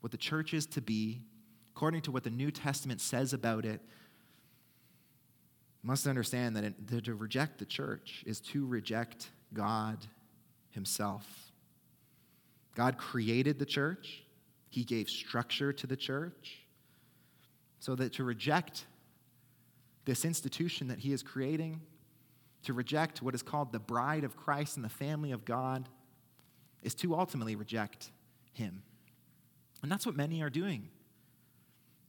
what 0.01 0.11
the 0.11 0.17
church 0.17 0.51
is 0.55 0.65
to 0.65 0.81
be, 0.81 1.21
according 1.75 2.01
to 2.01 2.11
what 2.11 2.23
the 2.23 2.31
New 2.31 2.49
Testament 2.49 3.01
says 3.01 3.33
about 3.33 3.65
it, 3.65 3.81
must 5.83 6.07
understand 6.07 6.55
that 6.55 6.63
it, 6.63 7.03
to 7.05 7.13
reject 7.13 7.59
the 7.59 7.65
church 7.65 8.23
is 8.25 8.39
to 8.39 8.65
reject 8.65 9.29
God 9.53 9.99
Himself. 10.71 11.51
God 12.73 12.97
created 12.97 13.59
the 13.59 13.65
church, 13.65 14.23
He 14.69 14.83
gave 14.83 15.07
structure 15.07 15.71
to 15.71 15.85
the 15.85 15.95
church, 15.95 16.63
so 17.79 17.93
that 17.93 18.13
to 18.13 18.23
reject 18.23 18.87
this 20.05 20.25
institution 20.25 20.87
that 20.87 20.97
He 20.97 21.13
is 21.13 21.21
creating 21.21 21.79
to 22.67 22.73
reject 22.73 23.21
what 23.21 23.33
is 23.33 23.41
called 23.41 23.71
the 23.71 23.79
bride 23.79 24.25
of 24.25 24.35
Christ 24.35 24.75
and 24.75 24.83
the 24.83 24.89
family 24.89 25.31
of 25.31 25.45
God 25.45 25.87
is 26.83 26.93
to 26.95 27.15
ultimately 27.15 27.55
reject 27.55 28.11
Him. 28.51 28.83
And 29.81 29.89
that's 29.91 30.05
what 30.05 30.17
many 30.17 30.41
are 30.41 30.49
doing. 30.49 30.89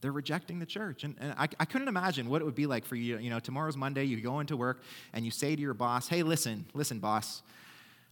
They're 0.01 0.11
rejecting 0.11 0.59
the 0.59 0.65
church. 0.65 1.05
And, 1.05 1.15
and 1.19 1.33
I, 1.37 1.47
I, 1.59 1.65
couldn't 1.65 1.87
imagine 1.87 2.29
what 2.29 2.41
it 2.41 2.45
would 2.45 2.55
be 2.55 2.65
like 2.65 2.85
for 2.85 2.95
you. 2.95 3.17
You 3.17 3.29
know, 3.29 3.39
tomorrow's 3.39 3.77
Monday, 3.77 4.03
you 4.03 4.19
go 4.19 4.41
into 4.41 4.57
work 4.57 4.81
and 5.13 5.23
you 5.23 5.31
say 5.31 5.55
to 5.55 5.61
your 5.61 5.73
boss, 5.73 6.09
hey, 6.09 6.23
listen, 6.23 6.65
listen, 6.73 6.99
boss, 6.99 7.41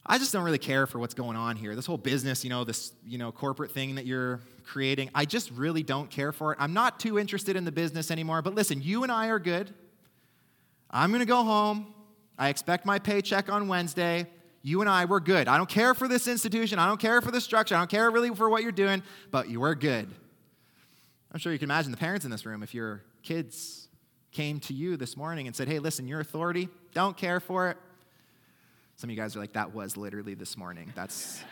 I 0.06 0.18
just 0.18 0.32
don't 0.32 0.44
really 0.44 0.58
care 0.58 0.88
for 0.88 1.00
what's 1.00 1.14
going 1.14 1.36
on 1.36 1.58
here. 1.58 1.76
This 1.76 1.86
whole 1.86 1.98
business, 1.98 2.46
you 2.46 2.50
know, 2.50 2.64
this, 2.64 2.94
you 3.06 3.18
know, 3.18 3.32
corporate 3.34 3.72
thing 3.72 3.96
that 3.96 4.06
you're 4.06 4.40
creating, 4.66 5.10
I 5.14 5.26
just 5.26 5.52
really 5.52 5.84
don't 5.84 6.10
care 6.10 6.32
for 6.32 6.54
it. 6.54 6.58
I'm 6.62 6.74
not 6.74 7.00
too 7.00 7.20
interested 7.20 7.58
in 7.58 7.66
the 7.66 7.74
business 7.74 8.10
anymore. 8.10 8.42
But 8.42 8.56
listen, 8.56 8.82
you 8.82 9.04
and 9.04 9.12
I 9.12 9.28
are 9.28 9.40
good. 9.40 9.74
I'm 10.90 11.10
going 11.10 11.20
to 11.20 11.26
go 11.26 11.44
home. 11.44 11.94
I 12.38 12.50
expect 12.50 12.86
my 12.86 13.00
paycheck 13.00 13.50
on 13.50 13.68
Wednesday. 13.68 14.28
You 14.62 14.82
and 14.82 14.90
I, 14.90 15.06
we're 15.06 15.20
good. 15.20 15.48
I 15.48 15.58
don't 15.58 15.70
care 15.70 15.94
for 15.94 16.08
this 16.08 16.28
institution. 16.28 16.78
I 16.78 16.88
don't 16.88 17.00
care 17.00 17.22
for 17.22 17.32
the 17.32 17.42
structure. 17.42 17.76
I 17.76 17.80
don't 17.80 17.90
care 17.90 18.10
really 18.12 18.30
for 18.30 18.50
what 18.50 18.64
you're 18.64 18.72
doing, 18.72 19.02
but 19.32 19.50
you 19.50 19.64
are 19.64 19.76
good. 19.76 20.10
I'm 21.32 21.40
sure 21.40 21.52
you 21.52 21.60
can 21.60 21.68
imagine 21.68 21.92
the 21.92 21.98
parents 21.98 22.26
in 22.26 22.32
this 22.32 22.46
room 22.46 22.64
if 22.64 22.74
your 22.74 23.04
kids 23.24 23.88
came 24.32 24.60
to 24.62 24.74
you 24.74 24.98
this 24.98 25.18
morning 25.18 25.48
and 25.48 25.56
said, 25.56 25.68
Hey, 25.68 25.80
listen, 25.80 26.08
your 26.08 26.20
authority, 26.20 26.70
don't 26.94 27.18
care 27.18 27.40
for 27.40 27.70
it. 27.70 27.78
Some 28.96 29.10
of 29.10 29.16
you 29.16 29.22
guys 29.22 29.36
are 29.36 29.40
like, 29.40 29.54
that 29.54 29.74
was 29.74 29.96
literally 29.96 30.34
this 30.34 30.58
morning. 30.58 30.92
That's, 30.96 31.44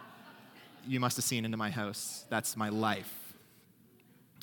you 0.86 1.00
must 1.00 1.16
have 1.16 1.24
seen 1.24 1.44
into 1.44 1.56
my 1.56 1.70
house. 1.70 2.24
That's 2.30 2.56
my 2.56 2.70
life. 2.70 3.34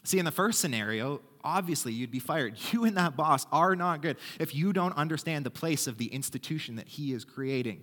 See, 0.03 0.19
in 0.19 0.25
the 0.25 0.31
first 0.31 0.59
scenario, 0.59 1.21
obviously 1.43 1.93
you'd 1.93 2.11
be 2.11 2.19
fired. 2.19 2.55
You 2.71 2.85
and 2.85 2.97
that 2.97 3.15
boss 3.15 3.47
are 3.51 3.75
not 3.75 4.01
good 4.01 4.17
if 4.39 4.53
you 4.53 4.73
don't 4.73 4.95
understand 4.95 5.45
the 5.45 5.51
place 5.51 5.87
of 5.87 5.97
the 5.97 6.07
institution 6.07 6.75
that 6.75 6.87
he 6.87 7.13
is 7.13 7.25
creating. 7.25 7.81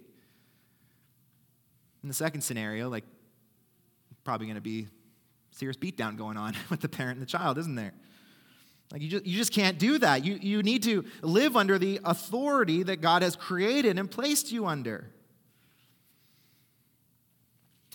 In 2.03 2.09
the 2.09 2.15
second 2.15 2.43
scenario, 2.43 2.89
like, 2.89 3.05
probably 4.25 4.47
going 4.47 4.57
to 4.57 4.61
be 4.61 4.87
serious 5.51 5.77
beatdown 5.77 6.17
going 6.17 6.37
on 6.37 6.55
with 6.71 6.81
the 6.81 6.89
parent 6.89 7.19
and 7.19 7.23
the 7.23 7.31
child, 7.31 7.59
isn't 7.59 7.75
there? 7.75 7.93
Like 8.93 9.03
you 9.03 9.09
just, 9.09 9.27
you 9.27 9.37
just 9.37 9.53
can't 9.53 9.79
do 9.79 9.99
that. 9.99 10.25
You, 10.25 10.39
you 10.41 10.63
need 10.63 10.85
to 10.85 11.05
live 11.23 11.57
under 11.57 11.79
the 11.79 12.01
authority 12.05 12.85
that 12.85 13.01
God 13.01 13.23
has 13.23 13.35
created 13.35 13.99
and 13.99 14.09
placed 14.11 14.53
you 14.53 14.67
under. 14.67 15.11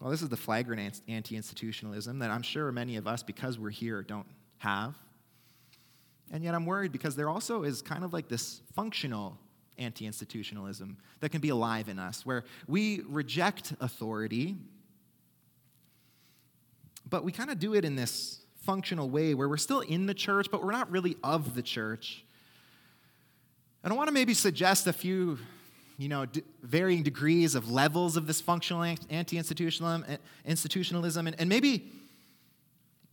Well, 0.02 0.10
this 0.10 0.22
is 0.22 0.30
the 0.30 0.38
flagrant 0.38 1.00
anti 1.08 1.36
institutionalism 1.36 2.20
that 2.20 2.32
I'm 2.32 2.42
sure 2.42 2.72
many 2.72 2.98
of 2.98 3.08
us, 3.08 3.22
because 3.22 3.60
we're 3.60 3.70
here, 3.70 4.02
don't 4.02 4.26
have. 4.58 4.96
And 6.32 6.44
yet 6.44 6.56
I'm 6.56 6.66
worried 6.66 6.92
because 6.94 7.16
there 7.16 7.30
also 7.30 7.64
is 7.64 7.82
kind 7.82 8.04
of 8.04 8.14
like 8.14 8.30
this 8.30 8.62
functional 8.74 9.38
anti 9.78 10.06
institutionalism 10.06 10.98
that 11.20 11.30
can 11.30 11.42
be 11.42 11.50
alive 11.50 11.90
in 11.90 12.00
us, 12.00 12.26
where 12.26 12.46
we 12.68 13.02
reject 13.08 13.74
authority, 13.82 14.56
but 17.10 17.24
we 17.26 17.32
kind 17.32 17.50
of 17.50 17.60
do 17.60 17.74
it 17.74 17.84
in 17.84 17.96
this 17.96 18.40
functional 18.62 19.10
way 19.10 19.34
where 19.34 19.50
we're 19.50 19.58
still 19.58 19.82
in 19.82 20.06
the 20.06 20.14
church, 20.14 20.48
but 20.50 20.64
we're 20.64 20.72
not 20.72 20.90
really 20.90 21.18
of 21.24 21.56
the 21.56 21.62
church. 21.62 22.24
And 23.84 23.92
I 23.92 23.96
want 23.96 24.08
to 24.08 24.14
maybe 24.14 24.34
suggest 24.34 24.88
a 24.88 24.94
few, 24.94 25.40
you 25.98 26.08
know, 26.08 26.26
d- 26.28 26.44
varying 26.62 27.02
degrees 27.02 27.56
of 27.56 27.72
levels 27.72 28.16
of 28.16 28.28
this 28.28 28.40
functional 28.40 28.84
anti-institutionalism, 29.10 30.06
institutionalism, 30.46 31.28
and, 31.28 31.36
and 31.40 31.50
maybe 31.50 31.92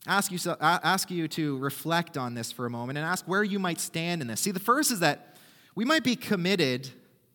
ask 0.06 0.32
you, 0.32 0.38
ask 0.60 1.10
you 1.10 1.28
to 1.28 1.58
reflect 1.58 2.16
on 2.16 2.34
this 2.34 2.52
for 2.52 2.66
a 2.66 2.70
moment 2.70 2.98
and 2.98 3.06
ask 3.06 3.26
where 3.26 3.42
you 3.42 3.58
might 3.58 3.80
stand 3.80 4.22
in 4.22 4.28
this. 4.28 4.40
See, 4.40 4.50
the 4.50 4.60
first 4.60 4.90
is 4.90 5.00
that 5.00 5.36
we 5.74 5.84
might 5.84 6.04
be 6.04 6.16
committed 6.16 6.88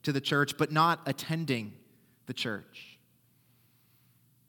to 0.04 0.12
the 0.12 0.22
church, 0.22 0.58
but 0.58 0.72
not 0.72 1.02
attending 1.06 1.74
the 2.26 2.34
church. 2.34 2.98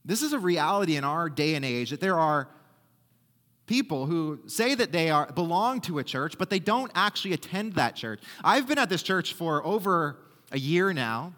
This 0.04 0.22
is 0.22 0.32
a 0.32 0.38
reality 0.38 0.96
in 0.96 1.04
our 1.04 1.30
day 1.30 1.54
and 1.54 1.64
age 1.64 1.90
that 1.90 2.00
there 2.00 2.18
are 2.18 2.48
people 3.66 4.06
who 4.06 4.40
say 4.46 4.74
that 4.74 4.92
they 4.92 5.10
are 5.10 5.30
belong 5.32 5.80
to 5.80 5.98
a 5.98 6.04
church 6.04 6.36
but 6.36 6.50
they 6.50 6.58
don't 6.58 6.92
actually 6.94 7.32
attend 7.32 7.72
that 7.74 7.96
church 7.96 8.20
i've 8.42 8.68
been 8.68 8.78
at 8.78 8.90
this 8.90 9.02
church 9.02 9.32
for 9.32 9.64
over 9.64 10.18
a 10.52 10.58
year 10.58 10.92
now 10.92 11.32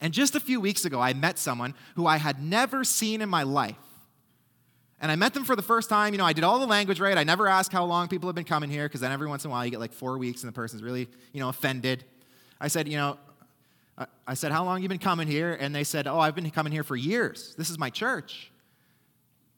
and 0.00 0.14
just 0.14 0.34
a 0.34 0.40
few 0.40 0.58
weeks 0.58 0.86
ago 0.86 0.98
i 1.00 1.12
met 1.12 1.38
someone 1.38 1.74
who 1.96 2.06
i 2.06 2.16
had 2.16 2.42
never 2.42 2.82
seen 2.82 3.20
in 3.20 3.28
my 3.28 3.42
life 3.42 3.76
and 5.04 5.12
i 5.12 5.16
met 5.16 5.34
them 5.34 5.44
for 5.44 5.54
the 5.54 5.62
first 5.62 5.90
time 5.90 6.14
you 6.14 6.18
know 6.18 6.24
i 6.24 6.32
did 6.32 6.42
all 6.42 6.58
the 6.58 6.66
language 6.66 6.98
right 6.98 7.18
i 7.18 7.22
never 7.22 7.46
ask 7.46 7.70
how 7.70 7.84
long 7.84 8.08
people 8.08 8.26
have 8.26 8.34
been 8.34 8.42
coming 8.42 8.70
here 8.70 8.88
because 8.88 9.02
then 9.02 9.12
every 9.12 9.28
once 9.28 9.44
in 9.44 9.50
a 9.50 9.52
while 9.52 9.62
you 9.64 9.70
get 9.70 9.78
like 9.78 9.92
four 9.92 10.16
weeks 10.16 10.42
and 10.42 10.48
the 10.48 10.54
person's 10.54 10.82
really 10.82 11.06
you 11.32 11.40
know 11.40 11.50
offended 11.50 12.04
i 12.58 12.66
said 12.66 12.88
you 12.88 12.96
know 12.96 13.18
i 14.26 14.32
said 14.32 14.50
how 14.50 14.64
long 14.64 14.82
you 14.82 14.88
been 14.88 14.98
coming 14.98 15.28
here 15.28 15.56
and 15.60 15.74
they 15.74 15.84
said 15.84 16.06
oh 16.06 16.18
i've 16.18 16.34
been 16.34 16.50
coming 16.50 16.72
here 16.72 16.82
for 16.82 16.96
years 16.96 17.54
this 17.58 17.68
is 17.68 17.78
my 17.78 17.90
church 17.90 18.50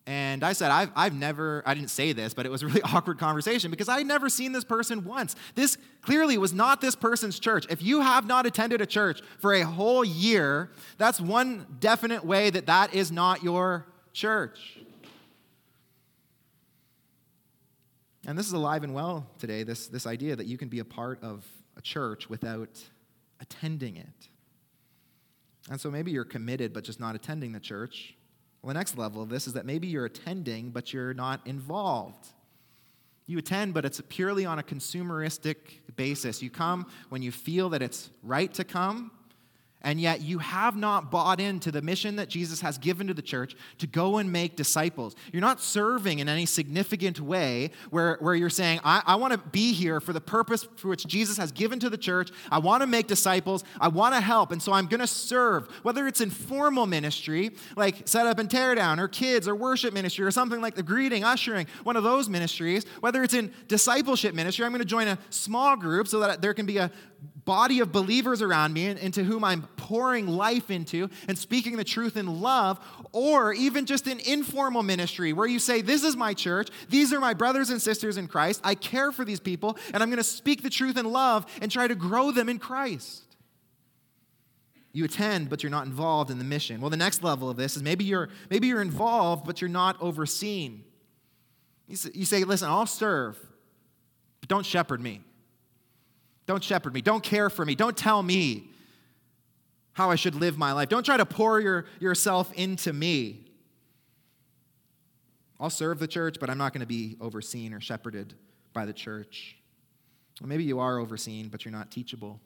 and 0.08 0.44
I 0.44 0.52
said, 0.52 0.70
I've, 0.70 0.92
I've 0.94 1.14
never, 1.14 1.64
I 1.66 1.74
didn't 1.74 1.90
say 1.90 2.12
this, 2.12 2.32
but 2.32 2.46
it 2.46 2.48
was 2.48 2.62
a 2.62 2.66
really 2.68 2.82
awkward 2.94 3.18
conversation 3.18 3.72
because 3.72 3.88
I 3.88 3.98
had 3.98 4.06
never 4.06 4.28
seen 4.28 4.52
this 4.52 4.62
person 4.62 5.04
once. 5.04 5.34
This 5.56 5.76
clearly 6.00 6.38
was 6.38 6.52
not 6.52 6.80
this 6.80 6.94
person's 6.94 7.40
church. 7.40 7.66
If 7.70 7.82
you 7.82 8.02
have 8.02 8.24
not 8.24 8.46
attended 8.46 8.80
a 8.80 8.86
church 8.86 9.20
for 9.40 9.52
a 9.52 9.62
whole 9.62 10.04
year, 10.04 10.70
that's 10.96 11.20
one 11.20 11.66
definite 11.80 12.24
way 12.24 12.50
that 12.50 12.66
that 12.66 12.94
is 12.94 13.10
not 13.10 13.42
your 13.42 13.86
church. 14.12 14.78
And 18.26 18.36
this 18.36 18.46
is 18.46 18.52
alive 18.52 18.82
and 18.82 18.92
well 18.92 19.24
today, 19.38 19.62
this, 19.62 19.86
this 19.86 20.04
idea 20.04 20.34
that 20.34 20.46
you 20.46 20.58
can 20.58 20.68
be 20.68 20.80
a 20.80 20.84
part 20.84 21.22
of 21.22 21.46
a 21.76 21.80
church 21.80 22.28
without 22.28 22.82
attending 23.40 23.96
it. 23.96 24.28
And 25.70 25.80
so 25.80 25.90
maybe 25.90 26.10
you're 26.10 26.24
committed 26.24 26.72
but 26.72 26.82
just 26.82 26.98
not 26.98 27.14
attending 27.14 27.52
the 27.52 27.60
church. 27.60 28.14
Well, 28.60 28.68
the 28.68 28.74
next 28.74 28.98
level 28.98 29.22
of 29.22 29.28
this 29.28 29.46
is 29.46 29.52
that 29.52 29.64
maybe 29.64 29.86
you're 29.86 30.06
attending, 30.06 30.70
but 30.70 30.92
you're 30.92 31.14
not 31.14 31.46
involved. 31.46 32.26
You 33.26 33.38
attend, 33.38 33.74
but 33.74 33.84
it's 33.84 34.00
purely 34.08 34.44
on 34.44 34.58
a 34.58 34.62
consumeristic 34.62 35.56
basis. 35.94 36.42
You 36.42 36.50
come 36.50 36.86
when 37.10 37.22
you 37.22 37.30
feel 37.30 37.68
that 37.70 37.82
it's 37.82 38.10
right 38.24 38.52
to 38.54 38.64
come, 38.64 39.12
and 39.86 40.00
yet 40.00 40.20
you 40.20 40.38
have 40.38 40.74
not 40.74 41.12
bought 41.12 41.40
into 41.40 41.70
the 41.70 41.80
mission 41.80 42.16
that 42.16 42.28
Jesus 42.28 42.60
has 42.60 42.76
given 42.76 43.06
to 43.06 43.14
the 43.14 43.22
church 43.22 43.54
to 43.78 43.86
go 43.86 44.18
and 44.18 44.32
make 44.32 44.56
disciples. 44.56 45.14
You're 45.32 45.40
not 45.40 45.60
serving 45.60 46.18
in 46.18 46.28
any 46.28 46.44
significant 46.44 47.20
way 47.20 47.70
where, 47.90 48.16
where 48.20 48.34
you're 48.34 48.50
saying, 48.50 48.80
I, 48.82 49.00
I 49.06 49.14
want 49.14 49.32
to 49.32 49.38
be 49.38 49.72
here 49.72 50.00
for 50.00 50.12
the 50.12 50.20
purpose 50.20 50.66
for 50.74 50.88
which 50.88 51.06
Jesus 51.06 51.36
has 51.36 51.52
given 51.52 51.78
to 51.78 51.88
the 51.88 51.96
church. 51.96 52.32
I 52.50 52.58
want 52.58 52.80
to 52.80 52.88
make 52.88 53.06
disciples. 53.06 53.62
I 53.80 53.86
want 53.86 54.16
to 54.16 54.20
help. 54.20 54.50
And 54.50 54.60
so 54.60 54.72
I'm 54.72 54.86
going 54.86 54.98
to 54.98 55.06
serve, 55.06 55.68
whether 55.84 56.08
it's 56.08 56.20
in 56.20 56.30
formal 56.30 56.86
ministry, 56.86 57.52
like 57.76 58.08
set 58.08 58.26
up 58.26 58.40
and 58.40 58.50
tear 58.50 58.74
down, 58.74 58.98
or 58.98 59.06
kids, 59.06 59.46
or 59.46 59.54
worship 59.54 59.94
ministry, 59.94 60.24
or 60.24 60.32
something 60.32 60.60
like 60.60 60.74
the 60.74 60.82
greeting, 60.82 61.22
ushering, 61.22 61.68
one 61.84 61.94
of 61.94 62.02
those 62.02 62.28
ministries, 62.28 62.84
whether 62.98 63.22
it's 63.22 63.34
in 63.34 63.52
discipleship 63.68 64.34
ministry, 64.34 64.64
I'm 64.64 64.72
going 64.72 64.80
to 64.80 64.84
join 64.84 65.06
a 65.06 65.16
small 65.30 65.76
group 65.76 66.08
so 66.08 66.18
that 66.18 66.42
there 66.42 66.54
can 66.54 66.66
be 66.66 66.78
a 66.78 66.90
body 67.44 67.80
of 67.80 67.92
believers 67.92 68.42
around 68.42 68.72
me 68.72 68.86
into 68.86 69.24
whom 69.24 69.44
I'm 69.44 69.62
pouring 69.76 70.26
life 70.26 70.70
into 70.70 71.08
and 71.28 71.38
speaking 71.38 71.76
the 71.76 71.84
truth 71.84 72.16
in 72.16 72.40
love, 72.40 72.78
or 73.12 73.52
even 73.52 73.86
just 73.86 74.06
an 74.06 74.20
informal 74.20 74.82
ministry 74.82 75.32
where 75.32 75.46
you 75.46 75.58
say, 75.58 75.80
This 75.80 76.02
is 76.02 76.16
my 76.16 76.34
church, 76.34 76.68
these 76.88 77.12
are 77.12 77.20
my 77.20 77.34
brothers 77.34 77.70
and 77.70 77.80
sisters 77.80 78.16
in 78.16 78.28
Christ, 78.28 78.60
I 78.64 78.74
care 78.74 79.12
for 79.12 79.24
these 79.24 79.40
people, 79.40 79.78
and 79.94 80.02
I'm 80.02 80.08
going 80.10 80.18
to 80.18 80.24
speak 80.24 80.62
the 80.62 80.70
truth 80.70 80.96
in 80.96 81.10
love 81.10 81.46
and 81.60 81.70
try 81.70 81.86
to 81.86 81.94
grow 81.94 82.32
them 82.32 82.48
in 82.48 82.58
Christ. 82.58 83.22
You 84.92 85.04
attend, 85.04 85.50
but 85.50 85.62
you're 85.62 85.70
not 85.70 85.84
involved 85.84 86.30
in 86.30 86.38
the 86.38 86.44
mission. 86.44 86.80
Well, 86.80 86.88
the 86.88 86.96
next 86.96 87.22
level 87.22 87.50
of 87.50 87.58
this 87.58 87.76
is 87.76 87.82
maybe 87.82 88.04
you're, 88.04 88.30
maybe 88.48 88.68
you're 88.68 88.80
involved, 88.80 89.44
but 89.44 89.60
you're 89.60 89.68
not 89.68 90.00
overseen. 90.00 90.84
You 91.86 92.24
say, 92.24 92.44
Listen, 92.44 92.68
I'll 92.68 92.86
serve, 92.86 93.38
but 94.40 94.48
don't 94.48 94.64
shepherd 94.64 95.00
me. 95.00 95.20
Don't 96.46 96.62
shepherd 96.62 96.94
me. 96.94 97.00
Don't 97.00 97.22
care 97.22 97.50
for 97.50 97.64
me. 97.64 97.74
Don't 97.74 97.96
tell 97.96 98.22
me 98.22 98.70
how 99.92 100.10
I 100.10 100.14
should 100.14 100.34
live 100.34 100.56
my 100.56 100.72
life. 100.72 100.88
Don't 100.88 101.04
try 101.04 101.16
to 101.16 101.26
pour 101.26 101.60
your, 101.60 101.86
yourself 102.00 102.52
into 102.52 102.92
me. 102.92 103.46
I'll 105.58 105.70
serve 105.70 105.98
the 105.98 106.06
church, 106.06 106.36
but 106.38 106.50
I'm 106.50 106.58
not 106.58 106.72
going 106.72 106.82
to 106.82 106.86
be 106.86 107.16
overseen 107.20 107.72
or 107.72 107.80
shepherded 107.80 108.34
by 108.72 108.84
the 108.84 108.92
church. 108.92 109.56
Or 110.42 110.46
maybe 110.46 110.64
you 110.64 110.80
are 110.80 110.98
overseen, 110.98 111.48
but 111.48 111.64
you're 111.64 111.72
not 111.72 111.90
teachable. 111.90 112.40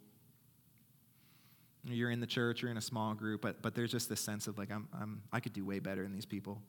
You're 1.84 2.10
in 2.10 2.20
the 2.20 2.26
church, 2.26 2.62
you're 2.62 2.70
in 2.70 2.76
a 2.76 2.82
small 2.82 3.14
group, 3.14 3.40
but, 3.40 3.62
but 3.62 3.74
there's 3.74 3.90
just 3.90 4.08
this 4.08 4.20
sense 4.20 4.46
of 4.46 4.58
like, 4.58 4.70
I'm, 4.70 4.86
I'm, 4.94 5.22
I 5.32 5.40
could 5.40 5.52
do 5.52 5.64
way 5.64 5.80
better 5.80 6.02
than 6.02 6.12
these 6.12 6.26
people. 6.26 6.62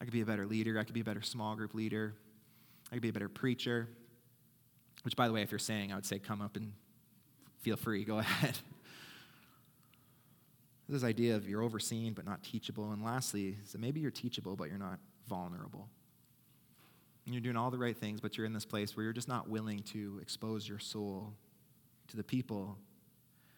I 0.00 0.04
could 0.04 0.12
be 0.12 0.20
a 0.20 0.26
better 0.26 0.46
leader. 0.46 0.78
I 0.78 0.84
could 0.84 0.94
be 0.94 1.00
a 1.00 1.04
better 1.04 1.22
small 1.22 1.54
group 1.54 1.74
leader. 1.74 2.14
I 2.90 2.96
could 2.96 3.02
be 3.02 3.08
a 3.08 3.12
better 3.12 3.28
preacher. 3.28 3.88
Which, 5.02 5.16
by 5.16 5.26
the 5.26 5.34
way, 5.34 5.42
if 5.42 5.50
you're 5.50 5.58
saying, 5.58 5.92
I 5.92 5.96
would 5.96 6.06
say 6.06 6.18
come 6.18 6.40
up 6.40 6.56
and 6.56 6.72
feel 7.60 7.76
free, 7.76 8.04
go 8.04 8.18
ahead. 8.20 8.58
this 10.88 11.04
idea 11.04 11.36
of 11.36 11.48
you're 11.48 11.62
overseen 11.62 12.12
but 12.12 12.24
not 12.24 12.42
teachable. 12.42 12.92
And 12.92 13.02
lastly, 13.02 13.56
so 13.64 13.78
maybe 13.78 14.00
you're 14.00 14.10
teachable 14.10 14.56
but 14.56 14.68
you're 14.68 14.78
not 14.78 14.98
vulnerable. 15.28 15.88
And 17.24 17.34
you're 17.34 17.42
doing 17.42 17.56
all 17.56 17.70
the 17.70 17.78
right 17.78 17.96
things, 17.96 18.20
but 18.20 18.36
you're 18.36 18.46
in 18.46 18.52
this 18.52 18.64
place 18.64 18.96
where 18.96 19.04
you're 19.04 19.12
just 19.12 19.28
not 19.28 19.48
willing 19.48 19.80
to 19.92 20.18
expose 20.20 20.68
your 20.68 20.80
soul 20.80 21.32
to 22.08 22.16
the 22.16 22.24
people 22.24 22.76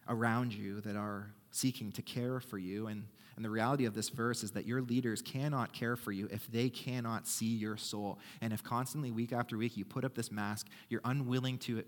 around 0.06 0.52
you 0.52 0.80
that 0.82 0.96
are 0.96 1.32
seeking 1.50 1.90
to 1.92 2.02
care 2.02 2.40
for 2.40 2.58
you. 2.58 2.88
And, 2.88 3.06
and 3.36 3.44
the 3.44 3.50
reality 3.50 3.84
of 3.84 3.94
this 3.94 4.10
verse 4.10 4.44
is 4.44 4.52
that 4.52 4.66
your 4.66 4.80
leaders 4.80 5.20
cannot 5.20 5.72
care 5.72 5.96
for 5.96 6.12
you 6.12 6.28
if 6.30 6.46
they 6.52 6.68
cannot 6.68 7.26
see 7.26 7.54
your 7.56 7.76
soul. 7.76 8.18
And 8.40 8.52
if 8.52 8.62
constantly, 8.62 9.10
week 9.10 9.32
after 9.32 9.56
week, 9.56 9.76
you 9.76 9.84
put 9.84 10.04
up 10.04 10.14
this 10.14 10.30
mask, 10.30 10.68
you're 10.88 11.00
unwilling 11.04 11.58
to, 11.58 11.82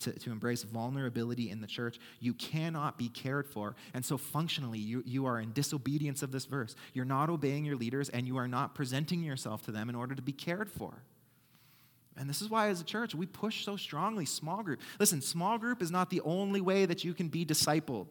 to, 0.00 0.12
to 0.12 0.30
embrace 0.32 0.64
vulnerability 0.64 1.50
in 1.50 1.60
the 1.60 1.66
church, 1.66 1.98
you 2.18 2.34
cannot 2.34 2.98
be 2.98 3.08
cared 3.08 3.46
for. 3.46 3.76
And 3.94 4.04
so, 4.04 4.18
functionally, 4.18 4.78
you, 4.78 5.02
you 5.06 5.26
are 5.26 5.40
in 5.40 5.52
disobedience 5.52 6.22
of 6.22 6.32
this 6.32 6.46
verse. 6.46 6.74
You're 6.94 7.04
not 7.04 7.30
obeying 7.30 7.64
your 7.64 7.76
leaders, 7.76 8.08
and 8.08 8.26
you 8.26 8.36
are 8.36 8.48
not 8.48 8.74
presenting 8.74 9.22
yourself 9.22 9.62
to 9.66 9.72
them 9.72 9.88
in 9.88 9.94
order 9.94 10.14
to 10.14 10.22
be 10.22 10.32
cared 10.32 10.70
for. 10.70 11.02
And 12.16 12.28
this 12.28 12.42
is 12.42 12.50
why, 12.50 12.68
as 12.68 12.80
a 12.80 12.84
church, 12.84 13.14
we 13.14 13.26
push 13.26 13.64
so 13.64 13.76
strongly 13.76 14.24
small 14.26 14.64
group. 14.64 14.80
Listen, 14.98 15.22
small 15.22 15.56
group 15.58 15.80
is 15.80 15.92
not 15.92 16.10
the 16.10 16.20
only 16.22 16.60
way 16.60 16.84
that 16.84 17.04
you 17.04 17.14
can 17.14 17.28
be 17.28 17.46
discipled. 17.46 18.08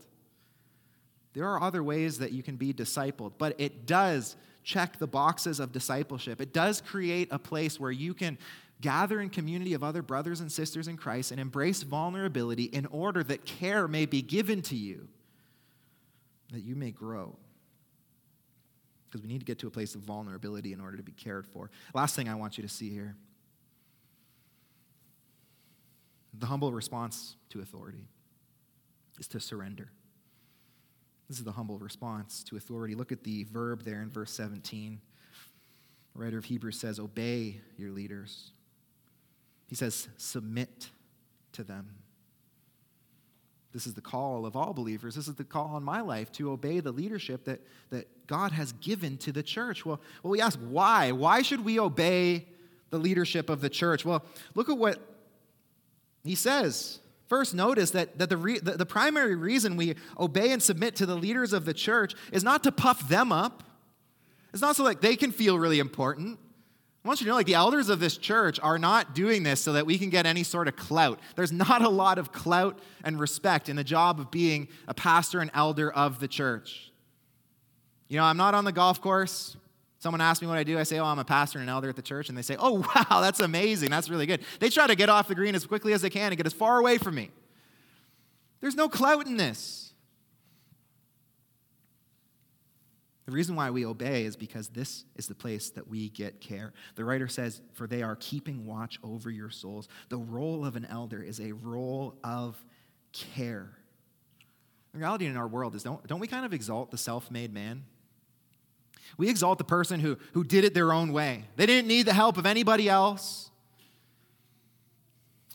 There 1.37 1.47
are 1.47 1.61
other 1.61 1.83
ways 1.83 2.17
that 2.17 2.31
you 2.31 2.41
can 2.41 2.55
be 2.55 2.73
discipled, 2.73 3.33
but 3.37 3.53
it 3.59 3.85
does 3.85 4.35
check 4.63 4.97
the 4.97 5.05
boxes 5.05 5.59
of 5.59 5.71
discipleship. 5.71 6.41
It 6.41 6.51
does 6.51 6.81
create 6.81 7.27
a 7.29 7.37
place 7.37 7.79
where 7.79 7.91
you 7.91 8.15
can 8.15 8.39
gather 8.81 9.21
in 9.21 9.29
community 9.29 9.75
of 9.75 9.83
other 9.83 10.01
brothers 10.01 10.39
and 10.39 10.51
sisters 10.51 10.87
in 10.87 10.97
Christ 10.97 11.29
and 11.29 11.39
embrace 11.39 11.83
vulnerability 11.83 12.63
in 12.63 12.87
order 12.87 13.21
that 13.25 13.45
care 13.45 13.87
may 13.87 14.07
be 14.07 14.23
given 14.23 14.63
to 14.63 14.75
you. 14.75 15.09
that 16.51 16.61
you 16.61 16.75
may 16.75 16.89
grow. 16.89 17.35
Because 19.05 19.21
we 19.21 19.27
need 19.27 19.39
to 19.39 19.45
get 19.45 19.59
to 19.59 19.67
a 19.67 19.71
place 19.71 19.93
of 19.93 20.01
vulnerability 20.01 20.73
in 20.73 20.81
order 20.81 20.97
to 20.97 21.03
be 21.03 21.11
cared 21.11 21.45
for. 21.45 21.69
Last 21.93 22.15
thing 22.15 22.27
I 22.29 22.35
want 22.35 22.57
you 22.57 22.63
to 22.63 22.69
see 22.69 22.89
here 22.89 23.15
the 26.33 26.47
humble 26.47 26.71
response 26.71 27.35
to 27.49 27.61
authority 27.61 28.07
is 29.19 29.27
to 29.27 29.39
surrender. 29.39 29.91
This 31.27 31.39
is 31.39 31.43
the 31.43 31.51
humble 31.51 31.77
response 31.77 32.43
to 32.45 32.57
authority. 32.57 32.95
Look 32.95 33.11
at 33.11 33.23
the 33.23 33.43
verb 33.45 33.83
there 33.83 34.01
in 34.01 34.09
verse 34.09 34.31
17. 34.31 34.99
The 36.15 36.23
writer 36.23 36.37
of 36.37 36.45
Hebrews 36.45 36.79
says, 36.79 36.99
Obey 36.99 37.59
your 37.77 37.91
leaders. 37.91 38.51
He 39.67 39.75
says, 39.75 40.07
Submit 40.17 40.89
to 41.53 41.63
them. 41.63 41.89
This 43.73 43.85
is 43.85 43.93
the 43.93 44.01
call 44.01 44.45
of 44.45 44.55
all 44.55 44.73
believers. 44.73 45.15
This 45.15 45.27
is 45.27 45.35
the 45.35 45.43
call 45.43 45.75
on 45.75 45.83
my 45.83 46.01
life 46.01 46.31
to 46.33 46.51
obey 46.51 46.79
the 46.79 46.91
leadership 46.91 47.43
that, 47.45 47.59
that 47.89 48.07
God 48.25 48.51
has 48.53 48.71
given 48.71 49.17
to 49.19 49.31
the 49.31 49.43
church. 49.43 49.85
Well, 49.85 50.01
well, 50.23 50.31
we 50.31 50.41
ask 50.41 50.57
why? 50.69 51.11
Why 51.11 51.41
should 51.41 51.63
we 51.63 51.79
obey 51.79 52.47
the 52.89 52.97
leadership 52.97 53.49
of 53.49 53.61
the 53.61 53.69
church? 53.69 54.05
Well, 54.05 54.23
look 54.55 54.69
at 54.69 54.77
what 54.77 54.99
he 56.23 56.35
says. 56.35 56.99
First, 57.27 57.53
notice 57.53 57.91
that, 57.91 58.17
that 58.19 58.29
the, 58.29 58.37
re, 58.37 58.59
the, 58.59 58.71
the 58.71 58.85
primary 58.85 59.35
reason 59.35 59.75
we 59.75 59.95
obey 60.17 60.51
and 60.51 60.63
submit 60.63 60.95
to 60.95 61.05
the 61.05 61.15
leaders 61.15 61.53
of 61.53 61.65
the 61.65 61.73
church 61.73 62.15
is 62.31 62.43
not 62.43 62.63
to 62.63 62.71
puff 62.71 63.07
them 63.09 63.31
up. 63.31 63.63
It's 64.53 64.61
not 64.61 64.75
so 64.75 64.83
like 64.83 65.01
they 65.01 65.15
can 65.15 65.31
feel 65.31 65.59
really 65.59 65.79
important. 65.79 66.39
I 67.03 67.07
want 67.07 67.21
you 67.21 67.25
to 67.25 67.29
know, 67.29 67.35
like, 67.35 67.45
the 67.45 67.53
elders 67.53 67.89
of 67.89 67.99
this 67.99 68.17
church 68.17 68.59
are 68.61 68.77
not 68.77 69.15
doing 69.15 69.43
this 69.43 69.61
so 69.61 69.73
that 69.73 69.85
we 69.85 69.97
can 69.97 70.09
get 70.09 70.25
any 70.25 70.43
sort 70.43 70.67
of 70.67 70.75
clout. 70.75 71.19
There's 71.35 71.53
not 71.53 71.81
a 71.81 71.89
lot 71.89 72.17
of 72.17 72.31
clout 72.31 72.79
and 73.03 73.19
respect 73.19 73.69
in 73.69 73.75
the 73.75 73.83
job 73.83 74.19
of 74.19 74.31
being 74.31 74.67
a 74.87 74.93
pastor 74.93 75.39
and 75.39 75.51
elder 75.53 75.91
of 75.91 76.19
the 76.19 76.27
church. 76.27 76.91
You 78.09 78.17
know, 78.17 78.23
I'm 78.23 78.37
not 78.37 78.55
on 78.55 78.65
the 78.65 78.71
golf 78.71 79.01
course. 79.01 79.55
Someone 79.99 80.21
asks 80.21 80.41
me 80.41 80.47
what 80.47 80.57
I 80.57 80.63
do. 80.63 80.77
I 80.77 80.83
say, 80.83 80.99
Oh, 80.99 81.05
I'm 81.05 81.19
a 81.19 81.25
pastor 81.25 81.59
and 81.59 81.67
an 81.67 81.73
elder 81.73 81.89
at 81.89 81.95
the 81.95 82.01
church. 82.01 82.29
And 82.29 82.37
they 82.37 82.41
say, 82.41 82.55
Oh, 82.59 82.85
wow, 82.95 83.21
that's 83.21 83.39
amazing. 83.39 83.89
That's 83.89 84.09
really 84.09 84.25
good. 84.25 84.41
They 84.59 84.69
try 84.69 84.87
to 84.87 84.95
get 84.95 85.09
off 85.09 85.27
the 85.27 85.35
green 85.35 85.55
as 85.55 85.65
quickly 85.65 85.93
as 85.93 86.01
they 86.01 86.09
can 86.09 86.27
and 86.27 86.37
get 86.37 86.45
as 86.45 86.53
far 86.53 86.79
away 86.79 86.97
from 86.97 87.15
me. 87.15 87.31
There's 88.59 88.75
no 88.75 88.89
clout 88.89 89.27
in 89.27 89.37
this. 89.37 89.93
The 93.25 93.33
reason 93.33 93.57
why 93.57 93.71
we 93.71 93.85
obey 93.85 94.23
is 94.23 94.37
because 94.37 94.69
this 94.69 95.03
is 95.17 95.27
the 95.27 95.35
place 95.35 95.69
that 95.71 95.87
we 95.87 96.09
get 96.09 96.39
care. 96.39 96.71
The 96.95 97.03
writer 97.03 97.27
says, 97.27 97.61
For 97.73 97.85
they 97.85 98.01
are 98.01 98.15
keeping 98.15 98.65
watch 98.65 98.99
over 99.03 99.29
your 99.29 99.49
souls. 99.49 99.89
The 100.07 100.17
role 100.17 100.65
of 100.65 100.77
an 100.77 100.85
elder 100.85 101.21
is 101.21 101.41
a 101.41 101.51
role 101.51 102.15
of 102.23 102.63
care. 103.11 103.69
The 104.93 104.99
reality 104.99 105.25
in 105.25 105.35
our 105.35 105.47
world 105.47 105.75
is 105.75 105.83
don't, 105.83 106.05
don't 106.07 106.21
we 106.21 106.27
kind 106.27 106.45
of 106.45 106.53
exalt 106.53 106.89
the 106.89 106.97
self 106.97 107.29
made 107.29 107.53
man? 107.53 107.83
We 109.17 109.29
exalt 109.29 109.57
the 109.57 109.63
person 109.63 109.99
who, 109.99 110.17
who 110.33 110.43
did 110.43 110.63
it 110.63 110.73
their 110.73 110.91
own 110.91 111.13
way. 111.13 111.45
They 111.55 111.65
didn't 111.65 111.87
need 111.87 112.03
the 112.03 112.13
help 112.13 112.37
of 112.37 112.45
anybody 112.45 112.89
else. 112.89 113.49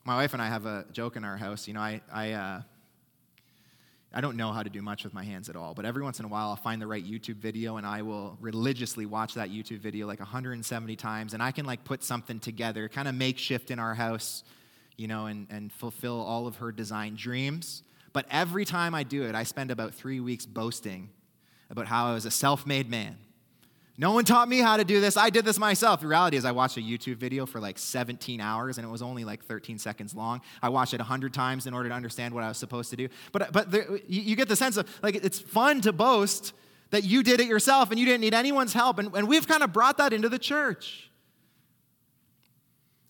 My 0.05 0.17
wife 0.17 0.33
and 0.33 0.43
I 0.43 0.49
have 0.49 0.67
a 0.67 0.85
joke 0.93 1.17
in 1.17 1.25
our 1.25 1.37
house. 1.37 1.69
You 1.69 1.75
know, 1.75 1.81
I, 1.81 2.01
I, 2.13 2.33
uh, 2.33 2.63
I 4.15 4.21
don't 4.21 4.37
know 4.37 4.53
how 4.53 4.63
to 4.63 4.69
do 4.69 4.83
much 4.83 5.05
with 5.05 5.15
my 5.15 5.25
hands 5.25 5.49
at 5.49 5.57
all, 5.57 5.75
but 5.75 5.85
every 5.85 6.03
once 6.03 6.19
in 6.19 6.25
a 6.25 6.29
while 6.29 6.49
I'll 6.49 6.57
find 6.57 6.83
the 6.83 6.87
right 6.87 7.05
YouTube 7.05 7.37
video 7.37 7.77
and 7.77 7.87
I 7.87 8.03
will 8.03 8.37
religiously 8.41 9.07
watch 9.07 9.35
that 9.35 9.51
YouTube 9.51 9.79
video 9.79 10.07
like 10.07 10.19
170 10.19 10.97
times 10.97 11.35
and 11.35 11.43
I 11.43 11.51
can 11.51 11.65
like 11.65 11.85
put 11.85 12.03
something 12.03 12.39
together, 12.39 12.89
kind 12.89 13.09
of 13.09 13.15
makeshift 13.15 13.71
in 13.71 13.79
our 13.79 13.95
house, 13.95 14.45
you 14.97 15.09
know, 15.09 15.27
and, 15.27 15.47
and 15.51 15.73
fulfill 15.73 16.21
all 16.21 16.47
of 16.47 16.57
her 16.57 16.73
design 16.73 17.15
dreams. 17.15 17.85
But 18.13 18.27
every 18.31 18.65
time 18.65 18.95
I 18.95 19.05
do 19.05 19.23
it, 19.23 19.35
I 19.35 19.45
spend 19.45 19.71
about 19.71 19.95
three 19.95 20.21
weeks 20.21 20.45
boasting 20.45 21.09
about 21.71 21.87
how 21.87 22.09
I 22.09 22.13
was 22.13 22.27
a 22.27 22.31
self 22.31 22.67
made 22.67 22.91
man 22.91 23.17
no 23.99 24.13
one 24.13 24.25
taught 24.25 24.49
me 24.49 24.59
how 24.59 24.79
to 24.79 24.85
do 24.85 25.01
this. 25.01 25.17
I 25.17 25.29
did 25.29 25.45
this 25.45 25.59
myself. 25.59 26.01
The 26.01 26.07
reality 26.07 26.39
is, 26.39 26.45
I 26.47 26.53
watched 26.53 26.79
a 26.79 26.81
YouTube 26.81 27.17
video 27.17 27.45
for 27.45 27.61
like 27.61 27.79
17 27.79 28.41
hours 28.41 28.79
and 28.79 28.87
it 28.87 28.91
was 28.91 29.03
only 29.03 29.25
like 29.25 29.45
13 29.45 29.79
seconds 29.79 30.15
long. 30.15 30.41
I 30.63 30.71
watched 30.71 30.95
it 30.95 31.01
100 31.01 31.35
times 31.35 31.67
in 31.67 31.75
order 31.75 31.91
to 31.91 31.95
understand 31.95 32.35
what 32.35 32.43
I 32.43 32.49
was 32.49 32.57
supposed 32.57 32.91
to 32.91 32.97
do. 32.97 33.09
But, 33.33 33.53
but 33.53 33.71
there, 33.71 33.97
you, 34.09 34.23
you, 34.23 34.37
get 34.37 34.49
the 34.49 34.57
sense 34.57 34.79
of 34.79 34.89
like 35.03 35.17
it's 35.17 35.39
fun 35.39 35.83
to 35.83 35.93
boast 35.93 36.55
that 36.91 37.05
you 37.05 37.23
did 37.23 37.41
it 37.41 37.47
yourself 37.47 37.91
and 37.91 38.01
you 38.01 38.07
didn't 38.07 38.23
need 38.23 38.35
anyone's 38.35 38.73
help. 38.73 38.99
And, 38.99 39.15
and 39.15 39.29
we've 39.29 39.47
kind 39.47 39.63
of 39.63 39.73
brought 39.75 39.99
that 39.99 40.15
into 40.15 40.31
the 40.31 40.39
church. 40.39 41.11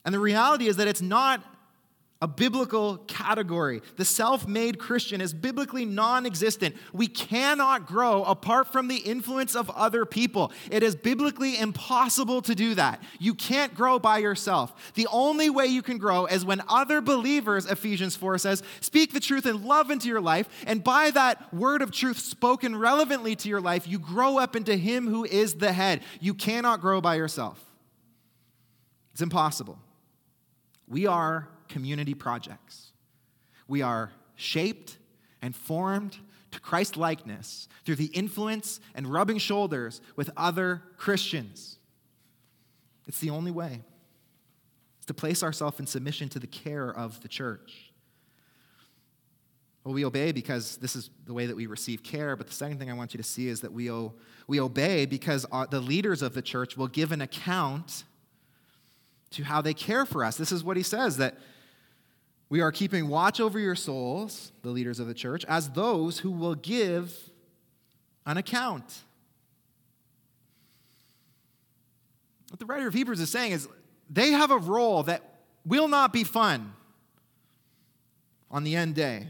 And 0.04 0.12
the 0.12 0.18
reality 0.18 0.66
is 0.66 0.76
that 0.76 0.88
it's 0.88 1.02
not 1.02 1.44
a 2.22 2.28
biblical 2.28 2.98
category. 2.98 3.82
The 3.96 4.04
self 4.04 4.46
made 4.46 4.78
Christian 4.78 5.20
is 5.20 5.34
biblically 5.34 5.84
non 5.84 6.24
existent. 6.24 6.76
We 6.92 7.08
cannot 7.08 7.84
grow 7.84 8.22
apart 8.22 8.70
from 8.70 8.86
the 8.86 8.98
influence 8.98 9.56
of 9.56 9.68
other 9.70 10.06
people. 10.06 10.52
It 10.70 10.84
is 10.84 10.94
biblically 10.94 11.58
impossible 11.58 12.40
to 12.42 12.54
do 12.54 12.76
that. 12.76 13.02
You 13.18 13.34
can't 13.34 13.74
grow 13.74 13.98
by 13.98 14.18
yourself. 14.18 14.92
The 14.94 15.08
only 15.08 15.50
way 15.50 15.66
you 15.66 15.82
can 15.82 15.98
grow 15.98 16.26
is 16.26 16.44
when 16.44 16.62
other 16.68 17.00
believers, 17.00 17.66
Ephesians 17.66 18.14
4 18.14 18.38
says, 18.38 18.62
speak 18.80 19.12
the 19.12 19.20
truth 19.20 19.44
and 19.44 19.64
love 19.64 19.90
into 19.90 20.06
your 20.06 20.20
life. 20.20 20.48
And 20.64 20.84
by 20.84 21.10
that 21.10 21.52
word 21.52 21.82
of 21.82 21.90
truth 21.90 22.20
spoken 22.20 22.76
relevantly 22.76 23.34
to 23.34 23.48
your 23.48 23.60
life, 23.60 23.88
you 23.88 23.98
grow 23.98 24.38
up 24.38 24.54
into 24.54 24.76
Him 24.76 25.08
who 25.08 25.24
is 25.24 25.54
the 25.54 25.72
head. 25.72 26.02
You 26.20 26.34
cannot 26.34 26.80
grow 26.80 27.00
by 27.00 27.16
yourself. 27.16 27.60
It's 29.12 29.22
impossible. 29.22 29.80
We 30.86 31.08
are 31.08 31.48
community 31.72 32.14
projects. 32.14 32.92
We 33.66 33.82
are 33.82 34.12
shaped 34.36 34.98
and 35.40 35.56
formed 35.56 36.18
to 36.50 36.60
Christ 36.60 36.96
likeness 36.96 37.68
through 37.84 37.96
the 37.96 38.06
influence 38.06 38.80
and 38.94 39.06
rubbing 39.06 39.38
shoulders 39.38 40.00
with 40.16 40.30
other 40.36 40.82
Christians. 40.98 41.78
It's 43.08 43.20
the 43.20 43.30
only 43.30 43.50
way. 43.50 43.82
It's 44.98 45.06
to 45.06 45.14
place 45.14 45.42
ourselves 45.42 45.80
in 45.80 45.86
submission 45.86 46.28
to 46.30 46.38
the 46.38 46.46
care 46.46 46.90
of 46.90 47.20
the 47.22 47.28
church. 47.28 47.92
Well, 49.82 49.94
we 49.94 50.04
obey 50.04 50.30
because 50.30 50.76
this 50.76 50.94
is 50.94 51.10
the 51.26 51.34
way 51.34 51.46
that 51.46 51.56
we 51.56 51.66
receive 51.66 52.04
care. 52.04 52.36
But 52.36 52.46
the 52.46 52.52
second 52.52 52.78
thing 52.78 52.88
I 52.90 52.94
want 52.94 53.14
you 53.14 53.18
to 53.18 53.24
see 53.24 53.48
is 53.48 53.62
that 53.62 53.72
we, 53.72 53.90
o- 53.90 54.12
we 54.46 54.60
obey 54.60 55.06
because 55.06 55.44
our, 55.46 55.66
the 55.66 55.80
leaders 55.80 56.22
of 56.22 56.34
the 56.34 56.42
church 56.42 56.76
will 56.76 56.86
give 56.86 57.10
an 57.10 57.20
account 57.20 58.04
to 59.30 59.42
how 59.42 59.60
they 59.60 59.74
care 59.74 60.06
for 60.06 60.24
us. 60.24 60.36
This 60.36 60.52
is 60.52 60.62
what 60.62 60.76
he 60.76 60.82
says 60.84 61.16
that 61.16 61.38
we 62.52 62.60
are 62.60 62.70
keeping 62.70 63.08
watch 63.08 63.40
over 63.40 63.58
your 63.58 63.74
souls, 63.74 64.52
the 64.60 64.68
leaders 64.68 65.00
of 65.00 65.06
the 65.06 65.14
church, 65.14 65.42
as 65.46 65.70
those 65.70 66.18
who 66.18 66.30
will 66.30 66.54
give 66.54 67.30
an 68.26 68.36
account. 68.36 69.04
What 72.50 72.60
the 72.60 72.66
writer 72.66 72.86
of 72.86 72.92
Hebrews 72.92 73.20
is 73.20 73.30
saying 73.30 73.52
is 73.52 73.68
they 74.10 74.32
have 74.32 74.50
a 74.50 74.58
role 74.58 75.02
that 75.04 75.22
will 75.64 75.88
not 75.88 76.12
be 76.12 76.24
fun 76.24 76.74
on 78.50 78.64
the 78.64 78.76
end 78.76 78.96
day. 78.96 79.28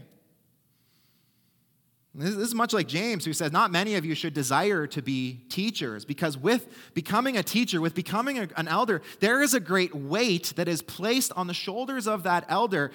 This 2.15 2.35
is 2.35 2.53
much 2.53 2.73
like 2.73 2.87
James, 2.87 3.25
who 3.25 3.33
says, 3.33 3.51
Not 3.51 3.71
many 3.71 3.95
of 3.95 4.05
you 4.05 4.13
should 4.13 4.35
desire 4.35 4.85
to 4.87 5.01
be 5.01 5.41
teachers, 5.49 6.05
because 6.05 6.37
with 6.37 6.67
becoming 6.93 7.37
a 7.37 7.43
teacher, 7.43 7.81
with 7.81 7.95
becoming 7.95 8.37
a, 8.37 8.47
an 8.55 8.67
elder, 8.67 9.01
there 9.19 9.41
is 9.41 9.55
a 9.55 9.59
great 9.59 9.95
weight 9.95 10.53
that 10.55 10.67
is 10.67 10.83
placed 10.83 11.31
on 11.33 11.47
the 11.47 11.55
shoulders 11.55 12.07
of 12.07 12.23
that 12.23 12.45
elder 12.49 12.91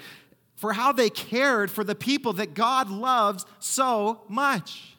for 0.55 0.73
how 0.73 0.93
they 0.93 1.11
cared 1.11 1.71
for 1.71 1.83
the 1.83 1.95
people 1.97 2.33
that 2.35 2.55
God 2.55 2.91
loves 2.91 3.45
so 3.59 4.23
much. 4.29 4.97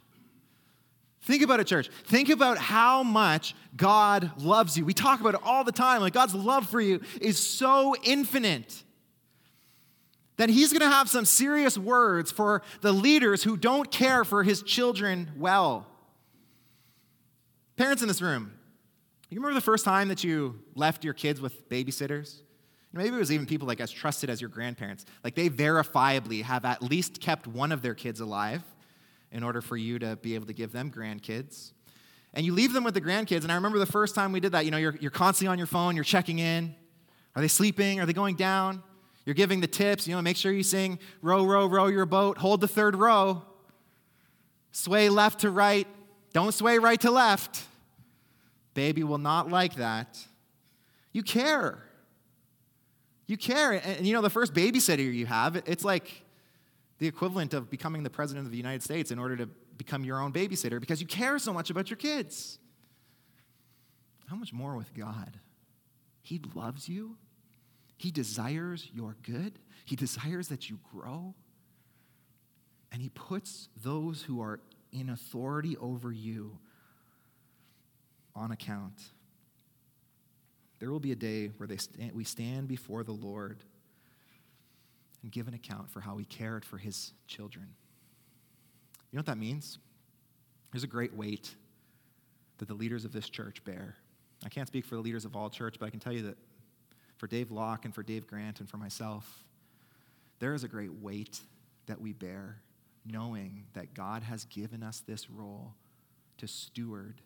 Think 1.22 1.44
about 1.44 1.60
it, 1.60 1.68
church. 1.68 1.90
Think 2.06 2.30
about 2.30 2.58
how 2.58 3.04
much 3.04 3.56
God 3.76 4.32
loves 4.38 4.78
you. 4.78 4.84
We 4.84 4.94
talk 4.94 5.22
about 5.22 5.36
it 5.36 5.42
all 5.44 5.64
the 5.64 5.72
time. 5.72 6.02
Like 6.02 6.14
God's 6.14 6.34
love 6.34 6.68
for 6.70 6.82
you 6.82 7.02
is 7.22 7.38
so 7.38 7.96
infinite 8.04 8.84
that 10.40 10.50
He's 10.50 10.72
going 10.72 10.90
to 10.90 10.96
have 10.96 11.10
some 11.10 11.26
serious 11.26 11.78
words 11.78 12.32
for 12.32 12.62
the 12.80 12.94
leaders 12.94 13.44
who 13.44 13.58
don't 13.58 13.92
care 13.92 14.24
for 14.24 14.42
His 14.42 14.64
children 14.64 15.30
well. 15.38 15.86
Parents 17.76 18.02
in 18.02 18.08
this 18.08 18.22
room, 18.22 18.54
you 19.30 19.38
remember 19.38 19.54
the 19.54 19.62
first 19.62 19.84
time 19.84 20.08
that 20.08 20.24
you 20.24 20.62
left 20.76 21.04
your 21.04 21.14
kids 21.14 21.42
with 21.42 21.68
babysitters? 21.68 22.40
Maybe 22.94 23.18
it 23.18 23.20
was 23.20 23.34
even 23.34 23.48
people 23.48 23.68
like 23.68 23.82
as 23.82 23.92
trusted 23.92 24.30
as 24.30 24.40
your 24.40 24.50
grandparents. 24.50 25.06
Like 25.26 25.36
they 25.36 25.50
verifiably 25.50 26.42
have 26.42 26.64
at 26.64 26.82
least 26.82 27.20
kept 27.20 27.46
one 27.46 27.74
of 27.74 27.82
their 27.82 27.94
kids 27.94 28.22
alive 28.22 28.64
in 29.34 29.44
order 29.44 29.60
for 29.60 29.76
you 29.76 30.00
to 30.00 30.16
be 30.16 30.36
able 30.36 30.48
to 30.48 30.54
give 30.54 30.72
them 30.72 30.90
grandkids. 30.90 31.74
And 32.34 32.46
you 32.46 32.54
leave 32.54 32.72
them 32.72 32.86
with 32.86 32.94
the 32.94 33.02
grandkids. 33.02 33.44
And 33.44 33.52
I 33.52 33.56
remember 33.56 33.78
the 33.78 33.86
first 33.86 34.16
time 34.16 34.32
we 34.32 34.40
did 34.40 34.54
that, 34.54 34.64
you 34.64 34.72
know, 34.72 34.78
you're, 34.78 34.96
you're 35.02 35.12
constantly 35.12 35.52
on 35.52 35.58
your 35.58 35.68
phone, 35.68 35.96
you're 35.96 36.06
checking 36.06 36.40
in. 36.40 36.76
Are 37.36 37.42
they 37.42 37.50
sleeping? 37.50 38.00
Are 38.00 38.06
they 38.06 38.14
going 38.14 38.36
down? 38.36 38.84
You're 39.26 39.36
giving 39.36 39.62
the 39.62 39.68
tips, 39.68 40.08
you 40.08 40.16
know, 40.16 40.22
make 40.22 40.38
sure 40.38 40.52
you 40.52 40.64
sing 40.64 41.00
row, 41.22 41.46
row, 41.46 41.68
row 41.68 41.88
your 41.88 42.06
boat, 42.06 42.38
hold 42.38 42.62
the 42.62 42.68
third 42.68 42.96
row, 42.96 43.44
sway 44.72 45.10
left 45.10 45.42
to 45.42 45.50
right, 45.50 45.88
don't 46.34 46.54
sway 46.54 46.80
right 46.80 47.00
to 47.02 47.12
left. 47.12 47.64
Baby 48.74 49.04
will 49.04 49.18
not 49.18 49.50
like 49.50 49.76
that. 49.76 50.18
You 51.12 51.24
care. 51.24 51.84
You 53.28 53.38
care. 53.38 53.74
And, 53.74 53.98
and 53.98 54.08
you 54.08 54.14
know, 54.14 54.22
the 54.22 54.30
first 54.30 54.54
babysitter 54.54 55.14
you 55.14 55.26
have, 55.26 55.56
it's 55.56 55.84
like 55.84 56.24
the 57.00 57.08
equivalent 57.08 57.54
of 57.54 57.70
becoming 57.70 58.04
the 58.04 58.10
president 58.10 58.46
of 58.46 58.52
the 58.52 58.58
United 58.58 58.84
States 58.84 59.12
in 59.12 59.20
order 59.20 59.36
to 59.38 59.50
become 59.78 60.04
your 60.04 60.20
own 60.20 60.32
babysitter 60.32 60.80
because 60.80 61.02
you 61.02 61.08
care 61.08 61.40
so 61.40 61.54
much 61.54 61.70
about 61.70 61.90
your 61.90 61.98
kids. 61.98 62.60
How 64.28 64.36
much 64.36 64.54
more 64.54 64.76
with 64.76 64.94
God? 64.94 65.40
He 66.22 66.40
loves 66.54 66.88
you. 66.88 67.18
He 68.00 68.12
desires 68.12 68.90
your 68.94 69.18
good. 69.24 69.60
He 69.84 69.98
desires 69.98 70.48
that 70.48 70.70
you 70.70 70.80
grow. 70.96 71.36
And 72.94 73.02
He 73.02 73.10
puts 73.10 73.68
those 73.84 74.24
who 74.24 74.42
are 74.42 74.62
in 74.94 75.10
authority 75.10 75.76
over 75.78 76.10
you 76.12 76.58
on 78.34 78.52
account. 78.52 79.00
There 80.80 80.90
will 80.90 81.02
be 81.02 81.12
a 81.12 81.16
day 81.16 81.52
where 81.58 81.68
stand, 81.78 82.14
we 82.14 82.24
stand 82.24 82.70
before 82.70 83.04
the 83.04 83.12
Lord 83.12 83.66
and 85.22 85.30
give 85.30 85.50
an 85.50 85.54
account 85.54 85.92
for 85.92 86.00
how 86.00 86.16
we 86.16 86.24
cared 86.24 86.64
for 86.64 86.78
His 86.78 87.12
children. 87.28 87.68
You 89.12 89.18
know 89.18 89.20
what 89.20 89.26
that 89.26 89.38
means? 89.38 89.78
There's 90.72 90.86
a 90.86 90.88
great 90.88 91.14
weight 91.14 91.54
that 92.60 92.70
the 92.70 92.74
leaders 92.74 93.04
of 93.04 93.12
this 93.12 93.30
church 93.30 93.62
bear. 93.66 93.98
I 94.46 94.48
can't 94.48 94.68
speak 94.68 94.86
for 94.86 94.96
the 94.96 95.02
leaders 95.02 95.26
of 95.26 95.36
all 95.36 95.50
church, 95.50 95.76
but 95.78 95.86
I 95.86 95.90
can 95.90 96.00
tell 96.00 96.14
you 96.14 96.22
that 96.22 96.38
for 97.20 97.28
Dave 97.28 97.52
Locke 97.52 97.84
and 97.84 97.94
for 97.94 98.02
Dave 98.02 98.26
Grant 98.26 98.62
and 98.62 98.70
for 98.70 98.78
myself, 98.78 99.44
there 100.40 100.54
is 100.54 100.64
a 100.64 100.70
great 100.70 100.94
weight 100.94 101.40
that 101.86 102.00
we 102.00 102.14
bear 102.14 102.62
knowing 103.06 103.66
that 103.74 103.94
God 103.94 104.24
has 104.24 104.46
given 104.46 104.82
us 104.82 105.04
this 105.06 105.30
role 105.30 105.74
to 106.38 106.48
steward 106.48 107.22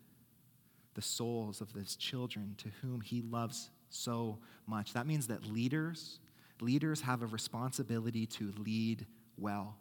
the 0.94 1.02
souls 1.02 1.60
of 1.60 1.70
his 1.72 1.94
children 1.94 2.56
to 2.58 2.68
whom 2.82 3.00
he 3.00 3.22
loves 3.22 3.70
so 3.88 4.38
much. 4.66 4.92
That 4.94 5.06
means 5.06 5.28
that 5.28 5.46
leaders, 5.46 6.18
leaders 6.60 7.00
have 7.02 7.22
a 7.22 7.26
responsibility 7.26 8.26
to 8.26 8.52
lead 8.58 9.06
well. 9.38 9.76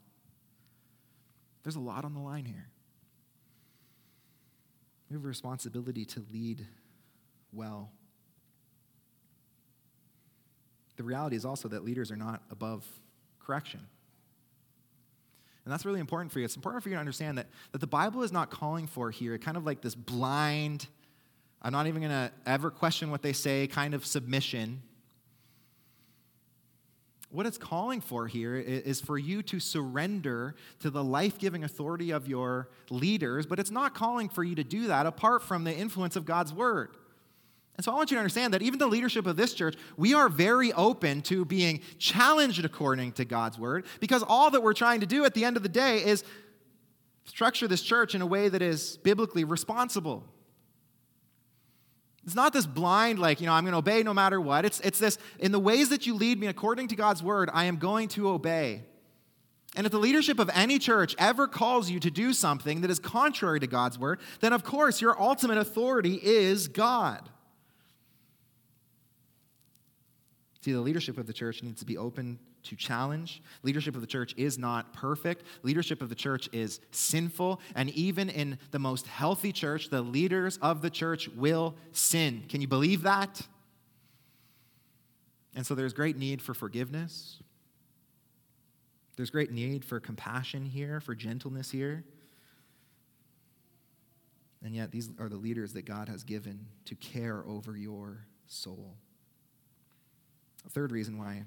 There's 1.64 1.76
a 1.76 1.80
lot 1.80 2.06
on 2.06 2.14
the 2.14 2.20
line 2.20 2.46
here. 2.46 2.68
We 5.10 5.16
have 5.16 5.26
a 5.26 5.28
responsibility 5.28 6.06
to 6.06 6.24
lead 6.32 6.68
well. 7.52 7.92
The 10.98 11.04
reality 11.04 11.36
is 11.36 11.46
also 11.46 11.68
that 11.70 11.84
leaders 11.84 12.12
are 12.12 12.16
not 12.16 12.42
above 12.52 12.86
correction. 13.40 13.80
And 15.66 15.72
that's 15.72 15.86
really 15.86 16.00
important 16.00 16.32
for 16.32 16.40
you. 16.40 16.46
It's 16.46 16.56
important 16.56 16.84
for 16.84 16.90
you 16.90 16.96
to 16.96 17.00
understand 17.00 17.38
that, 17.38 17.48
that 17.72 17.80
the 17.80 17.88
Bible 17.88 18.24
is 18.24 18.32
not 18.32 18.50
calling 18.52 18.86
for 18.86 19.12
here 19.12 19.38
kind 19.38 19.56
of 19.56 19.66
like 19.66 19.82
this 19.82 19.96
blind, 19.96 20.88
I'm 21.62 21.72
not 21.72 21.88
even 21.88 22.02
going 22.02 22.12
to 22.12 22.32
ever 22.46 22.70
question 22.70 23.10
what 23.12 23.22
they 23.22 23.34
say 23.34 23.68
kind 23.68 23.94
of 23.94 24.06
submission. 24.06 24.82
What 27.30 27.46
it's 27.46 27.58
calling 27.58 28.02
for 28.02 28.28
here 28.28 28.56
is 28.58 29.02
for 29.02 29.18
you 29.18 29.42
to 29.44 29.60
surrender 29.60 30.56
to 30.82 30.90
the 30.90 31.04
life 31.04 31.40
giving 31.40 31.64
authority 31.64 32.12
of 32.12 32.28
your 32.28 32.70
leaders, 32.90 33.46
but 33.46 33.58
it's 33.58 33.72
not 33.72 33.96
calling 33.96 34.30
for 34.30 34.44
you 34.44 34.56
to 34.56 34.64
do 34.64 34.88
that 34.88 35.06
apart 35.06 35.42
from 35.42 35.64
the 35.64 35.76
influence 35.76 36.16
of 36.16 36.26
God's 36.26 36.54
word. 36.54 36.90
And 37.76 37.84
so 37.84 37.92
I 37.92 37.96
want 37.96 38.12
you 38.12 38.16
to 38.16 38.20
understand 38.20 38.54
that 38.54 38.62
even 38.62 38.78
the 38.78 38.88
leadership 38.88 39.26
of 39.26 39.36
this 39.36 39.54
church, 39.54 39.76
we 39.98 40.14
are 40.14 40.30
very 40.30 40.72
open 40.74 41.22
to 41.24 41.44
being 41.44 41.82
challenged 41.98 42.64
according 42.64 43.14
to 43.14 43.26
God's 43.26 43.58
word 43.58 43.86
because 44.00 44.24
all 44.28 44.52
that 44.52 44.62
we're 44.62 44.74
trying 44.74 45.00
to 45.00 45.08
do 45.08 45.26
at 45.26 45.34
the 45.34 45.44
end 45.44 45.58
of 45.58 45.64
the 45.64 45.70
day 45.70 46.06
is 46.06 46.24
structure 47.26 47.68
this 47.68 47.82
church 47.82 48.14
in 48.14 48.22
a 48.22 48.28
way 48.28 48.48
that 48.50 48.62
is 48.62 48.98
biblically 48.98 49.44
responsible. 49.44 50.24
It's 52.26 52.36
not 52.36 52.54
this 52.54 52.66
blind, 52.66 53.20
like, 53.20 53.42
you 53.42 53.48
know, 53.48 53.54
I'm 53.54 53.64
going 53.64 53.74
to 53.74 53.80
obey 53.80 54.04
no 54.04 54.14
matter 54.14 54.40
what. 54.40 54.66
It's, 54.66 54.80
it's 54.82 55.00
this, 55.00 55.18
in 55.40 55.52
the 55.52 55.60
ways 55.60 55.90
that 55.90 56.06
you 56.06 56.14
lead 56.14 56.40
me 56.40 56.48
according 56.48 56.90
to 56.90 56.96
God's 56.96 57.22
word, 57.22 57.50
I 57.52 57.66
am 57.66 57.78
going 57.78 58.08
to 58.10 58.30
obey. 58.30 58.84
And 59.76 59.86
if 59.86 59.92
the 59.92 60.00
leadership 60.00 60.40
of 60.40 60.50
any 60.54 60.80
church 60.80 61.16
ever 61.18 61.48
calls 61.48 61.90
you 61.90 62.00
to 62.00 62.12
do 62.12 62.32
something 62.32 62.82
that 62.82 62.92
is 62.92 63.00
contrary 63.00 63.60
to 63.60 63.68
God's 63.68 63.98
word, 63.98 64.20
then 64.40 64.54
of 64.54 64.64
course 64.64 65.02
your 65.02 65.20
ultimate 65.20 65.58
authority 65.58 66.20
is 66.22 66.68
God. 66.68 67.30
See, 70.64 70.72
the 70.72 70.80
leadership 70.80 71.18
of 71.18 71.28
the 71.28 71.34
church 71.34 71.62
needs 71.62 71.82
to 71.82 71.86
be 71.86 71.98
open 71.98 72.40
to 72.64 72.78
challenge. 72.78 73.42
Leadership 73.64 73.96
of 73.96 74.02
the 74.02 74.08
church 74.08 74.34
is 74.38 74.58
not 74.58 74.94
perfect. 74.94 75.44
Leadership 75.62 76.02
of 76.02 76.08
the 76.08 76.16
church 76.16 76.48
is 76.54 76.80
sinful. 76.92 77.60
And 77.76 77.90
even 77.90 78.30
in 78.30 78.58
the 78.72 78.80
most 78.80 79.06
healthy 79.06 79.52
church, 79.52 79.90
the 79.90 80.02
leaders 80.02 80.58
of 80.62 80.82
the 80.82 80.90
church 80.90 81.28
will 81.28 81.76
sin. 81.92 82.46
Can 82.48 82.62
you 82.62 82.70
believe 82.70 83.02
that? 83.02 83.46
And 85.54 85.68
so 85.68 85.76
there's 85.76 85.92
great 85.92 86.16
need 86.16 86.42
for 86.42 86.54
forgiveness. 86.54 87.40
There's 89.18 89.32
great 89.32 89.52
need 89.52 89.84
for 89.84 90.00
compassion 90.00 90.66
here, 90.66 91.02
for 91.02 91.14
gentleness 91.14 91.72
here. 91.72 92.06
And 94.64 94.74
yet, 94.74 94.92
these 94.92 95.10
are 95.20 95.28
the 95.28 95.36
leaders 95.36 95.74
that 95.74 95.84
God 95.84 96.08
has 96.08 96.24
given 96.24 96.68
to 96.86 96.96
care 96.96 97.44
over 97.46 97.76
your 97.76 98.28
soul. 98.48 98.96
A 100.66 100.70
third 100.70 100.92
reason 100.92 101.18
why 101.18 101.44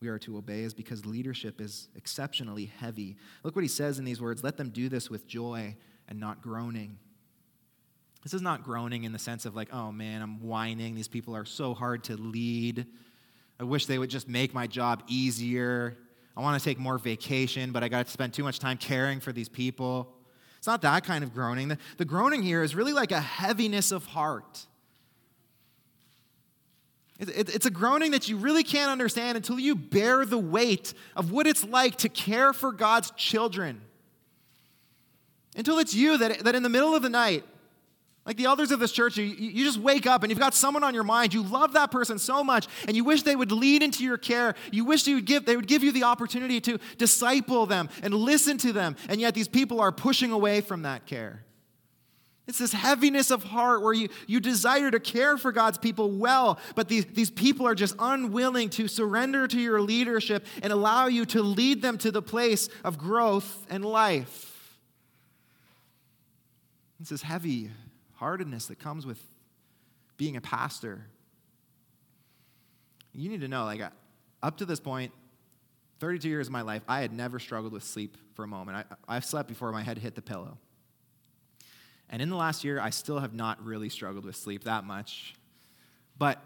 we 0.00 0.08
are 0.08 0.18
to 0.20 0.36
obey 0.36 0.60
is 0.60 0.74
because 0.74 1.06
leadership 1.06 1.60
is 1.60 1.88
exceptionally 1.94 2.66
heavy. 2.66 3.16
Look 3.44 3.54
what 3.54 3.62
he 3.62 3.68
says 3.68 3.98
in 3.98 4.04
these 4.04 4.20
words 4.20 4.42
let 4.42 4.56
them 4.56 4.70
do 4.70 4.88
this 4.88 5.08
with 5.08 5.26
joy 5.26 5.76
and 6.08 6.18
not 6.18 6.42
groaning. 6.42 6.98
This 8.22 8.34
is 8.34 8.42
not 8.42 8.62
groaning 8.62 9.04
in 9.04 9.12
the 9.12 9.18
sense 9.18 9.46
of 9.46 9.56
like, 9.56 9.72
oh 9.72 9.90
man, 9.90 10.22
I'm 10.22 10.40
whining. 10.42 10.94
These 10.94 11.08
people 11.08 11.34
are 11.34 11.44
so 11.44 11.74
hard 11.74 12.04
to 12.04 12.16
lead. 12.16 12.86
I 13.58 13.64
wish 13.64 13.86
they 13.86 13.98
would 13.98 14.10
just 14.10 14.28
make 14.28 14.54
my 14.54 14.66
job 14.66 15.02
easier. 15.06 15.96
I 16.36 16.40
want 16.40 16.58
to 16.60 16.64
take 16.64 16.78
more 16.78 16.98
vacation, 16.98 17.72
but 17.72 17.82
I 17.82 17.88
got 17.88 18.06
to 18.06 18.12
spend 18.12 18.32
too 18.32 18.44
much 18.44 18.58
time 18.58 18.78
caring 18.78 19.20
for 19.20 19.32
these 19.32 19.48
people. 19.48 20.14
It's 20.58 20.66
not 20.66 20.82
that 20.82 21.04
kind 21.04 21.24
of 21.24 21.34
groaning. 21.34 21.68
The, 21.68 21.78
the 21.98 22.04
groaning 22.04 22.42
here 22.42 22.62
is 22.62 22.74
really 22.74 22.92
like 22.92 23.12
a 23.12 23.20
heaviness 23.20 23.92
of 23.92 24.06
heart. 24.06 24.66
It's 27.28 27.66
a 27.66 27.70
groaning 27.70 28.10
that 28.12 28.28
you 28.28 28.36
really 28.36 28.64
can't 28.64 28.90
understand 28.90 29.36
until 29.36 29.58
you 29.60 29.76
bear 29.76 30.26
the 30.26 30.38
weight 30.38 30.92
of 31.14 31.30
what 31.30 31.46
it's 31.46 31.64
like 31.64 31.96
to 31.98 32.08
care 32.08 32.52
for 32.52 32.72
God's 32.72 33.12
children. 33.12 33.80
Until 35.56 35.78
it's 35.78 35.94
you 35.94 36.18
that, 36.18 36.40
that 36.40 36.54
in 36.54 36.62
the 36.62 36.68
middle 36.68 36.94
of 36.94 37.02
the 37.02 37.08
night, 37.08 37.44
like 38.24 38.36
the 38.36 38.44
elders 38.44 38.70
of 38.70 38.80
this 38.80 38.92
church, 38.92 39.16
you, 39.16 39.24
you 39.24 39.64
just 39.64 39.78
wake 39.78 40.06
up 40.06 40.22
and 40.22 40.30
you've 40.30 40.38
got 40.38 40.54
someone 40.54 40.84
on 40.84 40.94
your 40.94 41.04
mind. 41.04 41.34
You 41.34 41.42
love 41.42 41.72
that 41.72 41.90
person 41.90 42.18
so 42.18 42.42
much, 42.42 42.66
and 42.86 42.96
you 42.96 43.04
wish 43.04 43.22
they 43.22 43.36
would 43.36 43.52
lead 43.52 43.82
into 43.82 44.04
your 44.04 44.16
care. 44.16 44.54
You 44.70 44.84
wish 44.84 45.02
they 45.04 45.14
would 45.14 45.26
give, 45.26 45.44
they 45.44 45.56
would 45.56 45.66
give 45.66 45.82
you 45.82 45.92
the 45.92 46.04
opportunity 46.04 46.60
to 46.62 46.78
disciple 46.98 47.66
them 47.66 47.88
and 48.02 48.14
listen 48.14 48.58
to 48.58 48.72
them, 48.72 48.96
and 49.08 49.20
yet 49.20 49.34
these 49.34 49.48
people 49.48 49.80
are 49.80 49.92
pushing 49.92 50.30
away 50.30 50.60
from 50.60 50.82
that 50.82 51.06
care. 51.06 51.44
It's 52.48 52.58
this 52.58 52.72
heaviness 52.72 53.30
of 53.30 53.44
heart 53.44 53.82
where 53.82 53.92
you, 53.92 54.08
you 54.26 54.40
desire 54.40 54.90
to 54.90 54.98
care 54.98 55.38
for 55.38 55.52
God's 55.52 55.78
people 55.78 56.10
well, 56.10 56.58
but 56.74 56.88
these, 56.88 57.04
these 57.06 57.30
people 57.30 57.66
are 57.68 57.74
just 57.74 57.94
unwilling 57.98 58.68
to 58.70 58.88
surrender 58.88 59.46
to 59.46 59.60
your 59.60 59.80
leadership 59.80 60.44
and 60.60 60.72
allow 60.72 61.06
you 61.06 61.24
to 61.26 61.42
lead 61.42 61.82
them 61.82 61.98
to 61.98 62.10
the 62.10 62.22
place 62.22 62.68
of 62.82 62.98
growth 62.98 63.66
and 63.70 63.84
life. 63.84 64.78
It's 67.00 67.10
this 67.10 67.22
heavy 67.22 67.70
heartedness 68.14 68.66
that 68.66 68.80
comes 68.80 69.06
with 69.06 69.20
being 70.16 70.36
a 70.36 70.40
pastor. 70.40 71.06
You 73.14 73.28
need 73.28 73.42
to 73.42 73.48
know, 73.48 73.64
like, 73.64 73.82
up 74.42 74.58
to 74.58 74.64
this 74.64 74.80
point, 74.80 75.12
32 76.00 76.28
years 76.28 76.48
of 76.48 76.52
my 76.52 76.62
life, 76.62 76.82
I 76.88 77.00
had 77.00 77.12
never 77.12 77.38
struggled 77.38 77.72
with 77.72 77.84
sleep 77.84 78.16
for 78.34 78.42
a 78.44 78.48
moment. 78.48 78.78
I, 78.78 79.16
I've 79.16 79.24
slept 79.24 79.48
before 79.48 79.70
my 79.70 79.82
head 79.82 79.98
hit 79.98 80.16
the 80.16 80.22
pillow. 80.22 80.58
And 82.12 82.20
in 82.20 82.28
the 82.28 82.36
last 82.36 82.62
year, 82.62 82.78
I 82.78 82.90
still 82.90 83.18
have 83.18 83.32
not 83.32 83.64
really 83.64 83.88
struggled 83.88 84.26
with 84.26 84.36
sleep 84.36 84.64
that 84.64 84.84
much. 84.84 85.34
But 86.18 86.40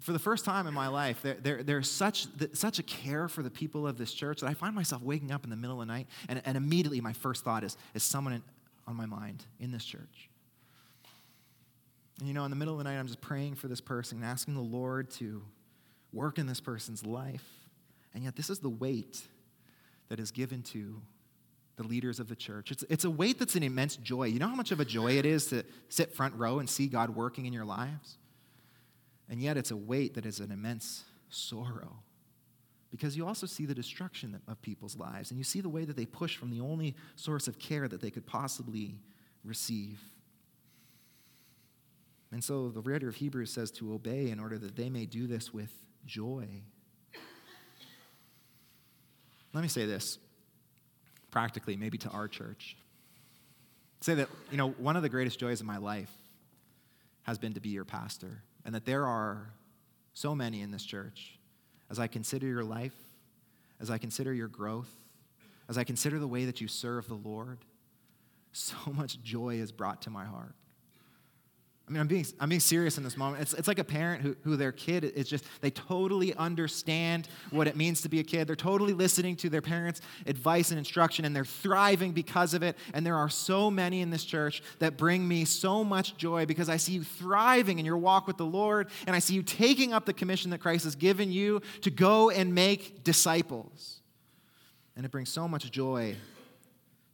for 0.00 0.12
the 0.12 0.18
first 0.18 0.44
time 0.44 0.66
in 0.66 0.74
my 0.74 0.88
life, 0.88 1.22
there, 1.22 1.36
there, 1.40 1.62
there's 1.62 1.88
such, 1.88 2.26
such 2.52 2.80
a 2.80 2.82
care 2.82 3.28
for 3.28 3.42
the 3.44 3.50
people 3.50 3.86
of 3.86 3.96
this 3.96 4.12
church 4.12 4.40
that 4.40 4.48
I 4.48 4.54
find 4.54 4.74
myself 4.74 5.02
waking 5.02 5.30
up 5.30 5.44
in 5.44 5.50
the 5.50 5.56
middle 5.56 5.80
of 5.80 5.86
the 5.86 5.92
night, 5.92 6.08
and, 6.28 6.42
and 6.44 6.56
immediately 6.56 7.00
my 7.00 7.12
first 7.12 7.44
thought 7.44 7.62
is, 7.62 7.76
is 7.94 8.02
someone 8.02 8.34
in, 8.34 8.42
on 8.88 8.96
my 8.96 9.06
mind 9.06 9.44
in 9.60 9.70
this 9.70 9.84
church? 9.84 10.28
And 12.18 12.26
you 12.26 12.34
know, 12.34 12.44
in 12.44 12.50
the 12.50 12.56
middle 12.56 12.74
of 12.74 12.78
the 12.78 12.84
night, 12.84 12.98
I'm 12.98 13.06
just 13.06 13.20
praying 13.20 13.54
for 13.54 13.68
this 13.68 13.80
person 13.80 14.18
and 14.18 14.26
asking 14.26 14.54
the 14.54 14.60
Lord 14.60 15.10
to 15.12 15.42
work 16.12 16.38
in 16.38 16.46
this 16.46 16.60
person's 16.60 17.06
life. 17.06 17.44
And 18.14 18.24
yet, 18.24 18.34
this 18.36 18.50
is 18.50 18.58
the 18.58 18.68
weight 18.68 19.22
that 20.08 20.18
is 20.18 20.32
given 20.32 20.62
to 20.64 21.00
the 21.80 21.86
leaders 21.86 22.20
of 22.20 22.28
the 22.28 22.36
church. 22.36 22.70
It's, 22.70 22.84
it's 22.90 23.04
a 23.04 23.10
weight 23.10 23.38
that's 23.38 23.54
an 23.54 23.62
immense 23.62 23.96
joy. 23.96 24.24
You 24.24 24.38
know 24.38 24.48
how 24.48 24.54
much 24.54 24.70
of 24.70 24.80
a 24.80 24.84
joy 24.84 25.12
it 25.12 25.24
is 25.24 25.46
to 25.46 25.64
sit 25.88 26.14
front 26.14 26.34
row 26.34 26.58
and 26.58 26.68
see 26.68 26.88
God 26.88 27.16
working 27.16 27.46
in 27.46 27.54
your 27.54 27.64
lives? 27.64 28.18
And 29.30 29.40
yet, 29.40 29.56
it's 29.56 29.70
a 29.70 29.76
weight 29.76 30.14
that 30.14 30.26
is 30.26 30.40
an 30.40 30.52
immense 30.52 31.04
sorrow 31.30 32.02
because 32.90 33.16
you 33.16 33.26
also 33.26 33.46
see 33.46 33.64
the 33.64 33.74
destruction 33.74 34.38
of 34.46 34.60
people's 34.60 34.96
lives 34.96 35.30
and 35.30 35.38
you 35.38 35.44
see 35.44 35.62
the 35.62 35.70
way 35.70 35.86
that 35.86 35.96
they 35.96 36.04
push 36.04 36.36
from 36.36 36.50
the 36.50 36.60
only 36.60 36.94
source 37.16 37.48
of 37.48 37.58
care 37.58 37.88
that 37.88 38.02
they 38.02 38.10
could 38.10 38.26
possibly 38.26 38.98
receive. 39.42 40.00
And 42.30 42.44
so 42.44 42.68
the 42.68 42.82
writer 42.82 43.08
of 43.08 43.14
Hebrews 43.14 43.52
says 43.52 43.70
to 43.72 43.94
obey 43.94 44.30
in 44.30 44.38
order 44.38 44.58
that 44.58 44.76
they 44.76 44.90
may 44.90 45.06
do 45.06 45.26
this 45.26 45.54
with 45.54 45.72
joy. 46.04 46.46
Let 49.54 49.62
me 49.62 49.68
say 49.68 49.86
this 49.86 50.18
practically, 51.30 51.76
maybe 51.76 51.98
to 51.98 52.08
our 52.10 52.28
church. 52.28 52.76
say 54.00 54.14
that, 54.14 54.28
you 54.50 54.56
know, 54.56 54.70
one 54.70 54.96
of 54.96 55.02
the 55.02 55.08
greatest 55.08 55.38
joys 55.38 55.60
of 55.60 55.66
my 55.66 55.76
life 55.76 56.10
has 57.22 57.38
been 57.38 57.52
to 57.54 57.60
be 57.60 57.68
your 57.68 57.84
pastor, 57.84 58.42
and 58.64 58.74
that 58.74 58.84
there 58.84 59.06
are 59.06 59.50
so 60.12 60.34
many 60.34 60.62
in 60.62 60.70
this 60.70 60.84
church. 60.84 61.38
As 61.90 61.98
I 61.98 62.06
consider 62.06 62.46
your 62.46 62.64
life, 62.64 62.94
as 63.80 63.90
I 63.90 63.98
consider 63.98 64.32
your 64.32 64.48
growth, 64.48 64.90
as 65.68 65.78
I 65.78 65.84
consider 65.84 66.18
the 66.18 66.28
way 66.28 66.44
that 66.44 66.60
you 66.60 66.68
serve 66.68 67.08
the 67.08 67.14
Lord, 67.14 67.58
so 68.52 68.76
much 68.92 69.22
joy 69.22 69.56
is 69.56 69.72
brought 69.72 70.02
to 70.02 70.10
my 70.10 70.24
heart. 70.24 70.54
I 71.90 71.92
mean, 71.92 72.00
I'm 72.02 72.06
being, 72.06 72.24
I'm 72.38 72.48
being 72.48 72.60
serious 72.60 72.98
in 72.98 73.02
this 73.02 73.16
moment. 73.16 73.42
It's, 73.42 73.52
it's 73.52 73.66
like 73.66 73.80
a 73.80 73.84
parent 73.84 74.22
who, 74.22 74.36
who 74.44 74.54
their 74.56 74.70
kid 74.70 75.02
is 75.02 75.28
just, 75.28 75.44
they 75.60 75.70
totally 75.70 76.32
understand 76.36 77.26
what 77.50 77.66
it 77.66 77.74
means 77.74 78.02
to 78.02 78.08
be 78.08 78.20
a 78.20 78.22
kid. 78.22 78.46
They're 78.46 78.54
totally 78.54 78.92
listening 78.92 79.34
to 79.36 79.48
their 79.48 79.60
parents' 79.60 80.00
advice 80.24 80.70
and 80.70 80.78
instruction, 80.78 81.24
and 81.24 81.34
they're 81.34 81.44
thriving 81.44 82.12
because 82.12 82.54
of 82.54 82.62
it. 82.62 82.78
And 82.94 83.04
there 83.04 83.16
are 83.16 83.28
so 83.28 83.72
many 83.72 84.02
in 84.02 84.10
this 84.10 84.24
church 84.24 84.62
that 84.78 84.96
bring 84.96 85.26
me 85.26 85.44
so 85.44 85.82
much 85.82 86.16
joy 86.16 86.46
because 86.46 86.68
I 86.68 86.76
see 86.76 86.92
you 86.92 87.02
thriving 87.02 87.80
in 87.80 87.84
your 87.84 87.98
walk 87.98 88.28
with 88.28 88.36
the 88.36 88.46
Lord, 88.46 88.88
and 89.08 89.16
I 89.16 89.18
see 89.18 89.34
you 89.34 89.42
taking 89.42 89.92
up 89.92 90.06
the 90.06 90.12
commission 90.12 90.52
that 90.52 90.58
Christ 90.58 90.84
has 90.84 90.94
given 90.94 91.32
you 91.32 91.60
to 91.80 91.90
go 91.90 92.30
and 92.30 92.54
make 92.54 93.02
disciples. 93.02 94.00
And 94.94 95.04
it 95.04 95.10
brings 95.10 95.28
so 95.28 95.48
much 95.48 95.68
joy 95.72 96.14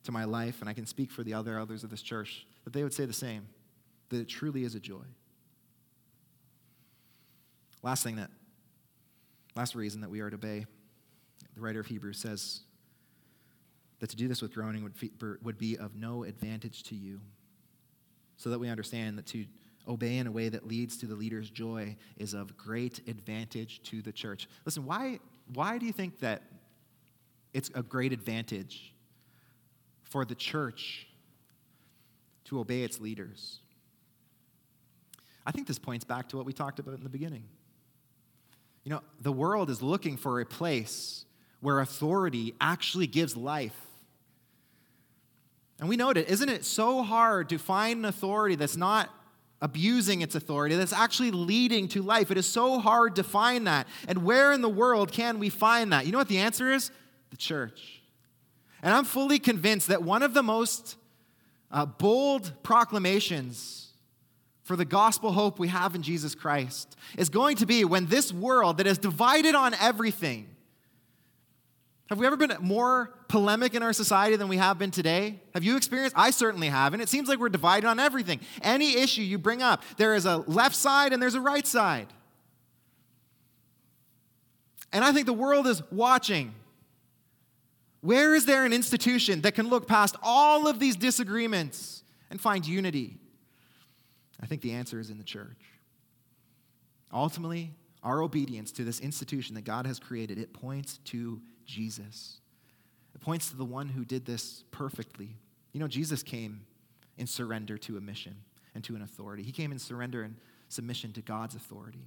to 0.04 0.12
my 0.12 0.24
life, 0.24 0.60
and 0.60 0.68
I 0.68 0.74
can 0.74 0.84
speak 0.84 1.10
for 1.10 1.22
the 1.22 1.32
other 1.32 1.58
elders 1.58 1.82
of 1.82 1.88
this 1.88 2.02
church 2.02 2.46
that 2.64 2.74
they 2.74 2.82
would 2.82 2.92
say 2.92 3.06
the 3.06 3.14
same 3.14 3.48
that 4.08 4.18
it 4.18 4.28
truly 4.28 4.64
is 4.64 4.74
a 4.74 4.80
joy. 4.80 5.04
Last 7.82 8.02
thing 8.02 8.16
that, 8.16 8.30
last 9.54 9.74
reason 9.74 10.00
that 10.00 10.10
we 10.10 10.20
are 10.20 10.30
to 10.30 10.36
obey, 10.36 10.66
the 11.54 11.60
writer 11.60 11.80
of 11.80 11.86
Hebrews 11.86 12.18
says 12.18 12.60
that 14.00 14.10
to 14.10 14.16
do 14.16 14.28
this 14.28 14.42
with 14.42 14.52
groaning 14.52 14.82
would, 14.82 15.58
be 15.58 15.78
of 15.78 15.94
no 15.94 16.24
advantage 16.24 16.82
to 16.84 16.94
you. 16.94 17.20
So 18.36 18.50
that 18.50 18.58
we 18.58 18.68
understand 18.68 19.16
that 19.16 19.26
to 19.26 19.46
obey 19.88 20.18
in 20.18 20.26
a 20.26 20.32
way 20.32 20.48
that 20.48 20.66
leads 20.66 20.96
to 20.98 21.06
the 21.06 21.14
leader's 21.14 21.48
joy 21.48 21.96
is 22.18 22.34
of 22.34 22.56
great 22.56 23.00
advantage 23.08 23.82
to 23.84 24.02
the 24.02 24.12
church. 24.12 24.48
Listen, 24.64 24.84
why, 24.84 25.20
why 25.54 25.78
do 25.78 25.86
you 25.86 25.92
think 25.92 26.18
that 26.20 26.42
it's 27.54 27.70
a 27.74 27.82
great 27.82 28.12
advantage 28.12 28.92
for 30.02 30.24
the 30.24 30.34
church 30.34 31.06
to 32.44 32.60
obey 32.60 32.82
its 32.82 33.00
leaders? 33.00 33.60
I 35.46 35.52
think 35.52 35.68
this 35.68 35.78
points 35.78 36.04
back 36.04 36.28
to 36.30 36.36
what 36.36 36.44
we 36.44 36.52
talked 36.52 36.80
about 36.80 36.94
in 36.94 37.04
the 37.04 37.08
beginning. 37.08 37.44
You 38.82 38.90
know, 38.90 39.00
the 39.20 39.32
world 39.32 39.70
is 39.70 39.80
looking 39.80 40.16
for 40.16 40.40
a 40.40 40.46
place 40.46 41.24
where 41.60 41.80
authority 41.80 42.54
actually 42.60 43.06
gives 43.06 43.36
life. 43.36 43.76
And 45.78 45.88
we 45.88 45.96
noted, 45.96 46.26
isn't 46.28 46.48
it 46.48 46.64
so 46.64 47.02
hard 47.02 47.48
to 47.50 47.58
find 47.58 48.00
an 48.00 48.04
authority 48.06 48.56
that's 48.56 48.76
not 48.76 49.10
abusing 49.62 50.20
its 50.20 50.34
authority, 50.34 50.74
that's 50.74 50.92
actually 50.92 51.30
leading 51.30 51.88
to 51.88 52.02
life? 52.02 52.30
It 52.30 52.38
is 52.38 52.46
so 52.46 52.78
hard 52.78 53.16
to 53.16 53.22
find 53.22 53.66
that. 53.66 53.86
And 54.08 54.24
where 54.24 54.52
in 54.52 54.62
the 54.62 54.68
world 54.68 55.12
can 55.12 55.38
we 55.38 55.48
find 55.48 55.92
that? 55.92 56.06
You 56.06 56.12
know 56.12 56.18
what 56.18 56.28
the 56.28 56.38
answer 56.38 56.72
is? 56.72 56.90
The 57.30 57.36
church. 57.36 58.02
And 58.82 58.94
I'm 58.94 59.04
fully 59.04 59.38
convinced 59.38 59.88
that 59.88 60.02
one 60.02 60.22
of 60.22 60.34
the 60.34 60.42
most 60.42 60.96
uh, 61.70 61.86
bold 61.86 62.52
proclamations 62.62 63.85
for 64.66 64.74
the 64.74 64.84
gospel 64.84 65.30
hope 65.30 65.60
we 65.60 65.68
have 65.68 65.94
in 65.94 66.02
Jesus 66.02 66.34
Christ 66.34 66.96
is 67.16 67.28
going 67.28 67.56
to 67.58 67.66
be 67.66 67.84
when 67.84 68.06
this 68.06 68.32
world 68.32 68.78
that 68.78 68.86
is 68.88 68.98
divided 68.98 69.54
on 69.54 69.74
everything. 69.74 70.48
Have 72.08 72.18
we 72.18 72.26
ever 72.26 72.36
been 72.36 72.52
more 72.60 73.14
polemic 73.28 73.74
in 73.74 73.84
our 73.84 73.92
society 73.92 74.34
than 74.34 74.48
we 74.48 74.56
have 74.56 74.76
been 74.76 74.90
today? 74.90 75.40
Have 75.54 75.62
you 75.62 75.76
experienced? 75.76 76.16
I 76.18 76.30
certainly 76.30 76.66
have. 76.66 76.94
And 76.94 77.00
it 77.02 77.08
seems 77.08 77.28
like 77.28 77.38
we're 77.38 77.48
divided 77.48 77.86
on 77.86 78.00
everything. 78.00 78.40
Any 78.60 78.98
issue 78.98 79.22
you 79.22 79.38
bring 79.38 79.62
up, 79.62 79.84
there 79.98 80.16
is 80.16 80.26
a 80.26 80.38
left 80.38 80.74
side 80.74 81.12
and 81.12 81.22
there's 81.22 81.36
a 81.36 81.40
right 81.40 81.66
side. 81.66 82.08
And 84.92 85.04
I 85.04 85.12
think 85.12 85.26
the 85.26 85.32
world 85.32 85.68
is 85.68 85.80
watching. 85.92 86.56
Where 88.00 88.34
is 88.34 88.46
there 88.46 88.64
an 88.64 88.72
institution 88.72 89.42
that 89.42 89.54
can 89.54 89.68
look 89.68 89.86
past 89.86 90.16
all 90.24 90.66
of 90.66 90.80
these 90.80 90.96
disagreements 90.96 92.02
and 92.30 92.40
find 92.40 92.66
unity? 92.66 93.20
I 94.46 94.48
think 94.48 94.62
the 94.62 94.74
answer 94.74 95.00
is 95.00 95.10
in 95.10 95.18
the 95.18 95.24
church. 95.24 95.58
Ultimately, 97.12 97.72
our 98.04 98.22
obedience 98.22 98.70
to 98.70 98.84
this 98.84 99.00
institution 99.00 99.56
that 99.56 99.64
God 99.64 99.86
has 99.86 99.98
created, 99.98 100.38
it 100.38 100.52
points 100.52 100.98
to 101.06 101.40
Jesus. 101.64 102.38
It 103.12 103.20
points 103.20 103.50
to 103.50 103.56
the 103.56 103.64
one 103.64 103.88
who 103.88 104.04
did 104.04 104.24
this 104.24 104.62
perfectly. 104.70 105.30
You 105.72 105.80
know, 105.80 105.88
Jesus 105.88 106.22
came 106.22 106.60
in 107.18 107.26
surrender 107.26 107.76
to 107.78 107.96
a 107.96 108.00
mission 108.00 108.36
and 108.76 108.84
to 108.84 108.94
an 108.94 109.02
authority. 109.02 109.42
He 109.42 109.50
came 109.50 109.72
in 109.72 109.80
surrender 109.80 110.22
and 110.22 110.36
submission 110.68 111.12
to 111.14 111.22
God's 111.22 111.56
authority. 111.56 112.06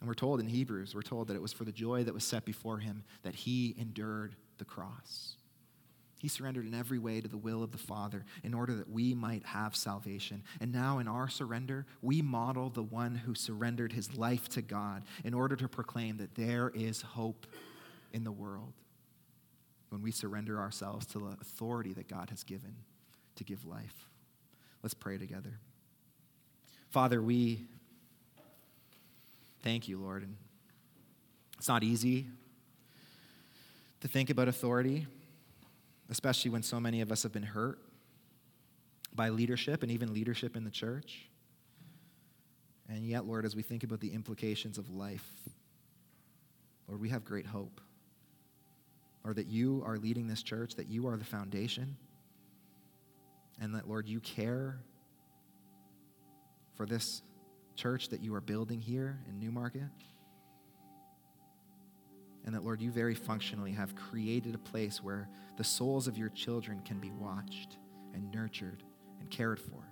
And 0.00 0.08
we're 0.08 0.12
told 0.12 0.40
in 0.40 0.46
Hebrews, 0.46 0.94
we're 0.94 1.00
told 1.00 1.28
that 1.28 1.36
it 1.36 1.42
was 1.42 1.54
for 1.54 1.64
the 1.64 1.72
joy 1.72 2.04
that 2.04 2.12
was 2.12 2.24
set 2.24 2.44
before 2.44 2.80
him 2.80 3.02
that 3.22 3.34
he 3.34 3.74
endured 3.78 4.36
the 4.58 4.66
cross. 4.66 5.36
He 6.20 6.28
surrendered 6.28 6.66
in 6.66 6.74
every 6.74 6.98
way 6.98 7.22
to 7.22 7.28
the 7.28 7.38
will 7.38 7.62
of 7.62 7.72
the 7.72 7.78
Father 7.78 8.26
in 8.44 8.52
order 8.52 8.74
that 8.74 8.90
we 8.90 9.14
might 9.14 9.42
have 9.46 9.74
salvation. 9.74 10.42
And 10.60 10.70
now, 10.70 10.98
in 10.98 11.08
our 11.08 11.28
surrender, 11.28 11.86
we 12.02 12.20
model 12.20 12.68
the 12.68 12.82
one 12.82 13.14
who 13.14 13.34
surrendered 13.34 13.94
his 13.94 14.14
life 14.14 14.46
to 14.50 14.60
God 14.60 15.04
in 15.24 15.32
order 15.32 15.56
to 15.56 15.66
proclaim 15.66 16.18
that 16.18 16.34
there 16.34 16.72
is 16.74 17.00
hope 17.00 17.46
in 18.12 18.22
the 18.22 18.30
world 18.30 18.74
when 19.88 20.02
we 20.02 20.10
surrender 20.10 20.58
ourselves 20.58 21.06
to 21.06 21.20
the 21.20 21.36
authority 21.40 21.94
that 21.94 22.06
God 22.06 22.28
has 22.28 22.44
given 22.44 22.76
to 23.36 23.44
give 23.44 23.64
life. 23.64 24.10
Let's 24.82 24.92
pray 24.92 25.16
together. 25.16 25.58
Father, 26.90 27.22
we 27.22 27.64
thank 29.62 29.88
you, 29.88 29.98
Lord. 29.98 30.22
And 30.22 30.36
it's 31.56 31.68
not 31.68 31.82
easy 31.82 32.26
to 34.02 34.08
think 34.08 34.28
about 34.28 34.48
authority 34.48 35.06
especially 36.10 36.50
when 36.50 36.62
so 36.62 36.80
many 36.80 37.00
of 37.00 37.10
us 37.12 37.22
have 37.22 37.32
been 37.32 37.42
hurt 37.42 37.78
by 39.14 39.28
leadership 39.28 39.82
and 39.82 39.90
even 39.90 40.12
leadership 40.12 40.56
in 40.56 40.64
the 40.64 40.70
church. 40.70 41.28
And 42.88 43.06
yet, 43.06 43.24
Lord, 43.24 43.44
as 43.44 43.54
we 43.54 43.62
think 43.62 43.84
about 43.84 44.00
the 44.00 44.12
implications 44.12 44.76
of 44.76 44.90
life, 44.90 45.24
Lord, 46.88 47.00
we 47.00 47.08
have 47.10 47.24
great 47.24 47.46
hope. 47.46 47.80
Lord, 49.24 49.36
that 49.36 49.46
you 49.46 49.82
are 49.86 49.96
leading 49.96 50.26
this 50.26 50.42
church, 50.42 50.74
that 50.74 50.88
you 50.88 51.06
are 51.06 51.16
the 51.16 51.24
foundation, 51.24 51.96
and 53.60 53.74
that, 53.74 53.88
Lord, 53.88 54.08
you 54.08 54.18
care 54.20 54.80
for 56.74 56.86
this 56.86 57.22
church 57.76 58.08
that 58.08 58.22
you 58.22 58.34
are 58.34 58.40
building 58.40 58.80
here 58.80 59.20
in 59.28 59.38
Newmarket. 59.38 59.82
And 62.44 62.54
that, 62.54 62.64
Lord, 62.64 62.80
you 62.80 62.90
very 62.90 63.14
functionally 63.14 63.72
have 63.72 63.94
created 63.94 64.54
a 64.54 64.58
place 64.58 65.02
where 65.02 65.28
the 65.56 65.64
souls 65.64 66.08
of 66.08 66.16
your 66.16 66.30
children 66.30 66.80
can 66.84 66.98
be 66.98 67.10
watched 67.10 67.76
and 68.14 68.32
nurtured 68.32 68.82
and 69.20 69.30
cared 69.30 69.60
for. 69.60 69.90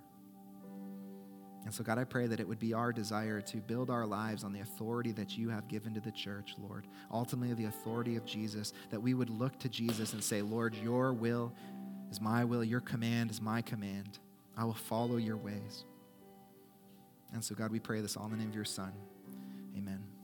And 1.65 1.73
so, 1.73 1.83
God, 1.83 1.97
I 1.97 2.03
pray 2.03 2.25
that 2.25 2.39
it 2.39 2.47
would 2.47 2.59
be 2.59 2.73
our 2.73 2.91
desire 2.91 3.41
to 3.41 3.57
build 3.57 3.89
our 3.89 4.05
lives 4.05 4.43
on 4.43 4.53
the 4.53 4.61
authority 4.61 5.11
that 5.11 5.37
you 5.37 5.49
have 5.49 5.67
given 5.67 5.93
to 5.93 5.99
the 5.99 6.11
church, 6.11 6.55
Lord. 6.57 6.87
Ultimately, 7.11 7.53
the 7.53 7.65
authority 7.65 8.15
of 8.15 8.25
Jesus, 8.25 8.73
that 8.89 9.01
we 9.01 9.13
would 9.13 9.29
look 9.29 9.59
to 9.59 9.69
Jesus 9.69 10.13
and 10.13 10.23
say, 10.23 10.41
Lord, 10.41 10.73
your 10.73 11.13
will 11.13 11.53
is 12.09 12.21
my 12.21 12.43
will, 12.43 12.63
your 12.63 12.79
command 12.79 13.29
is 13.29 13.41
my 13.41 13.61
command. 13.61 14.19
I 14.57 14.63
will 14.63 14.73
follow 14.73 15.17
your 15.17 15.37
ways. 15.37 15.83
And 17.33 17.43
so, 17.43 17.53
God, 17.53 17.71
we 17.71 17.79
pray 17.79 18.01
this 18.01 18.17
all 18.17 18.25
in 18.25 18.31
the 18.31 18.37
name 18.37 18.49
of 18.49 18.55
your 18.55 18.65
Son. 18.65 18.91
Amen. 19.77 20.09